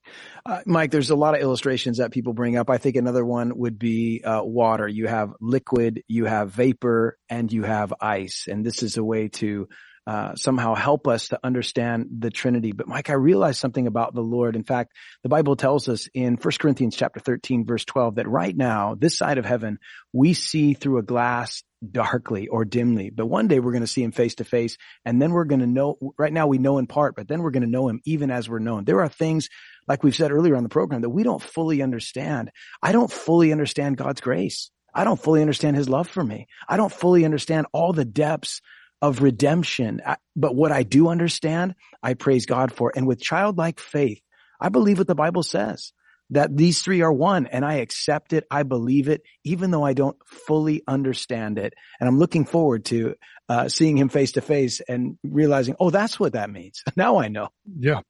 Uh, 0.46 0.62
Mike, 0.66 0.91
there's 0.91 1.10
a 1.10 1.16
lot 1.16 1.36
of 1.36 1.41
illustrations 1.41 1.98
that 1.98 2.12
people 2.12 2.34
bring 2.34 2.56
up. 2.56 2.70
I 2.70 2.78
think 2.78 2.96
another 2.96 3.26
one 3.26 3.58
would 3.58 3.80
be 3.80 4.22
uh, 4.24 4.41
water. 4.43 4.88
You 4.88 5.08
have 5.08 5.34
liquid, 5.41 6.04
you 6.08 6.26
have 6.26 6.52
vapor, 6.52 7.18
and 7.28 7.52
you 7.52 7.64
have 7.64 7.93
ice. 8.00 8.46
And 8.48 8.66
this 8.66 8.84
is 8.84 8.98
a 8.98 9.04
way 9.04 9.30
to 9.30 9.68
uh, 10.08 10.36
somehow 10.36 10.76
help 10.76 11.08
us 11.08 11.30
to 11.30 11.39
understand 11.43 12.08
the 12.20 12.30
Trinity. 12.30 12.72
But 12.72 12.88
Mike, 12.88 13.10
I 13.10 13.14
realized 13.14 13.60
something 13.60 13.88
about 13.88 14.14
the 14.14 14.22
Lord. 14.22 14.56
In 14.56 14.64
fact, 14.64 14.93
the 15.24 15.30
Bible 15.30 15.56
tells 15.56 15.89
us 15.89 16.08
in 16.14 16.36
1 16.36 16.54
Corinthians 16.60 16.96
chapter 16.96 17.20
13, 17.20 17.66
verse 17.66 17.86
12, 17.86 18.16
that 18.16 18.28
right 18.28 18.56
now, 18.56 18.93
this 18.93 19.18
side 19.18 19.39
of 19.39 19.46
heaven, 19.46 19.80
we 20.14 20.36
see 20.36 20.76
through 20.76 21.00
a 21.00 21.04
glass 21.04 21.64
darkly 21.91 22.47
or 22.47 22.65
dimly, 22.65 23.09
but 23.09 23.26
one 23.26 23.47
day 23.47 23.59
we're 23.59 23.71
going 23.71 23.82
to 23.82 23.88
see 23.88 24.03
him 24.03 24.11
face 24.11 24.36
to 24.36 24.43
face. 24.43 24.78
And 25.03 25.21
then 25.21 25.32
we're 25.32 25.45
going 25.45 25.59
to 25.61 25.67
know, 25.67 25.97
right 26.17 26.34
now 26.34 26.47
we 26.47 26.57
know 26.57 26.78
in 26.78 26.88
part, 26.88 27.15
but 27.15 27.28
then 27.28 27.41
we're 27.41 27.51
going 27.51 27.63
to 27.63 27.69
know 27.69 27.88
him 27.88 28.01
even 28.05 28.32
as 28.32 28.49
we're 28.49 28.59
known. 28.59 28.86
There 28.86 29.01
are 29.01 29.09
things, 29.09 29.49
like 29.88 30.03
we've 30.03 30.15
said 30.15 30.32
earlier 30.32 30.55
on 30.55 30.63
the 30.63 30.69
program, 30.69 31.01
that 31.01 31.09
we 31.09 31.23
don't 31.23 31.41
fully 31.41 31.82
understand. 31.82 32.51
I 32.82 32.91
don't 32.91 33.11
fully 33.11 33.51
understand 33.51 33.97
God's 33.97 34.21
grace. 34.21 34.71
I 34.93 35.03
don't 35.03 35.21
fully 35.21 35.41
understand 35.41 35.76
his 35.76 35.89
love 35.89 36.07
for 36.07 36.23
me. 36.23 36.47
I 36.67 36.78
don't 36.78 36.91
fully 36.91 37.26
understand 37.26 37.67
all 37.73 37.91
the 37.93 38.05
depths 38.05 38.61
of 39.01 39.21
redemption. 39.21 40.01
But 40.36 40.55
what 40.55 40.71
I 40.71 40.84
do 40.84 41.09
understand, 41.09 41.76
I 42.01 42.13
praise 42.13 42.45
God 42.45 42.71
for. 42.71 42.93
And 42.95 43.05
with 43.05 43.21
childlike 43.21 43.80
faith, 43.80 44.21
I 44.59 44.69
believe 44.69 44.97
what 44.97 45.07
the 45.07 45.15
Bible 45.15 45.43
says 45.43 45.91
that 46.32 46.55
these 46.55 46.82
three 46.82 47.01
are 47.01 47.13
one 47.13 47.45
and 47.47 47.63
I 47.63 47.76
accept 47.76 48.34
it. 48.34 48.45
I 48.49 48.63
believe 48.63 49.07
it, 49.07 49.21
even 49.43 49.71
though 49.71 49.84
I 49.84 49.93
don't 49.93 50.17
fully 50.26 50.82
understand 50.88 51.57
it. 51.59 51.73
And 51.99 52.07
I'm 52.09 52.19
looking 52.19 52.45
forward 52.45 52.86
to 52.86 53.15
uh, 53.47 53.69
seeing 53.69 53.97
him 53.97 54.09
face 54.09 54.34
to 54.34 54.41
face 54.41 54.82
and 54.82 55.17
realizing, 55.23 55.76
oh, 55.80 55.89
that's 55.89 56.19
what 56.19 56.34
that 56.34 56.49
means. 56.49 56.84
now 56.95 57.17
I 57.17 57.28
know. 57.28 57.49
Yeah. 57.78 58.01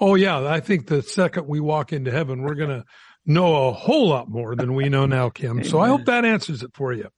Oh 0.00 0.14
yeah. 0.14 0.46
I 0.48 0.60
think 0.60 0.86
the 0.86 1.02
second 1.02 1.46
we 1.46 1.60
walk 1.60 1.92
into 1.92 2.10
heaven, 2.10 2.42
we're 2.42 2.54
going 2.54 2.70
to 2.70 2.84
know 3.26 3.68
a 3.68 3.72
whole 3.72 4.08
lot 4.08 4.28
more 4.28 4.56
than 4.56 4.74
we 4.74 4.88
know 4.88 5.06
now, 5.06 5.28
Kim. 5.28 5.62
So 5.64 5.80
I 5.80 5.88
hope 5.88 6.06
that 6.06 6.24
answers 6.24 6.62
it 6.62 6.70
for 6.74 6.92
you. 6.92 7.08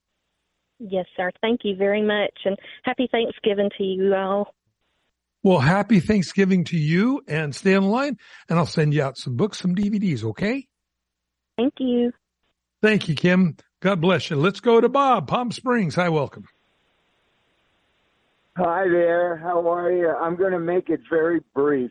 Yes, 0.81 1.05
sir. 1.17 1.31
Thank 1.43 1.61
you 1.63 1.77
very 1.77 2.03
much. 2.03 2.33
And 2.45 2.57
happy 2.85 3.07
Thanksgiving 3.13 3.71
to 3.77 3.85
you 3.85 4.15
all. 4.15 4.55
Well, 5.43 5.59
happy 5.59 6.01
Thanksgiving 6.01 6.65
to 6.65 6.77
you 6.77 7.23
and 7.27 7.55
stay 7.55 7.75
on 7.75 7.85
the 7.85 7.89
line 7.89 8.19
and 8.49 8.59
I'll 8.59 8.67
send 8.67 8.93
you 8.93 9.03
out 9.03 9.17
some 9.17 9.37
books, 9.37 9.59
some 9.59 9.75
DVDs, 9.75 10.23
okay? 10.23 10.67
Thank 11.57 11.75
you. 11.79 12.13
Thank 12.83 13.09
you, 13.09 13.15
Kim. 13.15 13.57
God 13.81 14.01
bless 14.01 14.29
you. 14.29 14.37
Let's 14.37 14.61
go 14.61 14.81
to 14.81 14.89
Bob, 14.89 15.29
Palm 15.29 15.51
Springs. 15.51 15.95
Hi, 15.95 16.11
welcome. 16.11 16.45
Hi 18.57 18.89
there. 18.89 19.37
How 19.37 19.67
are 19.73 19.91
you? 19.91 20.11
I'm 20.11 20.37
going 20.37 20.53
to 20.53 20.59
make 20.59 20.91
it 20.91 21.01
very 21.09 21.41
brief. 21.55 21.91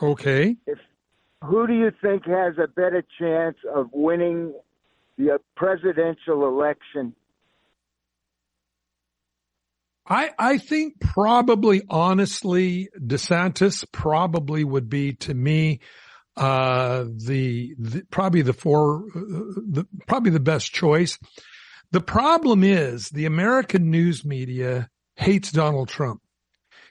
Okay. 0.00 0.56
If 0.66 0.78
who 1.44 1.66
do 1.66 1.74
you 1.74 1.90
think 2.02 2.26
has 2.26 2.54
a 2.58 2.68
better 2.68 3.04
chance 3.18 3.56
of 3.74 3.88
winning 3.92 4.54
the 5.18 5.38
presidential 5.56 6.46
election 6.46 7.14
I, 10.10 10.30
I 10.36 10.58
think 10.58 10.98
probably 11.00 11.82
honestly, 11.88 12.88
DeSantis 12.98 13.84
probably 13.92 14.64
would 14.64 14.90
be 14.90 15.12
to 15.14 15.32
me, 15.32 15.80
uh, 16.36 17.04
the, 17.04 17.74
the 17.78 18.02
probably 18.10 18.42
the 18.42 18.52
four, 18.52 19.04
uh, 19.14 19.60
the, 19.68 19.86
probably 20.08 20.32
the 20.32 20.40
best 20.40 20.72
choice. 20.72 21.16
The 21.92 22.00
problem 22.00 22.64
is 22.64 23.10
the 23.10 23.26
American 23.26 23.90
news 23.90 24.24
media 24.24 24.88
hates 25.14 25.52
Donald 25.52 25.88
Trump. 25.88 26.20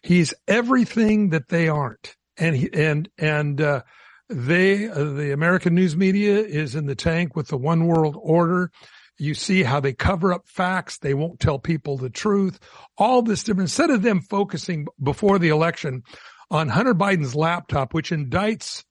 He's 0.01 0.33
everything 0.47 1.31
that 1.31 1.49
they 1.49 1.67
aren't. 1.67 2.15
And 2.37 2.55
he, 2.55 2.69
and, 2.73 3.09
and, 3.17 3.59
uh, 3.59 3.81
they, 4.29 4.87
uh, 4.87 5.03
the 5.03 5.33
American 5.33 5.75
news 5.75 5.97
media 5.97 6.37
is 6.39 6.75
in 6.75 6.85
the 6.85 6.95
tank 6.95 7.35
with 7.35 7.47
the 7.47 7.57
one 7.57 7.85
world 7.85 8.15
order. 8.17 8.71
You 9.19 9.33
see 9.33 9.63
how 9.63 9.81
they 9.81 9.93
cover 9.93 10.33
up 10.33 10.47
facts. 10.47 10.97
They 10.97 11.13
won't 11.13 11.41
tell 11.41 11.59
people 11.59 11.97
the 11.97 12.09
truth. 12.09 12.57
All 12.97 13.21
this 13.21 13.43
different, 13.43 13.69
instead 13.69 13.89
of 13.89 14.01
them 14.01 14.21
focusing 14.21 14.87
before 15.01 15.39
the 15.39 15.49
election 15.49 16.03
on 16.49 16.69
Hunter 16.69 16.95
Biden's 16.95 17.35
laptop, 17.35 17.93
which 17.93 18.11
indicts 18.11 18.85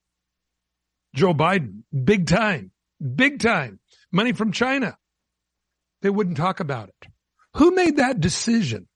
Joe 1.15 1.33
Biden 1.33 1.81
big 2.03 2.27
time, 2.27 2.71
big 3.15 3.39
time 3.39 3.79
money 4.11 4.31
from 4.33 4.51
China. 4.51 4.97
They 6.01 6.09
wouldn't 6.09 6.37
talk 6.37 6.59
about 6.59 6.89
it. 6.89 7.07
Who 7.55 7.71
made 7.71 7.97
that 7.97 8.19
decision? 8.19 8.87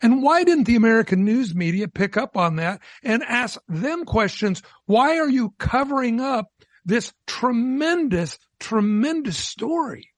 And 0.00 0.22
why 0.22 0.44
didn't 0.44 0.64
the 0.64 0.76
American 0.76 1.24
news 1.24 1.54
media 1.54 1.88
pick 1.88 2.16
up 2.16 2.36
on 2.36 2.56
that 2.56 2.80
and 3.02 3.22
ask 3.22 3.60
them 3.68 4.04
questions? 4.04 4.62
Why 4.86 5.18
are 5.18 5.28
you 5.28 5.52
covering 5.58 6.20
up 6.20 6.46
this 6.84 7.12
tremendous, 7.26 8.38
tremendous 8.58 9.36
story? 9.36 10.09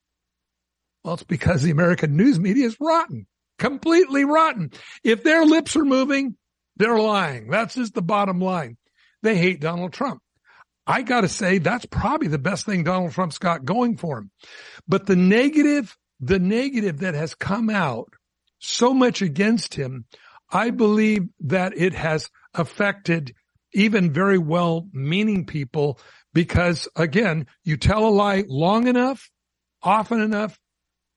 Well, 1.03 1.15
it's 1.15 1.23
because 1.23 1.61
the 1.61 1.71
American 1.71 2.15
news 2.15 2.39
media 2.39 2.65
is 2.65 2.77
rotten, 2.79 3.27
completely 3.59 4.25
rotten. 4.25 4.71
If 5.03 5.23
their 5.23 5.45
lips 5.45 5.75
are 5.75 5.85
moving, 5.85 6.37
they're 6.77 6.97
lying. 6.97 7.49
That's 7.49 7.75
just 7.75 7.93
the 7.93 8.01
bottom 8.01 8.39
line. 8.39 8.77
They 9.21 9.37
hate 9.37 9.59
Donald 9.59 9.93
Trump. 9.93 10.21
I 10.85 11.01
got 11.01 11.21
to 11.21 11.29
say 11.29 11.57
that's 11.57 11.85
probably 11.85 12.27
the 12.27 12.37
best 12.37 12.65
thing 12.65 12.83
Donald 12.83 13.13
Trump's 13.13 13.37
got 13.37 13.63
going 13.63 13.97
for 13.97 14.19
him. 14.19 14.31
But 14.87 15.05
the 15.05 15.15
negative, 15.15 15.95
the 16.19 16.39
negative 16.39 16.99
that 16.99 17.13
has 17.13 17.35
come 17.35 17.69
out 17.69 18.09
so 18.59 18.93
much 18.93 19.21
against 19.21 19.75
him, 19.75 20.05
I 20.51 20.71
believe 20.71 21.23
that 21.41 21.77
it 21.77 21.93
has 21.93 22.29
affected 22.53 23.33
even 23.73 24.13
very 24.13 24.37
well 24.37 24.87
meaning 24.91 25.45
people 25.45 25.99
because 26.33 26.87
again, 26.95 27.47
you 27.63 27.77
tell 27.77 28.05
a 28.05 28.09
lie 28.09 28.43
long 28.47 28.87
enough, 28.87 29.29
often 29.81 30.19
enough, 30.19 30.59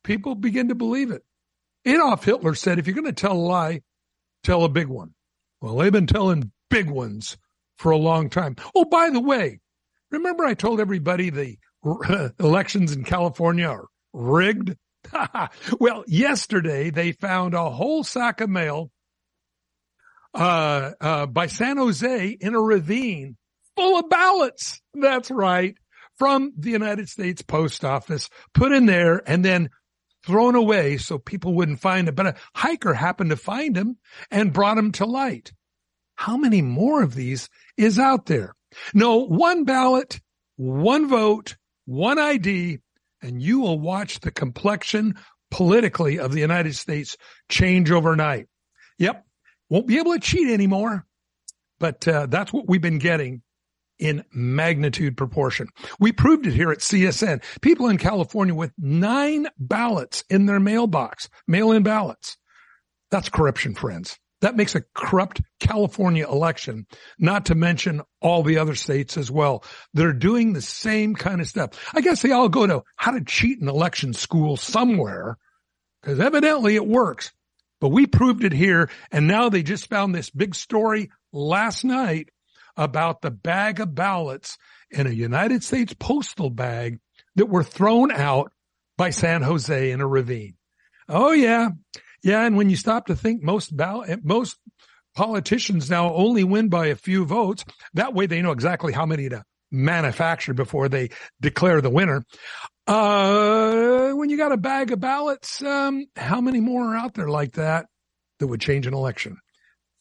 people 0.07 0.37
begin 0.37 0.69
to 0.69 0.75
believe 0.75 1.11
it. 1.11 1.23
Adolf 1.85 2.25
Hitler 2.25 2.55
said, 2.55 2.79
if 2.79 2.87
you're 2.87 2.95
going 2.95 3.05
to 3.05 3.13
tell 3.13 3.33
a 3.33 3.35
lie, 3.35 3.83
tell 4.43 4.65
a 4.65 4.69
big 4.69 4.87
one. 4.87 5.15
Well, 5.61 5.77
they've 5.77 5.93
been 5.93 6.07
telling 6.07 6.53
big 6.71 6.89
ones 6.89 7.37
for 7.77 7.91
a 7.91 7.99
long 7.99 8.31
time. 8.31 8.57
Oh, 8.75 8.85
by 8.85 9.11
the 9.11 9.21
way, 9.21 9.61
remember 10.11 10.45
I 10.45 10.55
told 10.55 10.81
everybody 10.81 11.31
the 11.31 11.57
elections 12.41 12.93
in 12.93 13.05
California 13.05 13.67
are 13.67 13.87
rigged? 14.13 14.77
well, 15.81 16.05
yesterday 16.07 16.91
they 16.91 17.13
found 17.13 17.55
a 17.55 17.69
whole 17.69 18.05
sack 18.05 18.41
of 18.41 18.49
mail 18.49 18.91
uh, 20.35 20.93
uh, 21.01 21.27
by 21.27 21.47
San 21.47 21.79
Jose 21.79 22.29
in 22.29 22.55
a 22.55 22.61
ravine 22.61 23.37
full 23.77 23.99
of 23.99 24.09
ballots. 24.09 24.81
That's 24.95 25.31
right. 25.31 25.77
From 26.19 26.55
the 26.57 26.71
United 26.71 27.11
States 27.11 27.43
Post 27.43 27.85
Office, 27.85 28.31
put 28.55 28.73
in 28.73 28.87
there 28.87 29.23
and 29.29 29.45
then 29.45 29.69
thrown 30.27 30.55
away 30.55 30.99
so 30.99 31.19
people 31.19 31.55
wouldn't 31.55 31.81
find 31.81 32.09
it. 32.09 32.17
But 32.17 32.27
a 32.27 32.35
hiker 32.55 32.95
happened 32.95 33.31
to 33.31 33.37
find 33.37 33.77
him 33.77 33.97
and 34.31 34.53
brought 34.53 34.79
him 34.79 34.93
to 34.93 35.07
light. 35.07 35.53
How 36.17 36.37
many 36.37 36.63
more 36.63 37.03
of 37.03 37.15
these 37.15 37.49
is 37.77 37.99
out 37.99 38.27
there? 38.27 38.55
No, 38.93 39.25
one 39.25 39.65
ballot, 39.65 40.21
one 40.57 41.09
vote, 41.09 41.57
one 41.85 42.19
ID, 42.19 42.79
and 43.23 43.41
you 43.41 43.61
will 43.61 43.79
watch 43.79 44.21
the 44.21 44.31
complexion 44.31 45.15
politically 45.51 46.19
of 46.19 46.33
the 46.33 46.41
United 46.41 46.75
States 46.75 47.17
change 47.49 47.91
overnight. 47.91 48.49
Yep. 48.99 49.25
Won't 49.69 49.87
be 49.87 49.99
able 49.99 50.13
to 50.13 50.21
cheat 50.21 50.49
anymore, 50.49 51.07
but 51.79 52.07
uh, 52.07 52.27
that's 52.27 52.53
what 52.53 52.69
we've 52.69 52.81
been 52.81 52.99
getting 52.99 53.43
in 53.99 54.25
magnitude 54.33 55.17
proportion. 55.17 55.69
We 55.99 56.13
proved 56.13 56.47
it 56.47 56.53
here 56.53 56.71
at 56.71 56.79
CSN. 56.79 57.43
People 57.61 57.89
in 57.89 57.99
California 57.99 58.55
with 58.55 58.73
nine 58.79 59.47
ballots 59.59 60.25
in 60.29 60.47
their 60.47 60.61
mailbox, 60.61 61.29
mail-in 61.47 61.83
ballots. 61.83 62.37
That's 63.11 63.29
corruption, 63.29 63.75
friends. 63.75 64.19
That 64.43 64.57
makes 64.57 64.75
a 64.75 64.83
corrupt 64.95 65.41
California 65.61 66.29
election, 66.29 66.87
not 67.19 67.47
to 67.47 67.55
mention 67.55 68.03
all 68.21 68.43
the 68.43 68.59
other 68.59 68.75
states 68.75 69.17
as 69.17 69.31
well. 69.31 69.65
They're 69.95 70.13
doing 70.13 70.53
the 70.53 70.61
same 70.61 71.15
kind 71.15 71.41
of 71.41 71.47
stuff. 71.47 71.91
I 71.95 72.03
guess 72.03 72.21
they 72.21 72.33
all 72.33 72.51
go 72.51 72.67
to 72.67 72.83
how 72.97 73.13
to 73.13 73.25
cheat 73.25 73.61
an 73.61 73.69
election 73.69 74.13
school 74.13 74.57
somewhere 74.57 75.39
because 76.03 76.21
evidently 76.21 76.77
it 76.77 76.87
works. 76.87 77.33
But 77.81 77.89
we 77.89 78.07
proved 78.07 78.45
it 78.45 78.53
here 78.53 78.91
and 79.11 79.27
now 79.27 79.49
they 79.49 79.63
just 79.63 79.89
found 79.89 80.15
this 80.15 80.31
big 80.31 80.55
story 80.55 81.11
last 81.33 81.85
night 81.85 82.31
about 82.77 83.23
the 83.23 83.31
bag 83.31 83.81
of 83.81 83.95
ballots 83.95 84.59
in 84.91 85.07
a 85.07 85.11
United 85.11 85.63
States 85.65 85.95
postal 85.99 86.51
bag 86.51 86.99
that 87.37 87.47
were 87.47 87.65
thrown 87.65 88.11
out 88.11 88.53
by 88.97 89.11
San 89.11 89.43
Jose 89.43 89.91
in 89.91 90.01
a 90.01 90.07
ravine. 90.07 90.55
Oh 91.09 91.33
yeah. 91.33 91.71
Yeah. 92.23 92.45
And 92.45 92.57
when 92.57 92.71
you 92.71 92.77
stop 92.77 93.07
to 93.07 93.17
think 93.17 93.43
most 93.43 93.77
ballot, 93.77 94.25
most 94.25 94.59
politicians 95.15 95.91
now 95.91 96.13
only 96.13 96.45
win 96.45 96.69
by 96.69 96.87
a 96.87 96.97
few 96.97 97.25
votes. 97.25 97.65
That 97.95 98.15
way 98.15 98.27
they 98.27 98.43
know 98.43 98.53
exactly 98.53 98.93
how 98.93 99.07
many 99.07 99.29
to 99.29 99.45
manufacture 99.71 100.55
before 100.55 100.89
they 100.89 101.11
declare 101.41 101.81
the 101.81 101.91
winner. 101.91 102.25
Uh, 102.87 104.13
when 104.13 104.31
you 104.31 104.37
got 104.37 104.53
a 104.53 104.57
bag 104.57 104.93
of 104.93 105.01
ballots, 105.01 105.61
um, 105.63 106.07
how 106.15 106.41
many 106.41 106.61
more 106.61 106.93
are 106.95 106.97
out 106.97 107.15
there 107.15 107.29
like 107.29 107.53
that 107.53 107.87
that 108.39 108.47
would 108.47 108.61
change 108.61 108.87
an 108.87 108.95
election? 108.95 109.39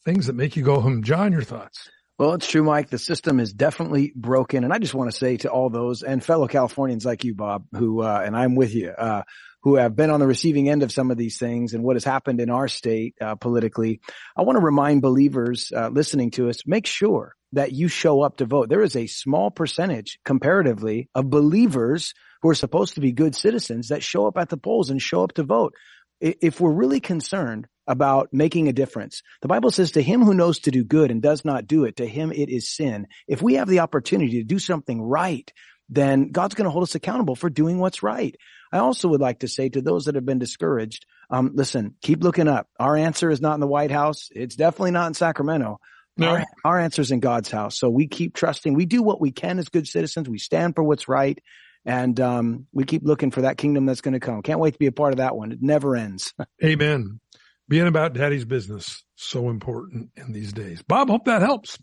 Things 0.04 0.26
that 0.26 0.34
make 0.36 0.56
you 0.56 0.62
go, 0.62 0.80
hmm, 0.80 1.02
John, 1.02 1.32
your 1.32 1.42
thoughts? 1.42 1.90
Well, 2.18 2.32
it's 2.32 2.46
true, 2.48 2.62
Mike. 2.62 2.88
The 2.88 2.98
system 2.98 3.40
is 3.40 3.52
definitely 3.52 4.10
broken. 4.16 4.64
And 4.64 4.72
I 4.72 4.78
just 4.78 4.94
want 4.94 5.10
to 5.10 5.16
say 5.16 5.36
to 5.38 5.50
all 5.50 5.68
those 5.68 6.02
and 6.02 6.24
fellow 6.24 6.48
Californians 6.48 7.04
like 7.04 7.24
you, 7.24 7.34
Bob, 7.34 7.66
who, 7.72 8.00
uh, 8.00 8.22
and 8.24 8.34
I'm 8.34 8.54
with 8.54 8.74
you, 8.74 8.88
uh, 8.88 9.24
who 9.62 9.74
have 9.76 9.94
been 9.94 10.08
on 10.08 10.20
the 10.20 10.26
receiving 10.26 10.70
end 10.70 10.82
of 10.82 10.90
some 10.90 11.10
of 11.10 11.18
these 11.18 11.38
things 11.38 11.74
and 11.74 11.84
what 11.84 11.96
has 11.96 12.04
happened 12.04 12.40
in 12.40 12.48
our 12.48 12.68
state, 12.68 13.16
uh, 13.20 13.34
politically. 13.34 14.00
I 14.34 14.42
want 14.42 14.56
to 14.56 14.64
remind 14.64 15.02
believers, 15.02 15.70
uh, 15.76 15.88
listening 15.88 16.30
to 16.32 16.48
us, 16.48 16.66
make 16.66 16.86
sure 16.86 17.34
that 17.52 17.72
you 17.72 17.86
show 17.86 18.22
up 18.22 18.38
to 18.38 18.46
vote. 18.46 18.70
There 18.70 18.82
is 18.82 18.96
a 18.96 19.06
small 19.06 19.50
percentage 19.50 20.18
comparatively 20.24 21.10
of 21.14 21.28
believers 21.28 22.14
who 22.40 22.48
are 22.48 22.54
supposed 22.54 22.94
to 22.94 23.02
be 23.02 23.12
good 23.12 23.34
citizens 23.34 23.88
that 23.88 24.02
show 24.02 24.26
up 24.26 24.38
at 24.38 24.48
the 24.48 24.56
polls 24.56 24.88
and 24.88 25.02
show 25.02 25.22
up 25.22 25.34
to 25.34 25.42
vote. 25.42 25.74
If 26.20 26.62
we're 26.62 26.72
really 26.72 27.00
concerned 27.00 27.66
about 27.86 28.28
making 28.32 28.68
a 28.68 28.72
difference, 28.72 29.22
the 29.42 29.48
Bible 29.48 29.70
says 29.70 29.92
to 29.92 30.02
him 30.02 30.22
who 30.22 30.34
knows 30.34 30.60
to 30.60 30.70
do 30.70 30.84
good 30.84 31.10
and 31.10 31.22
does 31.22 31.44
not 31.44 31.66
do 31.66 31.84
it, 31.84 31.96
to 31.96 32.06
him 32.06 32.32
it 32.32 32.48
is 32.48 32.68
sin. 32.68 33.06
If 33.28 33.42
we 33.42 33.54
have 33.54 33.68
the 33.68 33.80
opportunity 33.80 34.38
to 34.38 34.44
do 34.44 34.58
something 34.58 35.00
right, 35.00 35.52
then 35.88 36.30
God's 36.30 36.54
going 36.54 36.64
to 36.64 36.70
hold 36.70 36.82
us 36.82 36.94
accountable 36.94 37.36
for 37.36 37.50
doing 37.50 37.78
what's 37.78 38.02
right. 38.02 38.36
I 38.72 38.78
also 38.78 39.08
would 39.08 39.20
like 39.20 39.40
to 39.40 39.48
say 39.48 39.68
to 39.68 39.80
those 39.80 40.06
that 40.06 40.16
have 40.16 40.26
been 40.26 40.38
discouraged, 40.38 41.06
um, 41.30 41.52
listen, 41.54 41.94
keep 42.02 42.22
looking 42.22 42.48
up. 42.48 42.68
Our 42.78 42.96
answer 42.96 43.30
is 43.30 43.40
not 43.40 43.54
in 43.54 43.60
the 43.60 43.66
White 43.66 43.92
House. 43.92 44.28
It's 44.32 44.56
definitely 44.56 44.90
not 44.90 45.06
in 45.08 45.14
Sacramento. 45.14 45.80
No. 46.16 46.28
Our, 46.28 46.44
our 46.64 46.80
answer 46.80 47.02
is 47.02 47.10
in 47.10 47.20
God's 47.20 47.50
house. 47.50 47.78
So 47.78 47.90
we 47.90 48.08
keep 48.08 48.34
trusting. 48.34 48.74
We 48.74 48.86
do 48.86 49.02
what 49.02 49.20
we 49.20 49.32
can 49.32 49.58
as 49.58 49.68
good 49.68 49.86
citizens. 49.86 50.28
We 50.28 50.38
stand 50.38 50.74
for 50.74 50.82
what's 50.82 51.08
right. 51.08 51.38
And 51.84 52.18
um, 52.20 52.66
we 52.72 52.84
keep 52.84 53.02
looking 53.04 53.30
for 53.30 53.42
that 53.42 53.58
kingdom 53.58 53.86
that's 53.86 54.00
going 54.00 54.14
to 54.14 54.20
come. 54.20 54.42
Can't 54.42 54.58
wait 54.58 54.72
to 54.72 54.78
be 54.78 54.86
a 54.86 54.92
part 54.92 55.12
of 55.12 55.18
that 55.18 55.36
one. 55.36 55.52
It 55.52 55.58
never 55.62 55.94
ends. 55.94 56.34
Amen. 56.64 57.20
Being 57.68 57.88
about 57.88 58.12
daddy's 58.12 58.44
business, 58.44 59.04
so 59.16 59.48
important 59.48 60.10
in 60.16 60.32
these 60.32 60.52
days. 60.52 60.82
Bob, 60.82 61.08
hope 61.08 61.24
that 61.24 61.42
helps. 61.42 61.78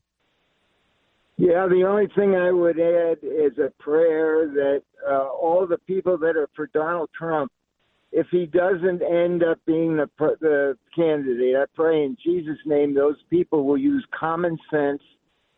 Yeah, 1.38 1.68
the 1.68 1.84
only 1.84 2.08
thing 2.16 2.36
I 2.36 2.52
would 2.52 2.80
add 2.80 3.18
is 3.22 3.58
a 3.58 3.72
prayer 3.82 4.48
that 4.48 4.84
uh, 5.06 5.28
all 5.28 5.66
the 5.68 5.80
people 5.80 6.18
that 6.20 6.38
are 6.38 6.48
for 6.56 6.68
Donald 6.68 7.10
Trump, 7.18 7.52
if 8.12 8.28
he 8.32 8.46
doesn't 8.46 9.02
end 9.02 9.44
up 9.44 9.60
being 9.66 9.98
the, 9.98 10.10
the 10.40 10.78
candidate, 10.96 11.56
I 11.56 11.66
pray 11.74 12.04
in 12.04 12.16
Jesus' 12.24 12.60
name 12.66 12.94
those 12.94 13.18
people 13.30 13.66
will 13.66 13.78
use 13.78 14.06
common 14.18 14.58
sense, 14.72 15.02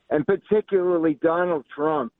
and 0.09 0.25
particularly 0.25 1.19
Donald 1.21 1.65
Trump. 1.75 2.13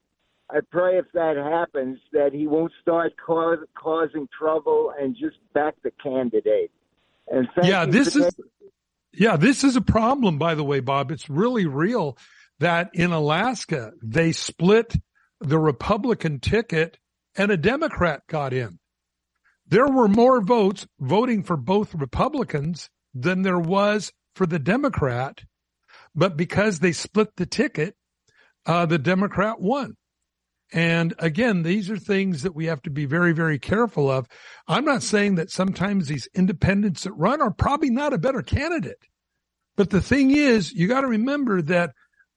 I 0.51 0.59
pray 0.69 0.99
if 0.99 1.05
that 1.13 1.37
happens 1.37 1.97
that 2.11 2.33
he 2.33 2.45
won't 2.45 2.73
start 2.81 3.13
cause, 3.25 3.59
causing 3.73 4.27
trouble 4.37 4.93
and 4.99 5.15
just 5.15 5.37
back 5.53 5.73
the 5.81 5.91
candidate. 6.03 6.69
And 7.27 7.47
yeah, 7.63 7.85
this 7.85 8.15
is 8.15 8.35
yeah, 9.13 9.37
this 9.37 9.63
is 9.63 9.75
a 9.75 9.81
problem. 9.81 10.37
By 10.37 10.55
the 10.55 10.63
way, 10.63 10.79
Bob, 10.79 11.11
it's 11.11 11.29
really 11.29 11.65
real 11.65 12.17
that 12.59 12.89
in 12.93 13.11
Alaska, 13.11 13.91
they 14.03 14.31
split 14.31 14.95
the 15.39 15.59
Republican 15.59 16.39
ticket 16.39 16.97
and 17.35 17.51
a 17.51 17.57
Democrat 17.57 18.21
got 18.27 18.53
in. 18.53 18.79
There 19.67 19.87
were 19.87 20.07
more 20.07 20.41
votes 20.41 20.85
voting 20.99 21.43
for 21.43 21.57
both 21.57 21.95
Republicans 21.95 22.89
than 23.13 23.41
there 23.41 23.59
was 23.59 24.11
for 24.35 24.45
the 24.45 24.59
Democrat. 24.59 25.41
But 26.13 26.37
because 26.37 26.79
they 26.79 26.91
split 26.91 27.35
the 27.35 27.45
ticket, 27.45 27.95
uh, 28.65 28.85
the 28.85 28.99
Democrat 28.99 29.59
won. 29.59 29.95
And 30.73 31.13
again, 31.19 31.63
these 31.63 31.89
are 31.89 31.97
things 31.97 32.43
that 32.43 32.55
we 32.55 32.65
have 32.65 32.81
to 32.83 32.89
be 32.89 33.05
very, 33.05 33.33
very 33.33 33.59
careful 33.59 34.09
of. 34.09 34.27
I'm 34.67 34.85
not 34.85 35.03
saying 35.03 35.35
that 35.35 35.51
sometimes 35.51 36.07
these 36.07 36.27
independents 36.33 37.03
that 37.03 37.13
run 37.13 37.41
are 37.41 37.51
probably 37.51 37.91
not 37.91 38.13
a 38.13 38.17
better 38.17 38.41
candidate. 38.41 38.97
But 39.77 39.89
the 39.89 40.01
thing 40.01 40.31
is, 40.31 40.73
you 40.73 40.87
got 40.87 41.01
to 41.01 41.07
remember 41.07 41.61
that 41.63 41.91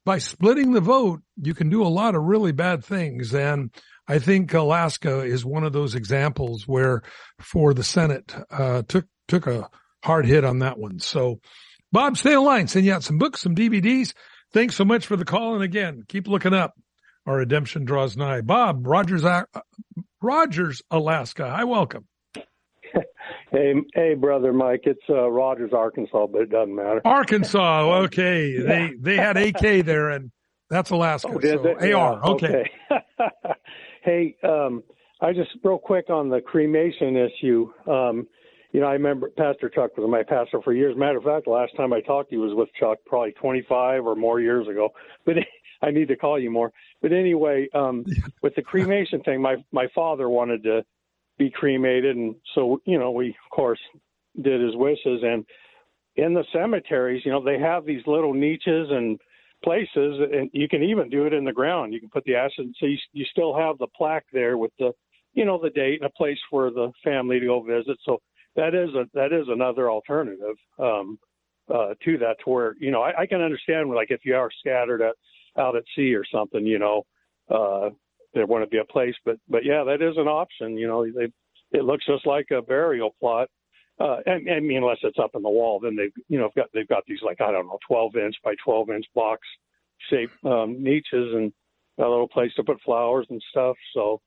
by 0.04 0.18
splitting 0.18 0.72
the 0.72 0.80
vote, 0.80 1.20
you 1.36 1.54
can 1.54 1.70
do 1.70 1.82
a 1.82 1.88
lot 1.88 2.14
of 2.14 2.22
really 2.22 2.52
bad 2.52 2.84
things. 2.84 3.34
And 3.34 3.70
I 4.06 4.18
think 4.18 4.52
Alaska 4.52 5.20
is 5.20 5.44
one 5.44 5.64
of 5.64 5.72
those 5.72 5.94
examples 5.94 6.66
where 6.66 7.02
for 7.38 7.74
the 7.74 7.84
Senate, 7.84 8.34
uh, 8.50 8.82
took, 8.88 9.06
took 9.26 9.46
a 9.46 9.68
hard 10.02 10.26
hit 10.26 10.44
on 10.44 10.60
that 10.60 10.78
one. 10.78 10.98
So 10.98 11.40
Bob, 11.90 12.16
stay 12.16 12.34
in 12.34 12.44
line. 12.44 12.68
Send 12.68 12.84
you 12.84 12.92
out 12.92 13.02
some 13.02 13.18
books, 13.18 13.40
some 13.40 13.54
DVDs. 13.54 14.12
Thanks 14.52 14.76
so 14.76 14.84
much 14.84 15.06
for 15.06 15.16
the 15.16 15.24
call. 15.24 15.54
And 15.54 15.62
again, 15.62 16.04
keep 16.08 16.28
looking 16.28 16.54
up. 16.54 16.74
Our 17.28 17.36
redemption 17.36 17.84
draws 17.84 18.16
nigh. 18.16 18.40
Bob, 18.40 18.86
Rogers, 18.86 19.22
uh, 19.22 19.44
Rogers, 20.22 20.80
Alaska. 20.90 21.50
Hi, 21.50 21.64
welcome. 21.64 22.06
Hey, 23.50 23.72
hey, 23.94 24.14
brother 24.14 24.52
Mike, 24.52 24.82
it's 24.84 25.00
uh, 25.08 25.30
Rogers, 25.30 25.72
Arkansas, 25.72 26.26
but 26.26 26.42
it 26.42 26.50
doesn't 26.50 26.74
matter. 26.74 27.00
Arkansas, 27.04 27.90
okay. 28.04 28.50
Yeah. 28.50 28.66
They 28.66 28.92
they 28.98 29.16
had 29.16 29.36
AK 29.38 29.86
there, 29.86 30.10
and 30.10 30.30
that's 30.68 30.90
Alaska. 30.90 31.32
Oh, 31.34 31.40
so 31.40 31.74
AR, 31.74 31.86
yeah, 31.86 32.20
okay. 32.24 32.70
okay. 32.90 33.04
hey, 34.02 34.36
um, 34.42 34.82
I 35.22 35.32
just 35.32 35.50
real 35.64 35.78
quick 35.78 36.10
on 36.10 36.28
the 36.28 36.42
cremation 36.42 37.16
issue. 37.16 37.70
Um, 37.86 38.26
you 38.72 38.80
know, 38.80 38.86
I 38.86 38.92
remember 38.92 39.30
Pastor 39.30 39.70
Chuck 39.70 39.96
was 39.96 40.08
my 40.10 40.22
pastor 40.22 40.60
for 40.62 40.74
years. 40.74 40.94
Matter 40.96 41.18
of 41.18 41.24
fact, 41.24 41.46
the 41.46 41.50
last 41.50 41.74
time 41.76 41.92
I 41.92 42.02
talked 42.02 42.30
to 42.30 42.36
you 42.36 42.42
was 42.42 42.54
with 42.54 42.68
Chuck, 42.78 42.98
probably 43.06 43.32
25 43.32 44.06
or 44.06 44.14
more 44.14 44.40
years 44.40 44.68
ago. 44.68 44.90
But 45.24 45.36
I 45.82 45.90
need 45.90 46.08
to 46.08 46.16
call 46.16 46.38
you 46.38 46.50
more. 46.50 46.72
But 47.02 47.12
anyway, 47.12 47.68
um, 47.74 48.04
with 48.42 48.54
the 48.54 48.62
cremation 48.62 49.22
thing, 49.22 49.40
my 49.40 49.56
my 49.72 49.86
father 49.94 50.28
wanted 50.28 50.62
to 50.64 50.84
be 51.38 51.50
cremated, 51.50 52.16
and 52.16 52.34
so 52.54 52.80
you 52.84 52.98
know 52.98 53.10
we 53.10 53.30
of 53.30 53.50
course 53.50 53.80
did 54.40 54.60
his 54.60 54.76
wishes. 54.76 55.22
And 55.22 55.44
in 56.16 56.34
the 56.34 56.44
cemeteries, 56.52 57.22
you 57.24 57.32
know 57.32 57.42
they 57.42 57.58
have 57.58 57.84
these 57.84 58.02
little 58.06 58.34
niches 58.34 58.88
and 58.90 59.18
places, 59.62 60.20
and 60.32 60.50
you 60.52 60.68
can 60.68 60.82
even 60.82 61.10
do 61.10 61.26
it 61.26 61.32
in 61.32 61.44
the 61.44 61.52
ground. 61.52 61.92
You 61.92 62.00
can 62.00 62.10
put 62.10 62.24
the 62.24 62.36
ashes, 62.36 62.66
so 62.78 62.86
you, 62.86 62.98
you 63.12 63.24
still 63.30 63.56
have 63.56 63.78
the 63.78 63.88
plaque 63.96 64.26
there 64.32 64.58
with 64.58 64.72
the 64.78 64.92
you 65.34 65.44
know 65.44 65.60
the 65.60 65.70
date 65.70 66.00
and 66.00 66.10
a 66.10 66.18
place 66.18 66.38
for 66.50 66.70
the 66.70 66.90
family 67.04 67.38
to 67.40 67.46
go 67.46 67.62
visit. 67.62 67.98
So 68.04 68.20
that 68.56 68.74
is 68.74 68.90
a 68.94 69.06
that 69.14 69.32
is 69.32 69.46
another 69.48 69.90
alternative 69.90 70.56
um, 70.78 71.18
uh, 71.72 71.94
to 72.04 72.18
that. 72.18 72.36
To 72.44 72.50
where 72.50 72.76
you 72.80 72.90
know 72.90 73.02
I, 73.02 73.20
I 73.20 73.26
can 73.26 73.40
understand 73.40 73.90
like 73.90 74.10
if 74.10 74.24
you 74.24 74.34
are 74.34 74.50
scattered 74.60 75.02
at 75.02 75.14
out 75.58 75.76
at 75.76 75.84
sea 75.96 76.14
or 76.14 76.24
something, 76.32 76.64
you 76.66 76.78
know, 76.78 77.04
uh, 77.50 77.90
there 78.34 78.46
wouldn't 78.46 78.70
be 78.70 78.78
a 78.78 78.84
place. 78.84 79.14
But 79.24 79.38
but 79.48 79.64
yeah, 79.64 79.84
that 79.84 80.02
is 80.02 80.16
an 80.16 80.28
option. 80.28 80.76
You 80.76 80.86
know, 80.86 81.04
they 81.04 81.28
it 81.72 81.84
looks 81.84 82.06
just 82.06 82.26
like 82.26 82.46
a 82.50 82.62
burial 82.62 83.14
plot. 83.20 83.48
Uh, 84.00 84.18
and, 84.26 84.48
I 84.48 84.60
mean, 84.60 84.78
unless 84.78 84.98
it's 85.02 85.18
up 85.18 85.32
in 85.34 85.42
the 85.42 85.50
wall, 85.50 85.80
then 85.80 85.96
they've 85.96 86.12
you 86.28 86.38
know 86.38 86.50
got 86.56 86.66
they've 86.72 86.88
got 86.88 87.04
these 87.06 87.18
like 87.24 87.40
I 87.40 87.50
don't 87.50 87.66
know 87.66 87.78
12 87.86 88.16
inch 88.16 88.36
by 88.44 88.54
12 88.64 88.90
inch 88.90 89.06
box 89.14 89.40
shaped 90.10 90.32
um, 90.44 90.82
niches 90.82 91.34
and 91.34 91.52
a 91.98 92.08
little 92.08 92.28
place 92.28 92.52
to 92.56 92.64
put 92.64 92.80
flowers 92.82 93.26
and 93.30 93.42
stuff. 93.50 93.76
So 93.94 94.20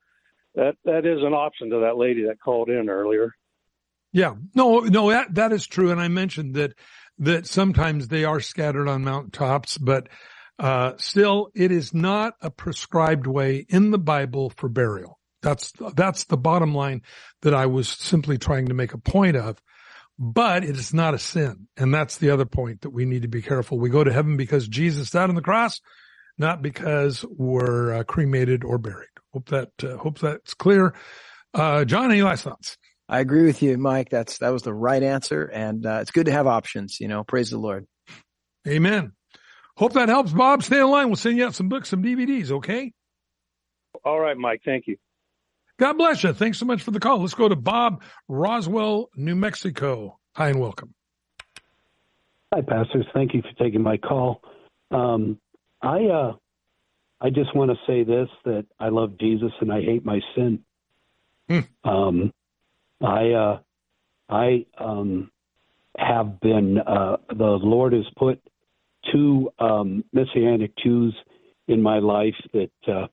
that 0.56 0.76
that 0.84 1.06
is 1.06 1.20
an 1.22 1.34
option 1.34 1.70
to 1.70 1.80
that 1.80 1.98
lady 1.98 2.26
that 2.26 2.42
called 2.44 2.70
in 2.70 2.90
earlier. 2.90 3.34
Yeah, 4.14 4.36
no, 4.54 4.80
no, 4.80 5.10
that 5.10 5.34
that 5.36 5.54
is 5.54 5.66
true. 5.66 5.92
And 5.92 6.02
I 6.02 6.10
mentioned 6.10 6.56
that 6.56 6.74
that 7.20 7.48
sometimes 7.48 8.08
they 8.08 8.26
are 8.26 8.42
scattered 8.42 8.88
on 8.88 9.04
mountaintops, 9.04 9.78
but 9.78 10.10
uh, 10.62 10.93
still, 10.97 11.49
it 11.55 11.72
is 11.72 11.91
not 11.91 12.36
a 12.39 12.51
prescribed 12.51 13.26
way 13.26 13.66
in 13.68 13.89
the 13.89 13.97
Bible 13.97 14.51
for 14.55 14.70
burial. 14.70 15.20
That's, 15.41 15.74
that's 15.95 16.26
the 16.26 16.38
bottom 16.38 16.76
line 16.76 17.01
that 17.41 17.55
I 17.55 17.66
was 17.66 17.89
simply 17.89 18.38
trying 18.38 18.68
to 18.68 18.76
make 18.76 18.93
a 18.93 18.99
point 18.99 19.36
of. 19.36 19.59
But 20.20 20.64
it 20.64 20.78
is 20.78 20.93
not 20.93 21.16
a 21.16 21.20
sin. 21.20 21.68
And 21.78 21.91
that's 21.91 22.18
the 22.18 22.30
other 22.30 22.45
point 22.45 22.82
that 22.82 22.91
we 22.91 23.05
need 23.05 23.24
to 23.24 23.28
be 23.28 23.41
careful. 23.41 23.80
We 23.80 23.89
go 23.89 24.03
to 24.03 24.14
heaven 24.14 24.38
because 24.38 24.68
Jesus 24.68 25.09
died 25.09 25.30
on 25.30 25.36
the 25.36 25.41
cross, 25.41 25.82
not 26.38 26.62
because 26.62 27.26
we're 27.28 27.95
uh, 27.95 28.03
cremated 28.03 28.64
or 28.64 28.78
buried. 28.78 29.09
Hope 29.34 29.49
that, 29.49 29.72
uh, 29.84 29.97
hope 29.97 30.20
that's 30.20 30.53
clear. 30.53 30.93
Uh, 31.55 31.86
John, 31.86 32.12
any 32.12 32.22
last 32.22 32.43
thoughts? 32.43 32.78
I 33.09 33.20
agree 33.20 33.45
with 33.45 33.64
you, 33.64 33.80
Mike. 33.80 34.12
That's, 34.12 34.38
that 34.39 34.53
was 34.53 34.62
the 34.62 34.76
right 34.76 35.01
answer. 35.01 35.43
And, 35.45 35.88
uh, 35.88 35.99
it's 36.01 36.12
good 36.12 36.28
to 36.28 36.32
have 36.32 36.45
options, 36.45 36.99
you 36.99 37.07
know, 37.07 37.24
praise 37.24 37.49
the 37.49 37.57
Lord. 37.57 37.88
Amen. 38.68 39.14
Hope 39.82 39.94
that 39.94 40.10
helps, 40.10 40.32
Bob. 40.32 40.62
Stay 40.62 40.80
in 40.80 40.92
line. 40.92 41.08
We'll 41.08 41.16
send 41.16 41.40
you 41.40 41.46
out 41.48 41.56
some 41.56 41.68
books, 41.68 41.90
some 41.90 42.04
DVDs, 42.04 42.52
okay? 42.52 42.94
All 44.06 44.20
right, 44.20 44.38
Mike. 44.38 44.62
Thank 44.64 44.86
you. 44.86 44.98
God 45.80 45.94
bless 45.94 46.24
you. 46.24 46.34
Thanks 46.34 46.60
so 46.60 46.68
much 46.68 46.84
for 46.84 46.92
the 46.92 47.00
call. 47.00 47.20
Let's 47.20 47.34
go 47.34 47.50
to 47.50 47.56
Bob 47.56 48.04
Roswell, 48.28 49.10
New 49.16 49.36
Mexico. 49.36 50.20
Hi 50.36 50.50
and 50.50 50.60
welcome. 50.60 50.94
Hi, 52.54 52.62
pastors. 52.62 53.08
Thank 53.12 53.34
you 53.34 53.42
for 53.42 53.52
taking 53.64 53.82
my 53.82 53.98
call. 53.98 54.44
Um, 54.92 55.40
I 55.82 56.06
uh, 56.06 56.34
I 57.20 57.32
just 57.32 57.56
want 57.56 57.72
to 57.72 57.78
say 57.88 58.04
this 58.04 58.30
that 58.46 58.68
I 58.80 58.90
love 58.90 59.18
Jesus 59.20 59.52
and 59.62 59.74
I 59.74 59.82
hate 59.82 60.06
my 60.06 60.20
sin. 60.36 60.60
Hmm. 61.50 61.90
Um, 61.90 62.34
I 63.02 63.32
uh, 63.32 63.60
I 64.30 64.68
um, 64.78 65.32
have 65.98 66.40
been 66.40 66.78
uh, 66.78 67.18
the 67.30 67.58
Lord 67.64 67.94
has 67.94 68.06
put 68.16 68.40
two 69.12 69.52
um, 69.60 70.04
Messianic 70.14 70.72
Jews 70.78 71.16
in 71.68 71.82
my 71.82 71.99
life 71.99 72.36
that 72.54 72.72
uh, 72.88 73.08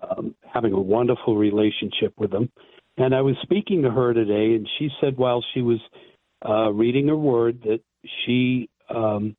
um, 0.00 0.34
having 0.52 0.72
a 0.72 0.80
wonderful 0.80 1.36
relationship 1.36 2.14
with 2.18 2.30
them. 2.30 2.50
And 2.98 3.14
I 3.14 3.20
was 3.20 3.36
speaking 3.42 3.82
to 3.82 3.90
her 3.90 4.14
today, 4.14 4.54
and 4.54 4.68
she 4.78 4.88
said 5.00 5.16
while 5.16 5.44
she 5.52 5.62
was 5.62 5.78
uh, 6.46 6.70
reading 6.72 7.08
her 7.08 7.16
word 7.16 7.60
that 7.64 7.80
she 8.24 8.70
um, 8.88 9.36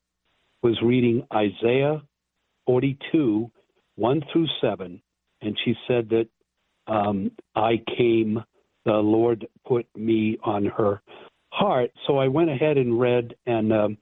was 0.61 0.77
reading 0.83 1.25
Isaiah 1.33 2.01
42, 2.65 3.49
1 3.95 4.23
through 4.31 4.47
7, 4.61 5.01
and 5.41 5.57
she 5.63 5.73
said 5.87 6.09
that 6.09 6.27
um, 6.87 7.31
I 7.55 7.81
came, 7.97 8.43
the 8.85 8.93
Lord 8.93 9.47
put 9.65 9.85
me 9.95 10.37
on 10.43 10.65
her 10.65 11.01
heart. 11.49 11.91
So 12.05 12.17
I 12.17 12.27
went 12.27 12.49
ahead 12.49 12.77
and 12.77 12.99
read, 12.99 13.35
and 13.45 13.73
um, 13.73 13.97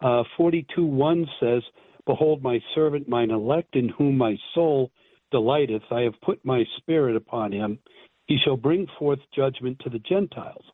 uh, 0.00 0.22
42, 0.36 0.84
1 0.84 1.26
says, 1.40 1.62
Behold, 2.06 2.42
my 2.42 2.60
servant, 2.74 3.08
mine 3.08 3.30
elect, 3.30 3.74
in 3.76 3.88
whom 3.88 4.16
my 4.16 4.36
soul 4.54 4.90
delighteth. 5.30 5.82
I 5.90 6.02
have 6.02 6.20
put 6.24 6.44
my 6.44 6.64
spirit 6.76 7.16
upon 7.16 7.52
him. 7.52 7.78
He 8.26 8.38
shall 8.44 8.56
bring 8.56 8.86
forth 8.98 9.18
judgment 9.34 9.78
to 9.80 9.90
the 9.90 9.98
Gentiles. 10.00 10.64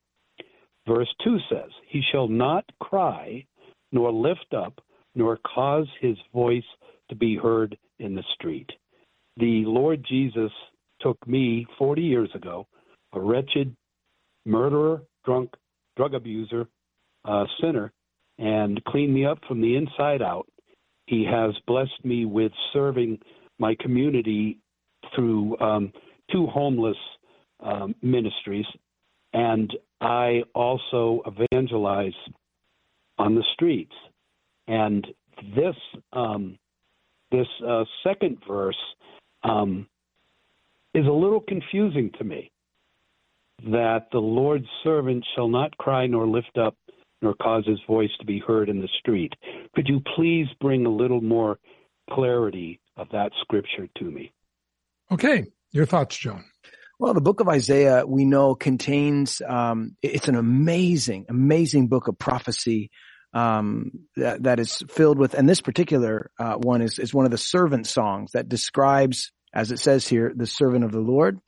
Verse 0.86 1.12
2 1.24 1.38
says, 1.50 1.70
He 1.88 2.02
shall 2.10 2.28
not 2.28 2.64
cry, 2.80 3.44
nor 3.92 4.12
lift 4.12 4.54
up, 4.56 4.80
nor 5.14 5.38
cause 5.54 5.86
his 6.00 6.16
voice 6.32 6.64
to 7.08 7.14
be 7.14 7.36
heard 7.36 7.76
in 7.98 8.14
the 8.14 8.24
street. 8.34 8.70
The 9.36 9.64
Lord 9.66 10.04
Jesus 10.08 10.50
took 11.00 11.18
me 11.26 11.66
40 11.78 12.02
years 12.02 12.30
ago, 12.34 12.66
a 13.12 13.20
wretched 13.20 13.74
murderer, 14.44 15.02
drunk, 15.24 15.50
drug 15.96 16.14
abuser, 16.14 16.66
uh, 17.24 17.44
sinner, 17.60 17.92
and 18.38 18.82
cleaned 18.84 19.14
me 19.14 19.24
up 19.24 19.38
from 19.46 19.60
the 19.60 19.76
inside 19.76 20.22
out. 20.22 20.46
He 21.06 21.24
has 21.24 21.54
blessed 21.66 22.04
me 22.04 22.24
with 22.24 22.52
serving 22.72 23.18
my 23.58 23.76
community 23.80 24.58
through 25.14 25.58
um, 25.60 25.92
two 26.30 26.46
homeless 26.46 26.96
um, 27.60 27.94
ministries, 28.02 28.66
and 29.32 29.72
I 30.00 30.42
also 30.54 31.22
evangelize 31.26 32.12
on 33.18 33.34
the 33.34 33.44
streets. 33.52 33.94
And 34.66 35.06
this 35.54 35.76
um, 36.12 36.58
this 37.30 37.46
uh, 37.66 37.84
second 38.04 38.38
verse 38.46 38.76
um, 39.42 39.86
is 40.94 41.06
a 41.06 41.12
little 41.12 41.40
confusing 41.40 42.10
to 42.18 42.24
me. 42.24 42.50
That 43.64 44.08
the 44.12 44.18
Lord's 44.18 44.66
servant 44.82 45.24
shall 45.34 45.48
not 45.48 45.76
cry 45.78 46.06
nor 46.06 46.26
lift 46.26 46.58
up 46.58 46.76
nor 47.22 47.34
cause 47.34 47.64
his 47.66 47.78
voice 47.86 48.10
to 48.18 48.26
be 48.26 48.40
heard 48.40 48.68
in 48.68 48.80
the 48.80 48.88
street. 48.98 49.32
Could 49.74 49.88
you 49.88 50.00
please 50.16 50.46
bring 50.60 50.84
a 50.86 50.90
little 50.90 51.20
more 51.20 51.58
clarity 52.10 52.80
of 52.96 53.08
that 53.12 53.32
scripture 53.40 53.88
to 53.98 54.04
me? 54.04 54.32
Okay, 55.10 55.46
your 55.70 55.86
thoughts, 55.86 56.16
John. 56.16 56.44
Well, 56.98 57.14
the 57.14 57.20
book 57.20 57.40
of 57.40 57.48
Isaiah, 57.48 58.04
we 58.06 58.24
know 58.24 58.54
contains, 58.54 59.42
um, 59.46 59.96
it's 60.02 60.28
an 60.28 60.36
amazing, 60.36 61.26
amazing 61.28 61.88
book 61.88 62.08
of 62.08 62.18
prophecy, 62.18 62.90
um, 63.34 63.90
that, 64.16 64.42
that 64.44 64.60
is 64.60 64.82
filled 64.88 65.18
with, 65.18 65.34
and 65.34 65.48
this 65.48 65.60
particular, 65.60 66.30
uh, 66.38 66.54
one 66.54 66.82
is, 66.82 66.98
is 66.98 67.14
one 67.14 67.24
of 67.24 67.30
the 67.30 67.38
servant 67.38 67.86
songs 67.86 68.32
that 68.32 68.48
describes, 68.48 69.32
as 69.54 69.72
it 69.72 69.78
says 69.78 70.06
here, 70.06 70.32
the 70.34 70.46
servant 70.46 70.84
of 70.84 70.92
the 70.92 71.00
Lord. 71.00 71.40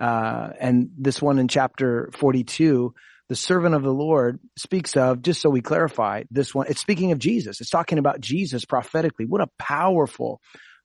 Uh, 0.00 0.50
and 0.58 0.90
this 0.96 1.20
one 1.20 1.38
in 1.38 1.46
chapter 1.46 2.10
42, 2.14 2.94
the 3.28 3.36
servant 3.36 3.74
of 3.74 3.82
the 3.82 3.92
Lord 3.92 4.40
speaks 4.58 4.96
of, 4.96 5.22
just 5.22 5.40
so 5.40 5.50
we 5.50 5.60
clarify 5.60 6.24
this 6.30 6.54
one, 6.54 6.66
it's 6.68 6.80
speaking 6.80 7.12
of 7.12 7.18
Jesus. 7.18 7.60
It's 7.60 7.70
talking 7.70 7.98
about 7.98 8.20
Jesus 8.20 8.64
prophetically. 8.64 9.26
What 9.26 9.40
a 9.40 9.48
powerful, 9.58 10.40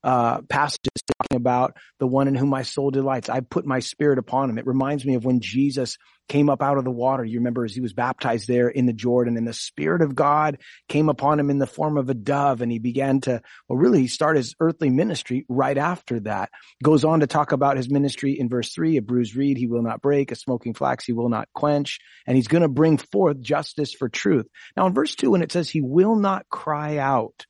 uh, 0.07 0.41
passage 0.43 0.79
talking 1.19 1.35
about 1.35 1.75
the 1.99 2.07
one 2.07 2.29
in 2.29 2.35
whom 2.35 2.47
my 2.47 2.61
soul 2.61 2.91
delights. 2.91 3.27
I 3.27 3.41
put 3.41 3.65
my 3.65 3.79
spirit 3.79 4.19
upon 4.19 4.49
him. 4.49 4.57
It 4.57 4.65
reminds 4.65 5.05
me 5.05 5.15
of 5.15 5.25
when 5.25 5.41
Jesus 5.41 5.97
came 6.29 6.49
up 6.49 6.61
out 6.61 6.77
of 6.77 6.85
the 6.85 6.91
water. 6.91 7.25
You 7.25 7.39
remember 7.39 7.65
as 7.65 7.73
he 7.73 7.81
was 7.81 7.91
baptized 7.91 8.47
there 8.47 8.69
in 8.69 8.85
the 8.85 8.93
Jordan 8.93 9.35
and 9.35 9.45
the 9.45 9.51
spirit 9.51 10.01
of 10.01 10.15
God 10.15 10.59
came 10.87 11.09
upon 11.09 11.41
him 11.41 11.49
in 11.49 11.57
the 11.57 11.67
form 11.67 11.97
of 11.97 12.09
a 12.09 12.13
dove 12.13 12.61
and 12.61 12.71
he 12.71 12.79
began 12.79 13.19
to, 13.21 13.41
well, 13.67 13.77
really 13.77 13.99
he 13.99 14.07
start 14.07 14.37
his 14.37 14.55
earthly 14.61 14.89
ministry 14.89 15.45
right 15.49 15.77
after 15.77 16.21
that. 16.21 16.51
Goes 16.81 17.03
on 17.03 17.19
to 17.19 17.27
talk 17.27 17.51
about 17.51 17.75
his 17.75 17.89
ministry 17.89 18.39
in 18.39 18.47
verse 18.47 18.73
three, 18.73 18.95
a 18.95 19.01
bruised 19.01 19.35
reed 19.35 19.57
he 19.57 19.67
will 19.67 19.83
not 19.83 20.01
break, 20.01 20.31
a 20.31 20.35
smoking 20.35 20.73
flax 20.73 21.03
he 21.03 21.11
will 21.11 21.29
not 21.29 21.49
quench, 21.53 21.99
and 22.25 22.37
he's 22.37 22.47
going 22.47 22.63
to 22.63 22.69
bring 22.69 22.97
forth 22.97 23.41
justice 23.41 23.93
for 23.93 24.07
truth. 24.07 24.47
Now 24.77 24.87
in 24.87 24.93
verse 24.93 25.15
two, 25.15 25.31
when 25.31 25.41
it 25.41 25.51
says 25.51 25.69
he 25.69 25.81
will 25.81 26.15
not 26.15 26.45
cry 26.49 26.97
out, 26.97 27.45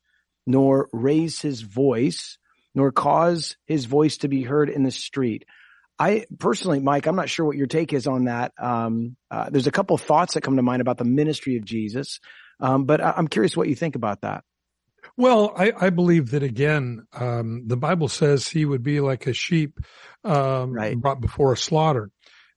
nor 0.48 0.90
raise 0.92 1.40
his 1.40 1.62
voice, 1.62 2.40
nor 2.78 2.92
cause 2.92 3.58
his 3.66 3.86
voice 3.86 4.18
to 4.18 4.28
be 4.28 4.44
heard 4.44 4.70
in 4.70 4.84
the 4.84 4.92
street. 4.92 5.46
I 5.98 6.28
personally, 6.38 6.80
Mike, 6.80 7.08
I'm 7.08 7.16
not 7.16 7.28
sure 7.28 7.44
what 7.44 7.58
your 7.58 7.66
take 7.66 7.92
is 7.92 8.06
on 8.06 8.26
that. 8.26 8.54
Um, 8.62 9.18
uh, 9.32 9.50
there's 9.50 9.66
a 9.66 9.72
couple 9.72 9.96
of 9.96 10.02
thoughts 10.02 10.36
that 10.36 10.42
come 10.42 10.58
to 10.58 10.62
mind 10.62 10.80
about 10.80 11.00
the 11.00 11.04
ministry 11.04 11.58
of 11.58 11.66
Jesus, 11.66 12.20
um, 12.60 12.86
but 12.86 13.02
I- 13.02 13.16
am 13.18 13.30
curious 13.30 13.58
what 13.58 13.68
you 13.68 13.74
think 13.74 13.96
about 13.96 14.22
that. 14.22 14.44
Well, 15.18 15.54
I, 15.58 15.74
I 15.76 15.90
believe 15.90 16.30
that 16.32 16.44
again, 16.44 17.08
um, 17.14 17.64
the 17.66 17.78
Bible 17.78 18.10
says 18.10 18.48
he 18.48 18.64
would 18.64 18.84
be 18.84 19.00
like 19.00 19.26
a 19.26 19.34
sheep 19.34 19.80
um, 20.24 20.72
right. 20.72 20.96
brought 20.96 21.20
before 21.20 21.54
a 21.54 21.58
slaughter, 21.58 22.12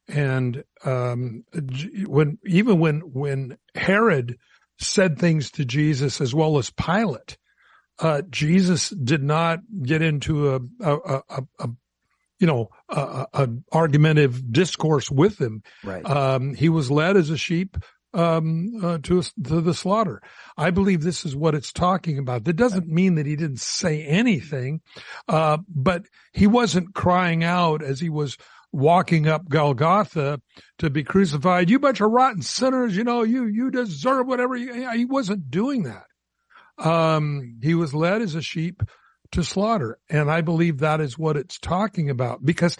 and 0.06 0.62
um, 0.84 1.44
when 2.06 2.36
even 2.44 2.78
when 2.78 3.00
when 3.00 3.56
Herod 3.74 4.36
said 4.78 5.18
things 5.18 5.52
to 5.52 5.64
Jesus 5.64 6.20
as 6.20 6.34
well 6.34 6.58
as 6.58 6.68
Pilate, 6.68 7.38
uh, 8.00 8.22
Jesus 8.30 8.90
did 8.90 9.22
not 9.22 9.60
get 9.82 10.02
into 10.02 10.54
a, 10.54 10.60
a, 10.80 10.96
a, 11.28 11.42
a 11.58 11.68
you 12.38 12.46
know, 12.46 12.70
an 12.88 13.64
argumentative 13.70 14.50
discourse 14.50 15.10
with 15.10 15.38
him. 15.38 15.62
Right. 15.84 16.04
Um, 16.04 16.54
he 16.54 16.70
was 16.70 16.90
led 16.90 17.18
as 17.18 17.28
a 17.28 17.36
sheep 17.36 17.76
um, 18.14 18.72
uh, 18.82 18.98
to 19.02 19.22
to 19.22 19.60
the 19.60 19.74
slaughter. 19.74 20.22
I 20.56 20.70
believe 20.70 21.02
this 21.02 21.24
is 21.24 21.36
what 21.36 21.54
it's 21.54 21.72
talking 21.72 22.18
about. 22.18 22.44
That 22.44 22.56
doesn't 22.56 22.88
mean 22.88 23.16
that 23.16 23.26
he 23.26 23.36
didn't 23.36 23.60
say 23.60 24.02
anything, 24.04 24.80
uh, 25.28 25.58
but 25.68 26.06
he 26.32 26.46
wasn't 26.46 26.94
crying 26.94 27.44
out 27.44 27.82
as 27.82 28.00
he 28.00 28.08
was 28.08 28.36
walking 28.72 29.28
up 29.28 29.48
Golgotha 29.48 30.40
to 30.78 30.90
be 30.90 31.04
crucified. 31.04 31.70
You 31.70 31.78
bunch 31.78 32.00
of 32.00 32.10
rotten 32.10 32.42
sinners, 32.42 32.96
you 32.96 33.04
know, 33.04 33.22
you 33.22 33.44
you 33.44 33.70
deserve 33.70 34.26
whatever. 34.26 34.56
You, 34.56 34.90
he 34.92 35.04
wasn't 35.04 35.50
doing 35.50 35.84
that. 35.84 36.04
Um, 36.80 37.58
he 37.62 37.74
was 37.74 37.94
led 37.94 38.22
as 38.22 38.34
a 38.34 38.42
sheep 38.42 38.82
to 39.32 39.44
slaughter. 39.44 39.98
And 40.08 40.30
I 40.30 40.40
believe 40.40 40.78
that 40.78 41.00
is 41.00 41.18
what 41.18 41.36
it's 41.36 41.58
talking 41.58 42.10
about 42.10 42.44
because 42.44 42.76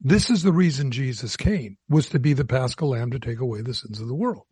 this 0.00 0.30
is 0.30 0.42
the 0.42 0.52
reason 0.52 0.90
Jesus 0.90 1.36
came 1.36 1.76
was 1.88 2.08
to 2.10 2.18
be 2.18 2.32
the 2.32 2.44
paschal 2.44 2.90
lamb 2.90 3.10
to 3.12 3.18
take 3.18 3.40
away 3.40 3.62
the 3.62 3.74
sins 3.74 4.00
of 4.00 4.08
the 4.08 4.14
world. 4.14 4.44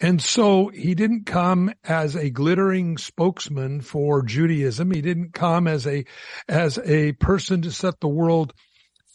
And 0.00 0.20
so 0.20 0.68
he 0.68 0.94
didn't 0.94 1.26
come 1.26 1.72
as 1.84 2.16
a 2.16 2.30
glittering 2.30 2.98
spokesman 2.98 3.80
for 3.80 4.22
Judaism. 4.22 4.90
He 4.90 5.00
didn't 5.00 5.32
come 5.32 5.68
as 5.68 5.86
a, 5.86 6.04
as 6.48 6.78
a 6.78 7.12
person 7.12 7.62
to 7.62 7.70
set 7.70 8.00
the 8.00 8.08
world 8.08 8.52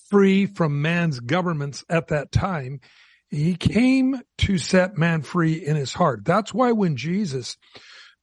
free 0.10 0.46
from 0.46 0.82
man's 0.82 1.20
governments 1.20 1.84
at 1.90 2.08
that 2.08 2.32
time. 2.32 2.80
He 3.30 3.56
came 3.56 4.22
to 4.40 4.58
set 4.58 4.98
man 4.98 5.22
free 5.22 5.54
in 5.54 5.76
his 5.76 5.94
heart. 5.94 6.24
That's 6.24 6.54
why 6.54 6.72
when 6.72 6.96
Jesus 6.96 7.58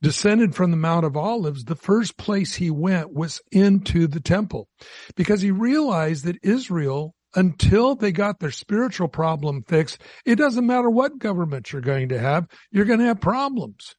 descended 0.06 0.54
from 0.54 0.70
the 0.70 0.76
Mount 0.76 1.04
of 1.04 1.16
Olives, 1.16 1.64
the 1.64 1.74
first 1.74 2.16
place 2.16 2.54
he 2.54 2.70
went 2.70 3.12
was 3.12 3.42
into 3.50 4.06
the 4.06 4.20
temple 4.20 4.68
because 5.16 5.40
he 5.40 5.50
realized 5.50 6.24
that 6.26 6.38
Israel, 6.44 7.16
until 7.34 7.96
they 7.96 8.12
got 8.12 8.38
their 8.38 8.52
spiritual 8.52 9.08
problem 9.08 9.64
fixed, 9.66 10.00
it 10.24 10.36
doesn't 10.36 10.64
matter 10.64 10.88
what 10.88 11.18
government 11.18 11.72
you're 11.72 11.82
going 11.82 12.08
to 12.10 12.20
have, 12.20 12.46
you're 12.70 12.84
going 12.84 13.00
to 13.00 13.06
have 13.06 13.20
problems. 13.20 13.96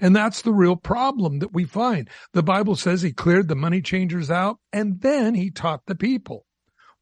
And 0.00 0.16
that's 0.16 0.40
the 0.40 0.54
real 0.54 0.74
problem 0.74 1.40
that 1.40 1.52
we 1.52 1.66
find. 1.66 2.08
The 2.32 2.42
Bible 2.42 2.74
says 2.74 3.02
he 3.02 3.12
cleared 3.12 3.48
the 3.48 3.54
money 3.54 3.82
changers 3.82 4.30
out 4.30 4.56
and 4.72 5.02
then 5.02 5.34
he 5.34 5.50
taught 5.50 5.82
the 5.84 5.94
people. 5.94 6.46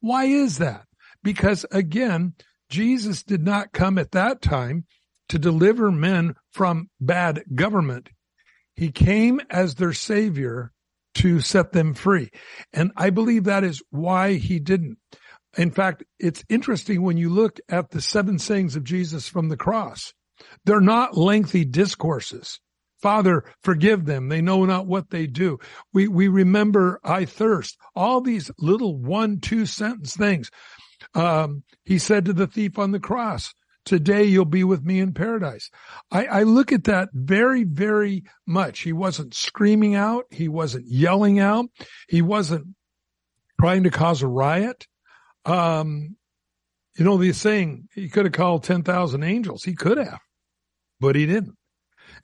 Why 0.00 0.24
is 0.24 0.58
that? 0.58 0.86
Because 1.22 1.64
again, 1.70 2.34
Jesus 2.68 3.22
did 3.22 3.44
not 3.44 3.70
come 3.70 3.96
at 3.96 4.10
that 4.10 4.42
time 4.42 4.86
to 5.28 5.38
deliver 5.38 5.92
men 5.92 6.34
from 6.50 6.90
bad 7.00 7.44
government. 7.54 8.08
He 8.80 8.90
came 8.90 9.42
as 9.50 9.74
their 9.74 9.92
savior 9.92 10.72
to 11.16 11.40
set 11.40 11.72
them 11.72 11.92
free. 11.92 12.30
And 12.72 12.92
I 12.96 13.10
believe 13.10 13.44
that 13.44 13.62
is 13.62 13.82
why 13.90 14.36
he 14.36 14.58
didn't. 14.58 14.96
In 15.58 15.70
fact, 15.70 16.02
it's 16.18 16.42
interesting 16.48 17.02
when 17.02 17.18
you 17.18 17.28
look 17.28 17.60
at 17.68 17.90
the 17.90 18.00
seven 18.00 18.38
sayings 18.38 18.76
of 18.76 18.84
Jesus 18.84 19.28
from 19.28 19.50
the 19.50 19.56
cross. 19.58 20.14
They're 20.64 20.80
not 20.80 21.14
lengthy 21.14 21.66
discourses. 21.66 22.58
Father, 23.02 23.44
forgive 23.62 24.06
them. 24.06 24.30
They 24.30 24.40
know 24.40 24.64
not 24.64 24.86
what 24.86 25.10
they 25.10 25.26
do. 25.26 25.58
We, 25.92 26.08
we 26.08 26.28
remember 26.28 27.00
I 27.04 27.26
thirst. 27.26 27.76
All 27.94 28.22
these 28.22 28.50
little 28.58 28.96
one, 28.96 29.40
two 29.40 29.66
sentence 29.66 30.16
things. 30.16 30.50
Um, 31.14 31.64
he 31.84 31.98
said 31.98 32.24
to 32.24 32.32
the 32.32 32.46
thief 32.46 32.78
on 32.78 32.92
the 32.92 32.98
cross, 32.98 33.52
today 33.84 34.24
you'll 34.24 34.44
be 34.44 34.64
with 34.64 34.84
me 34.84 35.00
in 35.00 35.12
paradise. 35.12 35.70
I, 36.10 36.26
I 36.26 36.42
look 36.42 36.72
at 36.72 36.84
that 36.84 37.08
very, 37.12 37.64
very 37.64 38.24
much. 38.46 38.80
He 38.80 38.92
wasn't 38.92 39.34
screaming 39.34 39.94
out. 39.94 40.24
He 40.30 40.48
wasn't 40.48 40.86
yelling 40.86 41.38
out. 41.38 41.66
He 42.08 42.22
wasn't 42.22 42.68
trying 43.60 43.84
to 43.84 43.90
cause 43.90 44.22
a 44.22 44.28
riot. 44.28 44.86
Um, 45.44 46.16
you 46.96 47.04
know, 47.04 47.16
the 47.16 47.32
saying, 47.32 47.88
he 47.94 48.08
could 48.08 48.26
have 48.26 48.32
called 48.32 48.64
10,000 48.64 49.22
angels. 49.22 49.62
He 49.64 49.74
could 49.74 49.98
have, 49.98 50.20
but 51.00 51.16
he 51.16 51.26
didn't. 51.26 51.56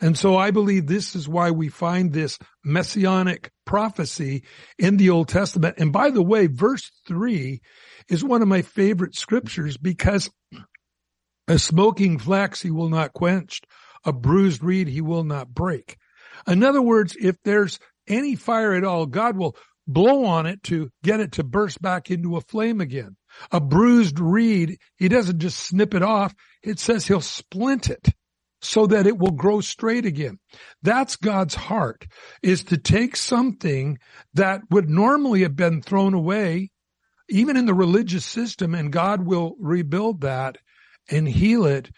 And 0.00 0.18
so 0.18 0.36
I 0.36 0.50
believe 0.50 0.86
this 0.86 1.16
is 1.16 1.28
why 1.28 1.50
we 1.50 1.68
find 1.68 2.12
this 2.12 2.38
messianic 2.64 3.50
prophecy 3.64 4.44
in 4.78 4.96
the 4.96 5.10
Old 5.10 5.28
Testament. 5.28 5.76
And 5.78 5.92
by 5.92 6.10
the 6.10 6.22
way, 6.22 6.46
verse 6.46 6.90
three 7.06 7.60
is 8.08 8.22
one 8.22 8.42
of 8.42 8.48
my 8.48 8.62
favorite 8.62 9.16
scriptures 9.16 9.76
because 9.76 10.30
a 11.48 11.58
smoking 11.58 12.18
flax 12.18 12.62
he 12.62 12.70
will 12.70 12.88
not 12.88 13.12
quench, 13.12 13.60
a 14.04 14.12
bruised 14.12 14.62
reed 14.62 14.88
he 14.88 15.00
will 15.00 15.24
not 15.24 15.54
break. 15.54 15.96
In 16.46 16.62
other 16.62 16.82
words, 16.82 17.16
if 17.20 17.36
there's 17.44 17.78
any 18.06 18.36
fire 18.36 18.72
at 18.74 18.84
all, 18.84 19.06
God 19.06 19.36
will 19.36 19.56
blow 19.86 20.24
on 20.24 20.46
it 20.46 20.62
to 20.64 20.90
get 21.02 21.20
it 21.20 21.32
to 21.32 21.44
burst 21.44 21.80
back 21.80 22.10
into 22.10 22.36
a 22.36 22.40
flame 22.40 22.80
again. 22.80 23.16
A 23.52 23.60
bruised 23.60 24.18
reed, 24.18 24.78
he 24.96 25.08
doesn't 25.08 25.38
just 25.38 25.58
snip 25.58 25.94
it 25.94 26.02
off. 26.02 26.34
It 26.62 26.78
says 26.78 27.06
he'll 27.06 27.20
splint 27.20 27.90
it 27.90 28.08
so 28.60 28.86
that 28.86 29.06
it 29.06 29.18
will 29.18 29.32
grow 29.32 29.60
straight 29.60 30.06
again. 30.06 30.38
That's 30.82 31.16
God's 31.16 31.54
heart 31.54 32.06
is 32.42 32.64
to 32.64 32.78
take 32.78 33.16
something 33.16 33.98
that 34.34 34.62
would 34.70 34.88
normally 34.88 35.42
have 35.42 35.54
been 35.54 35.82
thrown 35.82 36.14
away, 36.14 36.70
even 37.28 37.56
in 37.56 37.66
the 37.66 37.74
religious 37.74 38.24
system, 38.24 38.74
and 38.74 38.92
God 38.92 39.26
will 39.26 39.56
rebuild 39.60 40.22
that 40.22 40.58
and 41.10 41.28
heal 41.28 41.64
it 41.66 41.90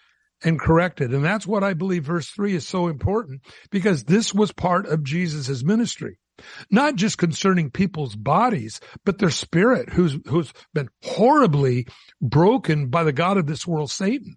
and 0.42 0.60
correct 0.60 1.00
it. 1.00 1.12
And 1.12 1.24
that's 1.24 1.46
what 1.46 1.64
I 1.64 1.74
believe 1.74 2.04
verse 2.04 2.28
three 2.28 2.54
is 2.54 2.66
so 2.66 2.88
important 2.88 3.42
because 3.70 4.04
this 4.04 4.32
was 4.32 4.52
part 4.52 4.86
of 4.86 5.02
Jesus' 5.02 5.64
ministry. 5.64 6.18
Not 6.70 6.94
just 6.94 7.18
concerning 7.18 7.70
people's 7.70 8.14
bodies, 8.14 8.80
but 9.04 9.18
their 9.18 9.30
spirit 9.30 9.90
who's, 9.90 10.16
who's 10.26 10.52
been 10.72 10.88
horribly 11.02 11.88
broken 12.20 12.88
by 12.88 13.02
the 13.02 13.12
God 13.12 13.38
of 13.38 13.46
this 13.46 13.66
world, 13.66 13.90
Satan. 13.90 14.36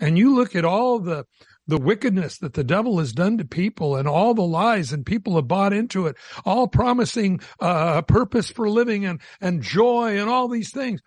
And 0.00 0.18
you 0.18 0.34
look 0.34 0.56
at 0.56 0.64
all 0.64 0.98
the, 0.98 1.24
the 1.68 1.78
wickedness 1.78 2.38
that 2.38 2.54
the 2.54 2.64
devil 2.64 2.98
has 2.98 3.12
done 3.12 3.38
to 3.38 3.44
people 3.44 3.96
and 3.96 4.08
all 4.08 4.34
the 4.34 4.42
lies 4.42 4.92
and 4.92 5.06
people 5.06 5.36
have 5.36 5.46
bought 5.46 5.72
into 5.72 6.06
it, 6.06 6.16
all 6.44 6.66
promising 6.66 7.40
uh, 7.60 7.94
a 7.98 8.02
purpose 8.02 8.50
for 8.50 8.68
living 8.68 9.04
and, 9.04 9.20
and 9.40 9.62
joy 9.62 10.18
and 10.18 10.28
all 10.28 10.48
these 10.48 10.72
things 10.72 11.00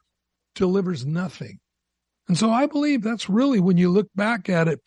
delivers 0.55 1.05
nothing. 1.05 1.59
And 2.29 2.37
so 2.37 2.51
I 2.51 2.67
believe 2.67 3.01
that's 3.01 3.27
really 3.27 3.59
when 3.59 3.77
you 3.77 3.89
look 3.89 4.07
back 4.15 4.47
at 4.47 4.67
it, 4.67 4.79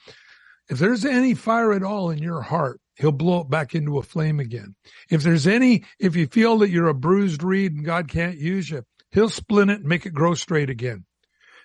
if 0.71 0.79
there's 0.79 1.05
any 1.05 1.35
fire 1.35 1.73
at 1.73 1.83
all 1.83 2.09
in 2.09 2.19
your 2.19 2.41
heart, 2.41 2.81
he'll 2.95 3.13
blow 3.13 3.41
it 3.41 3.51
back 3.51 3.75
into 3.75 3.99
a 3.99 4.03
flame 4.03 4.39
again. 4.39 4.77
If 5.11 5.23
there's 5.23 5.47
any, 5.47 5.85
if 5.99 6.15
you 6.15 6.29
feel 6.29 6.59
that 6.59 6.71
you're 6.71 6.89
a 6.89 6.95
bruised 6.95 7.43
reed 7.43 7.73
and 7.73 7.85
God 7.85 8.09
can't 8.09 8.39
use 8.39 8.71
you, 8.71 8.85
he'll 9.11 9.29
splint 9.29 9.73
it 9.73 9.81
and 9.81 9.89
make 9.89 10.07
it 10.07 10.15
grow 10.15 10.35
straight 10.35 10.71
again. 10.71 11.05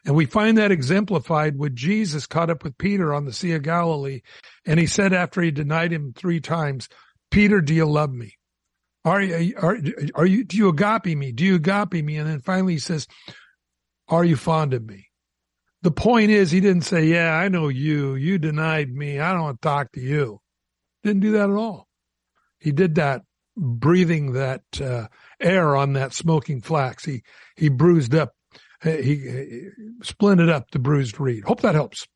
And 0.03 0.15
we 0.15 0.25
find 0.25 0.57
that 0.57 0.71
exemplified 0.71 1.57
with 1.57 1.75
Jesus 1.75 2.25
caught 2.27 2.49
up 2.49 2.63
with 2.63 2.77
Peter 2.77 3.13
on 3.13 3.25
the 3.25 3.33
Sea 3.33 3.53
of 3.53 3.61
Galilee. 3.61 4.21
And 4.65 4.79
he 4.79 4.87
said 4.87 5.13
after 5.13 5.41
he 5.41 5.51
denied 5.51 5.91
him 5.91 6.13
three 6.15 6.39
times, 6.39 6.89
Peter, 7.29 7.61
do 7.61 7.73
you 7.73 7.85
love 7.85 8.11
me? 8.11 8.33
Are 9.05 9.21
you, 9.21 9.55
are, 9.57 9.77
are 10.15 10.25
you, 10.25 10.43
do 10.43 10.57
you 10.57 10.69
agape 10.69 11.17
me? 11.17 11.31
Do 11.31 11.45
you 11.45 11.55
agape 11.55 12.03
me? 12.03 12.17
And 12.17 12.27
then 12.27 12.39
finally 12.39 12.73
he 12.73 12.79
says, 12.79 13.07
are 14.07 14.25
you 14.25 14.37
fond 14.37 14.73
of 14.73 14.83
me? 14.83 15.06
The 15.83 15.91
point 15.91 16.31
is 16.31 16.51
he 16.51 16.59
didn't 16.59 16.83
say, 16.83 17.05
yeah, 17.05 17.33
I 17.33 17.49
know 17.49 17.67
you. 17.67 18.15
You 18.15 18.37
denied 18.37 18.89
me. 18.89 19.19
I 19.19 19.31
don't 19.31 19.43
want 19.43 19.61
to 19.61 19.67
talk 19.67 19.91
to 19.93 20.01
you. 20.01 20.39
Didn't 21.03 21.21
do 21.21 21.31
that 21.33 21.49
at 21.49 21.55
all. 21.55 21.87
He 22.59 22.71
did 22.71 22.95
that 22.95 23.21
breathing 23.55 24.33
that 24.33 24.63
uh, 24.81 25.07
air 25.39 25.75
on 25.75 25.93
that 25.93 26.13
smoking 26.13 26.61
flax. 26.61 27.05
He, 27.05 27.21
he 27.55 27.69
bruised 27.69 28.15
up 28.15 28.31
he, 28.83 29.01
he 29.01 29.67
splinted 30.03 30.49
up 30.49 30.71
the 30.71 30.79
bruised 30.79 31.19
reed. 31.19 31.43
Hope 31.45 31.61
that 31.61 31.75
helps. 31.75 32.07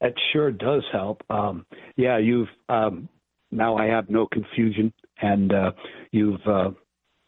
That 0.00 0.14
sure 0.32 0.50
does 0.50 0.82
help. 0.90 1.22
Um, 1.30 1.66
yeah, 1.96 2.18
you've 2.18 2.48
um, 2.68 3.08
now 3.50 3.76
I 3.76 3.86
have 3.86 4.08
no 4.08 4.26
confusion, 4.26 4.92
and 5.20 5.52
uh, 5.52 5.72
you've 6.10 6.40
uh, 6.46 6.70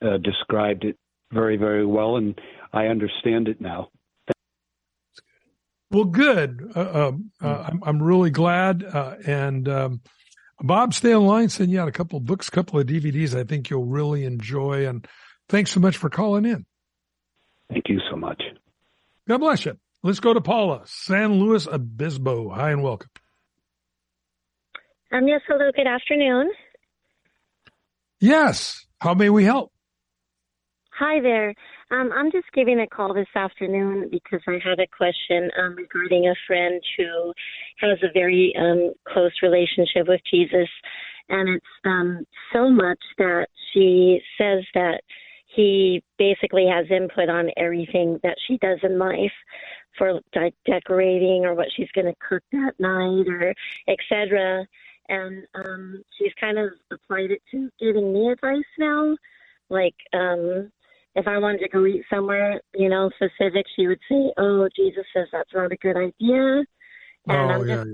uh, 0.03 0.17
described 0.19 0.85
it 0.85 0.97
very, 1.33 1.57
very 1.57 1.87
well, 1.87 2.17
and 2.17 2.39
I 2.73 2.87
understand 2.87 3.49
it 3.49 3.61
now. 3.61 3.91
Well, 5.95 6.05
good. 6.07 6.73
Uh, 6.75 7.09
um, 7.09 7.31
uh, 7.41 7.67
I'm, 7.69 7.81
I'm, 7.85 8.03
really 8.03 8.31
glad. 8.31 8.83
Uh, 8.83 9.15
and 9.25 9.69
um, 9.69 10.01
Bob, 10.61 10.93
stay 10.93 11.15
online. 11.15 11.49
Send 11.49 11.71
you 11.71 11.81
out 11.81 11.87
a 11.87 11.93
couple 11.93 12.17
of 12.17 12.25
books, 12.25 12.49
a 12.49 12.51
couple 12.51 12.81
of 12.81 12.87
DVDs. 12.87 13.33
I 13.39 13.45
think 13.45 13.71
you'll 13.71 13.85
really 13.85 14.25
enjoy. 14.25 14.89
And 14.89 15.07
thanks 15.49 15.71
so 15.71 15.79
much 15.79 15.97
for 15.97 16.11
calling 16.11 16.47
in. 16.47 16.67
Thank 17.71 17.89
you 17.89 18.01
so 18.11 18.17
much. 18.17 18.43
God 19.29 19.39
bless 19.39 19.65
you. 19.65 19.79
Let's 20.03 20.19
go 20.19 20.35
to 20.35 20.41
Paula, 20.41 20.83
San 20.85 21.35
Luis 21.35 21.69
Obispo. 21.69 22.51
Hi 22.51 22.73
and 22.73 22.83
welcome. 22.83 23.09
Um, 25.13 25.29
yes, 25.29 25.43
hello, 25.47 25.71
good 25.77 25.87
afternoon. 25.87 26.51
Yes. 28.19 28.85
How 29.01 29.15
may 29.15 29.31
we 29.31 29.45
help? 29.45 29.73
Hi 30.99 31.21
there. 31.21 31.55
Um, 31.91 32.11
I'm 32.15 32.31
just 32.33 32.51
giving 32.55 32.81
a 32.81 32.87
call 32.87 33.15
this 33.15 33.29
afternoon 33.35 34.09
because 34.11 34.41
I 34.47 34.59
had 34.65 34.81
a 34.81 34.87
question 34.87 35.51
um, 35.59 35.77
regarding 35.77 36.27
a 36.29 36.35
friend 36.47 36.83
who 36.97 37.33
has 37.79 37.99
a 38.03 38.13
very 38.13 38.55
um, 38.59 38.93
close 39.07 39.33
relationship 39.43 40.09
with 40.09 40.21
Jesus. 40.31 40.69
And 41.29 41.49
it's 41.49 41.67
um, 41.85 42.25
so 42.53 42.71
much 42.71 43.01
that 43.19 43.47
she 43.73 44.21
says 44.39 44.65
that 44.75 45.03
he 45.55 46.03
basically 46.19 46.67
has 46.67 46.87
input 46.91 47.29
on 47.29 47.51
everything 47.57 48.19
that 48.23 48.37
she 48.47 48.59
does 48.59 48.79
in 48.83 48.99
life 48.99 49.33
for 49.97 50.21
like 50.35 50.55
decorating 50.67 51.45
or 51.45 51.55
what 51.55 51.69
she's 51.77 51.91
going 51.95 52.07
to 52.07 52.15
cook 52.29 52.43
that 52.53 52.73
night 52.79 53.29
or 53.29 53.55
etc 53.87 54.67
and 55.09 55.47
um 55.55 56.03
she's 56.19 56.33
kind 56.41 56.59
of 56.59 56.71
applied 56.91 57.31
it 57.31 57.43
to 57.51 57.71
giving 57.79 58.13
me 58.13 58.31
advice 58.31 58.65
now 58.79 59.17
like 59.69 59.95
um 60.13 60.71
if 61.15 61.27
i 61.27 61.39
wanted 61.39 61.59
to 61.59 61.69
go 61.69 61.85
eat 61.87 62.03
somewhere 62.13 62.61
you 62.75 62.89
know 62.89 63.11
specific 63.17 63.67
she 63.77 63.87
would 63.87 64.01
say 64.09 64.33
oh 64.39 64.69
jesus 64.77 65.05
says 65.15 65.29
that's 65.33 65.51
not 65.55 65.73
a 65.73 65.77
good 65.77 65.97
idea 65.97 66.65
and 67.27 67.29
oh, 67.29 67.35
i'm 67.35 67.69
yeah, 67.69 67.77
just 67.77 67.89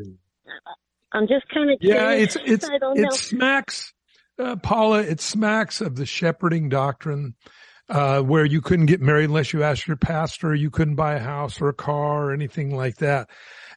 yeah. 0.46 0.72
i'm 1.12 1.28
just 1.28 1.48
kind 1.52 1.70
of 1.70 1.78
yeah 1.80 2.10
it's 2.12 2.36
it's 2.44 2.68
I 2.68 2.78
don't 2.78 2.98
it 2.98 3.02
know. 3.02 3.10
smacks 3.10 3.92
uh, 4.40 4.56
Paula, 4.56 5.02
it 5.02 5.20
smacks 5.20 5.80
of 5.80 5.96
the 5.96 6.06
shepherding 6.06 6.68
doctrine, 6.68 7.34
uh, 7.88 8.22
where 8.22 8.44
you 8.44 8.60
couldn't 8.60 8.86
get 8.86 9.00
married 9.00 9.26
unless 9.26 9.52
you 9.52 9.62
asked 9.62 9.86
your 9.86 9.96
pastor, 9.96 10.54
you 10.54 10.70
couldn't 10.70 10.94
buy 10.94 11.14
a 11.14 11.20
house 11.20 11.60
or 11.60 11.68
a 11.68 11.74
car 11.74 12.26
or 12.26 12.32
anything 12.32 12.74
like 12.74 12.96
that. 12.96 13.28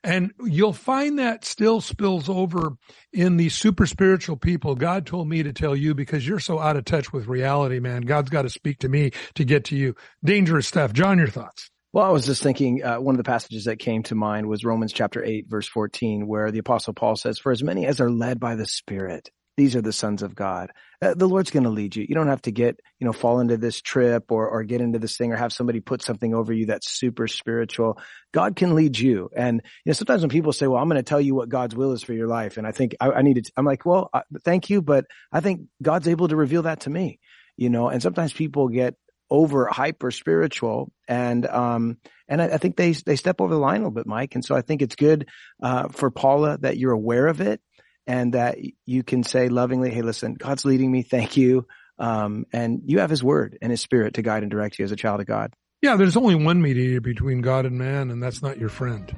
And 0.04 0.34
you'll 0.44 0.74
find 0.74 1.20
that 1.20 1.46
still 1.46 1.80
spills 1.80 2.28
over 2.28 2.74
in 3.14 3.38
the 3.38 3.50
super 3.50 3.86
spiritual 3.86 4.36
people. 4.36 4.76
God 4.76 5.06
told 5.06 5.30
me 5.30 5.44
to 5.44 5.54
tell 5.54 5.76
you 5.76 5.94
because 5.96 6.28
you're 6.28 6.40
so 6.40 6.60
out 6.60 6.76
of 6.76 6.84
touch 6.84 7.14
with 7.14 7.28
reality, 7.28 7.80
man. 7.80 8.02
God's 8.02 8.30
got 8.30 8.42
to 8.42 8.50
speak 8.50 8.80
to 8.80 8.90
me 8.90 9.12
to 9.36 9.46
get 9.46 9.66
to 9.66 9.78
you. 9.78 9.96
Dangerous 10.24 10.68
stuff. 10.68 10.92
John, 10.92 11.20
your 11.20 11.28
thoughts? 11.28 11.70
Well, 11.94 12.06
I 12.06 12.10
was 12.10 12.26
just 12.26 12.42
thinking, 12.42 12.84
uh, 12.84 13.00
one 13.00 13.14
of 13.14 13.18
the 13.18 13.24
passages 13.24 13.66
that 13.66 13.78
came 13.78 14.02
to 14.04 14.16
mind 14.16 14.48
was 14.48 14.66
Romans 14.66 14.92
chapter 14.92 15.24
8, 15.24 15.46
verse 15.48 15.68
14, 15.68 16.28
where 16.28 16.52
the 16.52 16.58
apostle 16.58 16.94
Paul 16.94 17.16
says, 17.16 17.38
for 17.38 17.52
as 17.52 17.64
many 17.64 17.86
as 17.86 18.02
are 18.02 18.10
led 18.10 18.40
by 18.40 18.56
the 18.56 18.66
Spirit, 18.66 19.30
these 19.56 19.76
are 19.76 19.82
the 19.82 19.94
sons 19.94 20.24
of 20.24 20.36
God. 20.36 20.72
Uh, 21.02 21.14
the 21.14 21.28
Lord's 21.28 21.52
going 21.52 21.64
to 21.64 21.70
lead 21.70 21.96
you. 21.96 22.06
You 22.08 22.16
don't 22.16 22.28
have 22.28 22.42
to 22.44 22.52
get, 22.52 22.80
you 23.00 23.06
know, 23.06 23.14
fall 23.14 23.40
into 23.40 23.58
this 23.58 23.82
trip 23.82 24.32
or, 24.32 24.48
or 24.48 24.64
get 24.64 24.82
into 24.82 25.00
this 25.00 25.16
thing 25.16 25.32
or 25.32 25.36
have 25.36 25.54
somebody 25.54 25.80
put 25.80 26.02
something 26.02 26.34
over 26.34 26.52
you 26.52 26.68
that's 26.68 26.92
super 26.92 27.28
spiritual. 27.28 28.00
God 28.34 28.56
can 28.56 28.74
lead 28.74 28.98
you. 28.98 29.30
And, 29.36 29.62
you 29.86 29.90
know, 29.90 29.94
sometimes 29.94 30.22
when 30.22 30.30
people 30.30 30.54
say, 30.54 30.66
well, 30.66 30.82
I'm 30.82 30.90
going 30.90 31.00
to 31.00 31.08
tell 31.08 31.22
you 31.22 31.36
what 31.36 31.50
God's 31.50 31.76
will 31.76 31.92
is 31.92 32.04
for 32.04 32.14
your 32.14 32.28
life. 32.28 32.58
And 32.58 32.66
I 32.66 32.72
think 32.72 32.96
I, 33.00 33.12
I 33.12 33.22
need 33.22 33.44
to, 33.44 33.52
I'm 33.56 33.66
like, 33.66 33.86
well, 33.86 34.10
uh, 34.12 34.22
thank 34.44 34.70
you. 34.70 34.82
But 34.82 35.06
I 35.32 35.40
think 35.40 35.68
God's 35.82 36.08
able 36.08 36.28
to 36.30 36.36
reveal 36.36 36.64
that 36.64 36.82
to 36.82 36.90
me, 36.90 37.20
you 37.56 37.70
know, 37.70 37.90
and 37.90 38.02
sometimes 38.02 38.34
people 38.34 38.70
get 38.70 38.96
over 39.30 39.68
hyper 39.68 40.12
spiritual 40.12 40.92
and, 41.08 41.46
um, 41.48 41.98
and 42.28 42.42
I, 42.42 42.46
I, 42.46 42.58
think 42.58 42.76
they, 42.76 42.92
they 42.92 43.16
step 43.16 43.42
over 43.42 43.54
the 43.54 43.60
line 43.60 43.78
a 43.78 43.80
little 43.80 43.92
bit, 43.92 44.06
Mike. 44.06 44.36
And 44.36 44.46
so 44.46 44.56
I 44.56 44.62
think 44.62 44.82
it's 44.82 44.96
good, 44.96 45.28
uh, 45.62 45.90
for 45.90 46.12
Paula 46.12 46.58
that 46.60 46.78
you're 46.78 46.92
aware 46.92 47.28
of 47.28 47.42
it 47.42 47.60
and 48.08 48.34
that 48.34 48.58
you 48.86 49.04
can 49.04 49.24
say 49.24 49.50
lovingly, 49.50 49.92
Hey, 49.92 50.02
listen, 50.02 50.34
God's 50.36 50.66
leading 50.66 50.92
me. 50.92 51.04
Thank 51.04 51.38
you. 51.38 51.68
Um, 52.00 52.46
and 52.52 52.82
you 52.86 53.00
have 53.00 53.10
his 53.10 53.24
word 53.24 53.58
and 53.62 53.72
his 53.72 53.82
spirit 53.82 54.16
to 54.16 54.22
guide 54.22 54.44
and 54.44 54.52
direct 54.52 54.80
you 54.80 54.86
as 54.86 54.92
a 54.92 54.96
child 54.96 55.22
of 55.22 55.28
God. 55.28 55.54
Yeah. 55.82 55.96
There's 55.96 56.18
only 56.18 56.36
one 56.36 56.62
mediator 56.62 57.02
between 57.02 57.42
God 57.42 57.66
and 57.66 57.78
man, 57.78 58.10
and 58.10 58.22
that's 58.22 58.42
not 58.42 58.58
your 58.58 58.70
friend. 58.70 59.16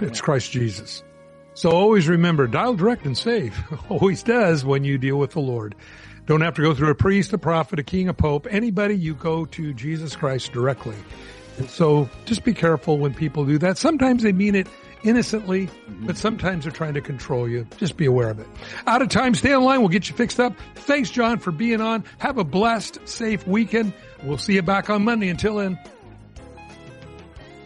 It's 0.00 0.20
Christ 0.20 0.52
Jesus. 0.52 1.02
So 1.54 1.70
always 1.70 2.08
remember, 2.08 2.46
dial 2.46 2.74
direct 2.74 3.06
and 3.06 3.16
save. 3.16 3.56
Always 3.88 4.24
does 4.24 4.64
when 4.64 4.82
you 4.82 4.98
deal 4.98 5.16
with 5.16 5.30
the 5.30 5.40
Lord. 5.40 5.76
Don't 6.26 6.40
have 6.40 6.54
to 6.54 6.62
go 6.62 6.74
through 6.74 6.90
a 6.90 6.96
priest, 6.96 7.32
a 7.32 7.38
prophet, 7.38 7.78
a 7.78 7.84
king, 7.84 8.08
a 8.08 8.14
pope, 8.14 8.48
anybody. 8.50 8.96
You 8.96 9.14
go 9.14 9.44
to 9.46 9.72
Jesus 9.72 10.16
Christ 10.16 10.52
directly. 10.52 10.96
And 11.58 11.70
so 11.70 12.10
just 12.24 12.42
be 12.42 12.54
careful 12.54 12.98
when 12.98 13.14
people 13.14 13.44
do 13.44 13.58
that. 13.58 13.78
Sometimes 13.78 14.24
they 14.24 14.32
mean 14.32 14.56
it 14.56 14.66
innocently, 15.04 15.66
mm-hmm. 15.66 16.06
but 16.06 16.16
sometimes 16.16 16.64
they're 16.64 16.72
trying 16.72 16.94
to 16.94 17.00
control 17.00 17.48
you. 17.48 17.66
Just 17.76 17.96
be 17.96 18.06
aware 18.06 18.30
of 18.30 18.40
it. 18.40 18.46
Out 18.86 19.02
of 19.02 19.08
time, 19.08 19.34
stay 19.34 19.54
online. 19.54 19.80
We'll 19.80 19.88
get 19.88 20.08
you 20.08 20.16
fixed 20.16 20.40
up. 20.40 20.54
Thanks, 20.74 21.10
John, 21.10 21.38
for 21.38 21.52
being 21.52 21.80
on. 21.80 22.04
Have 22.18 22.38
a 22.38 22.44
blessed, 22.44 22.98
safe 23.06 23.46
weekend. 23.46 23.92
We'll 24.22 24.38
see 24.38 24.54
you 24.54 24.62
back 24.62 24.90
on 24.90 25.04
Monday. 25.04 25.28
Until 25.28 25.56
then. 25.56 25.78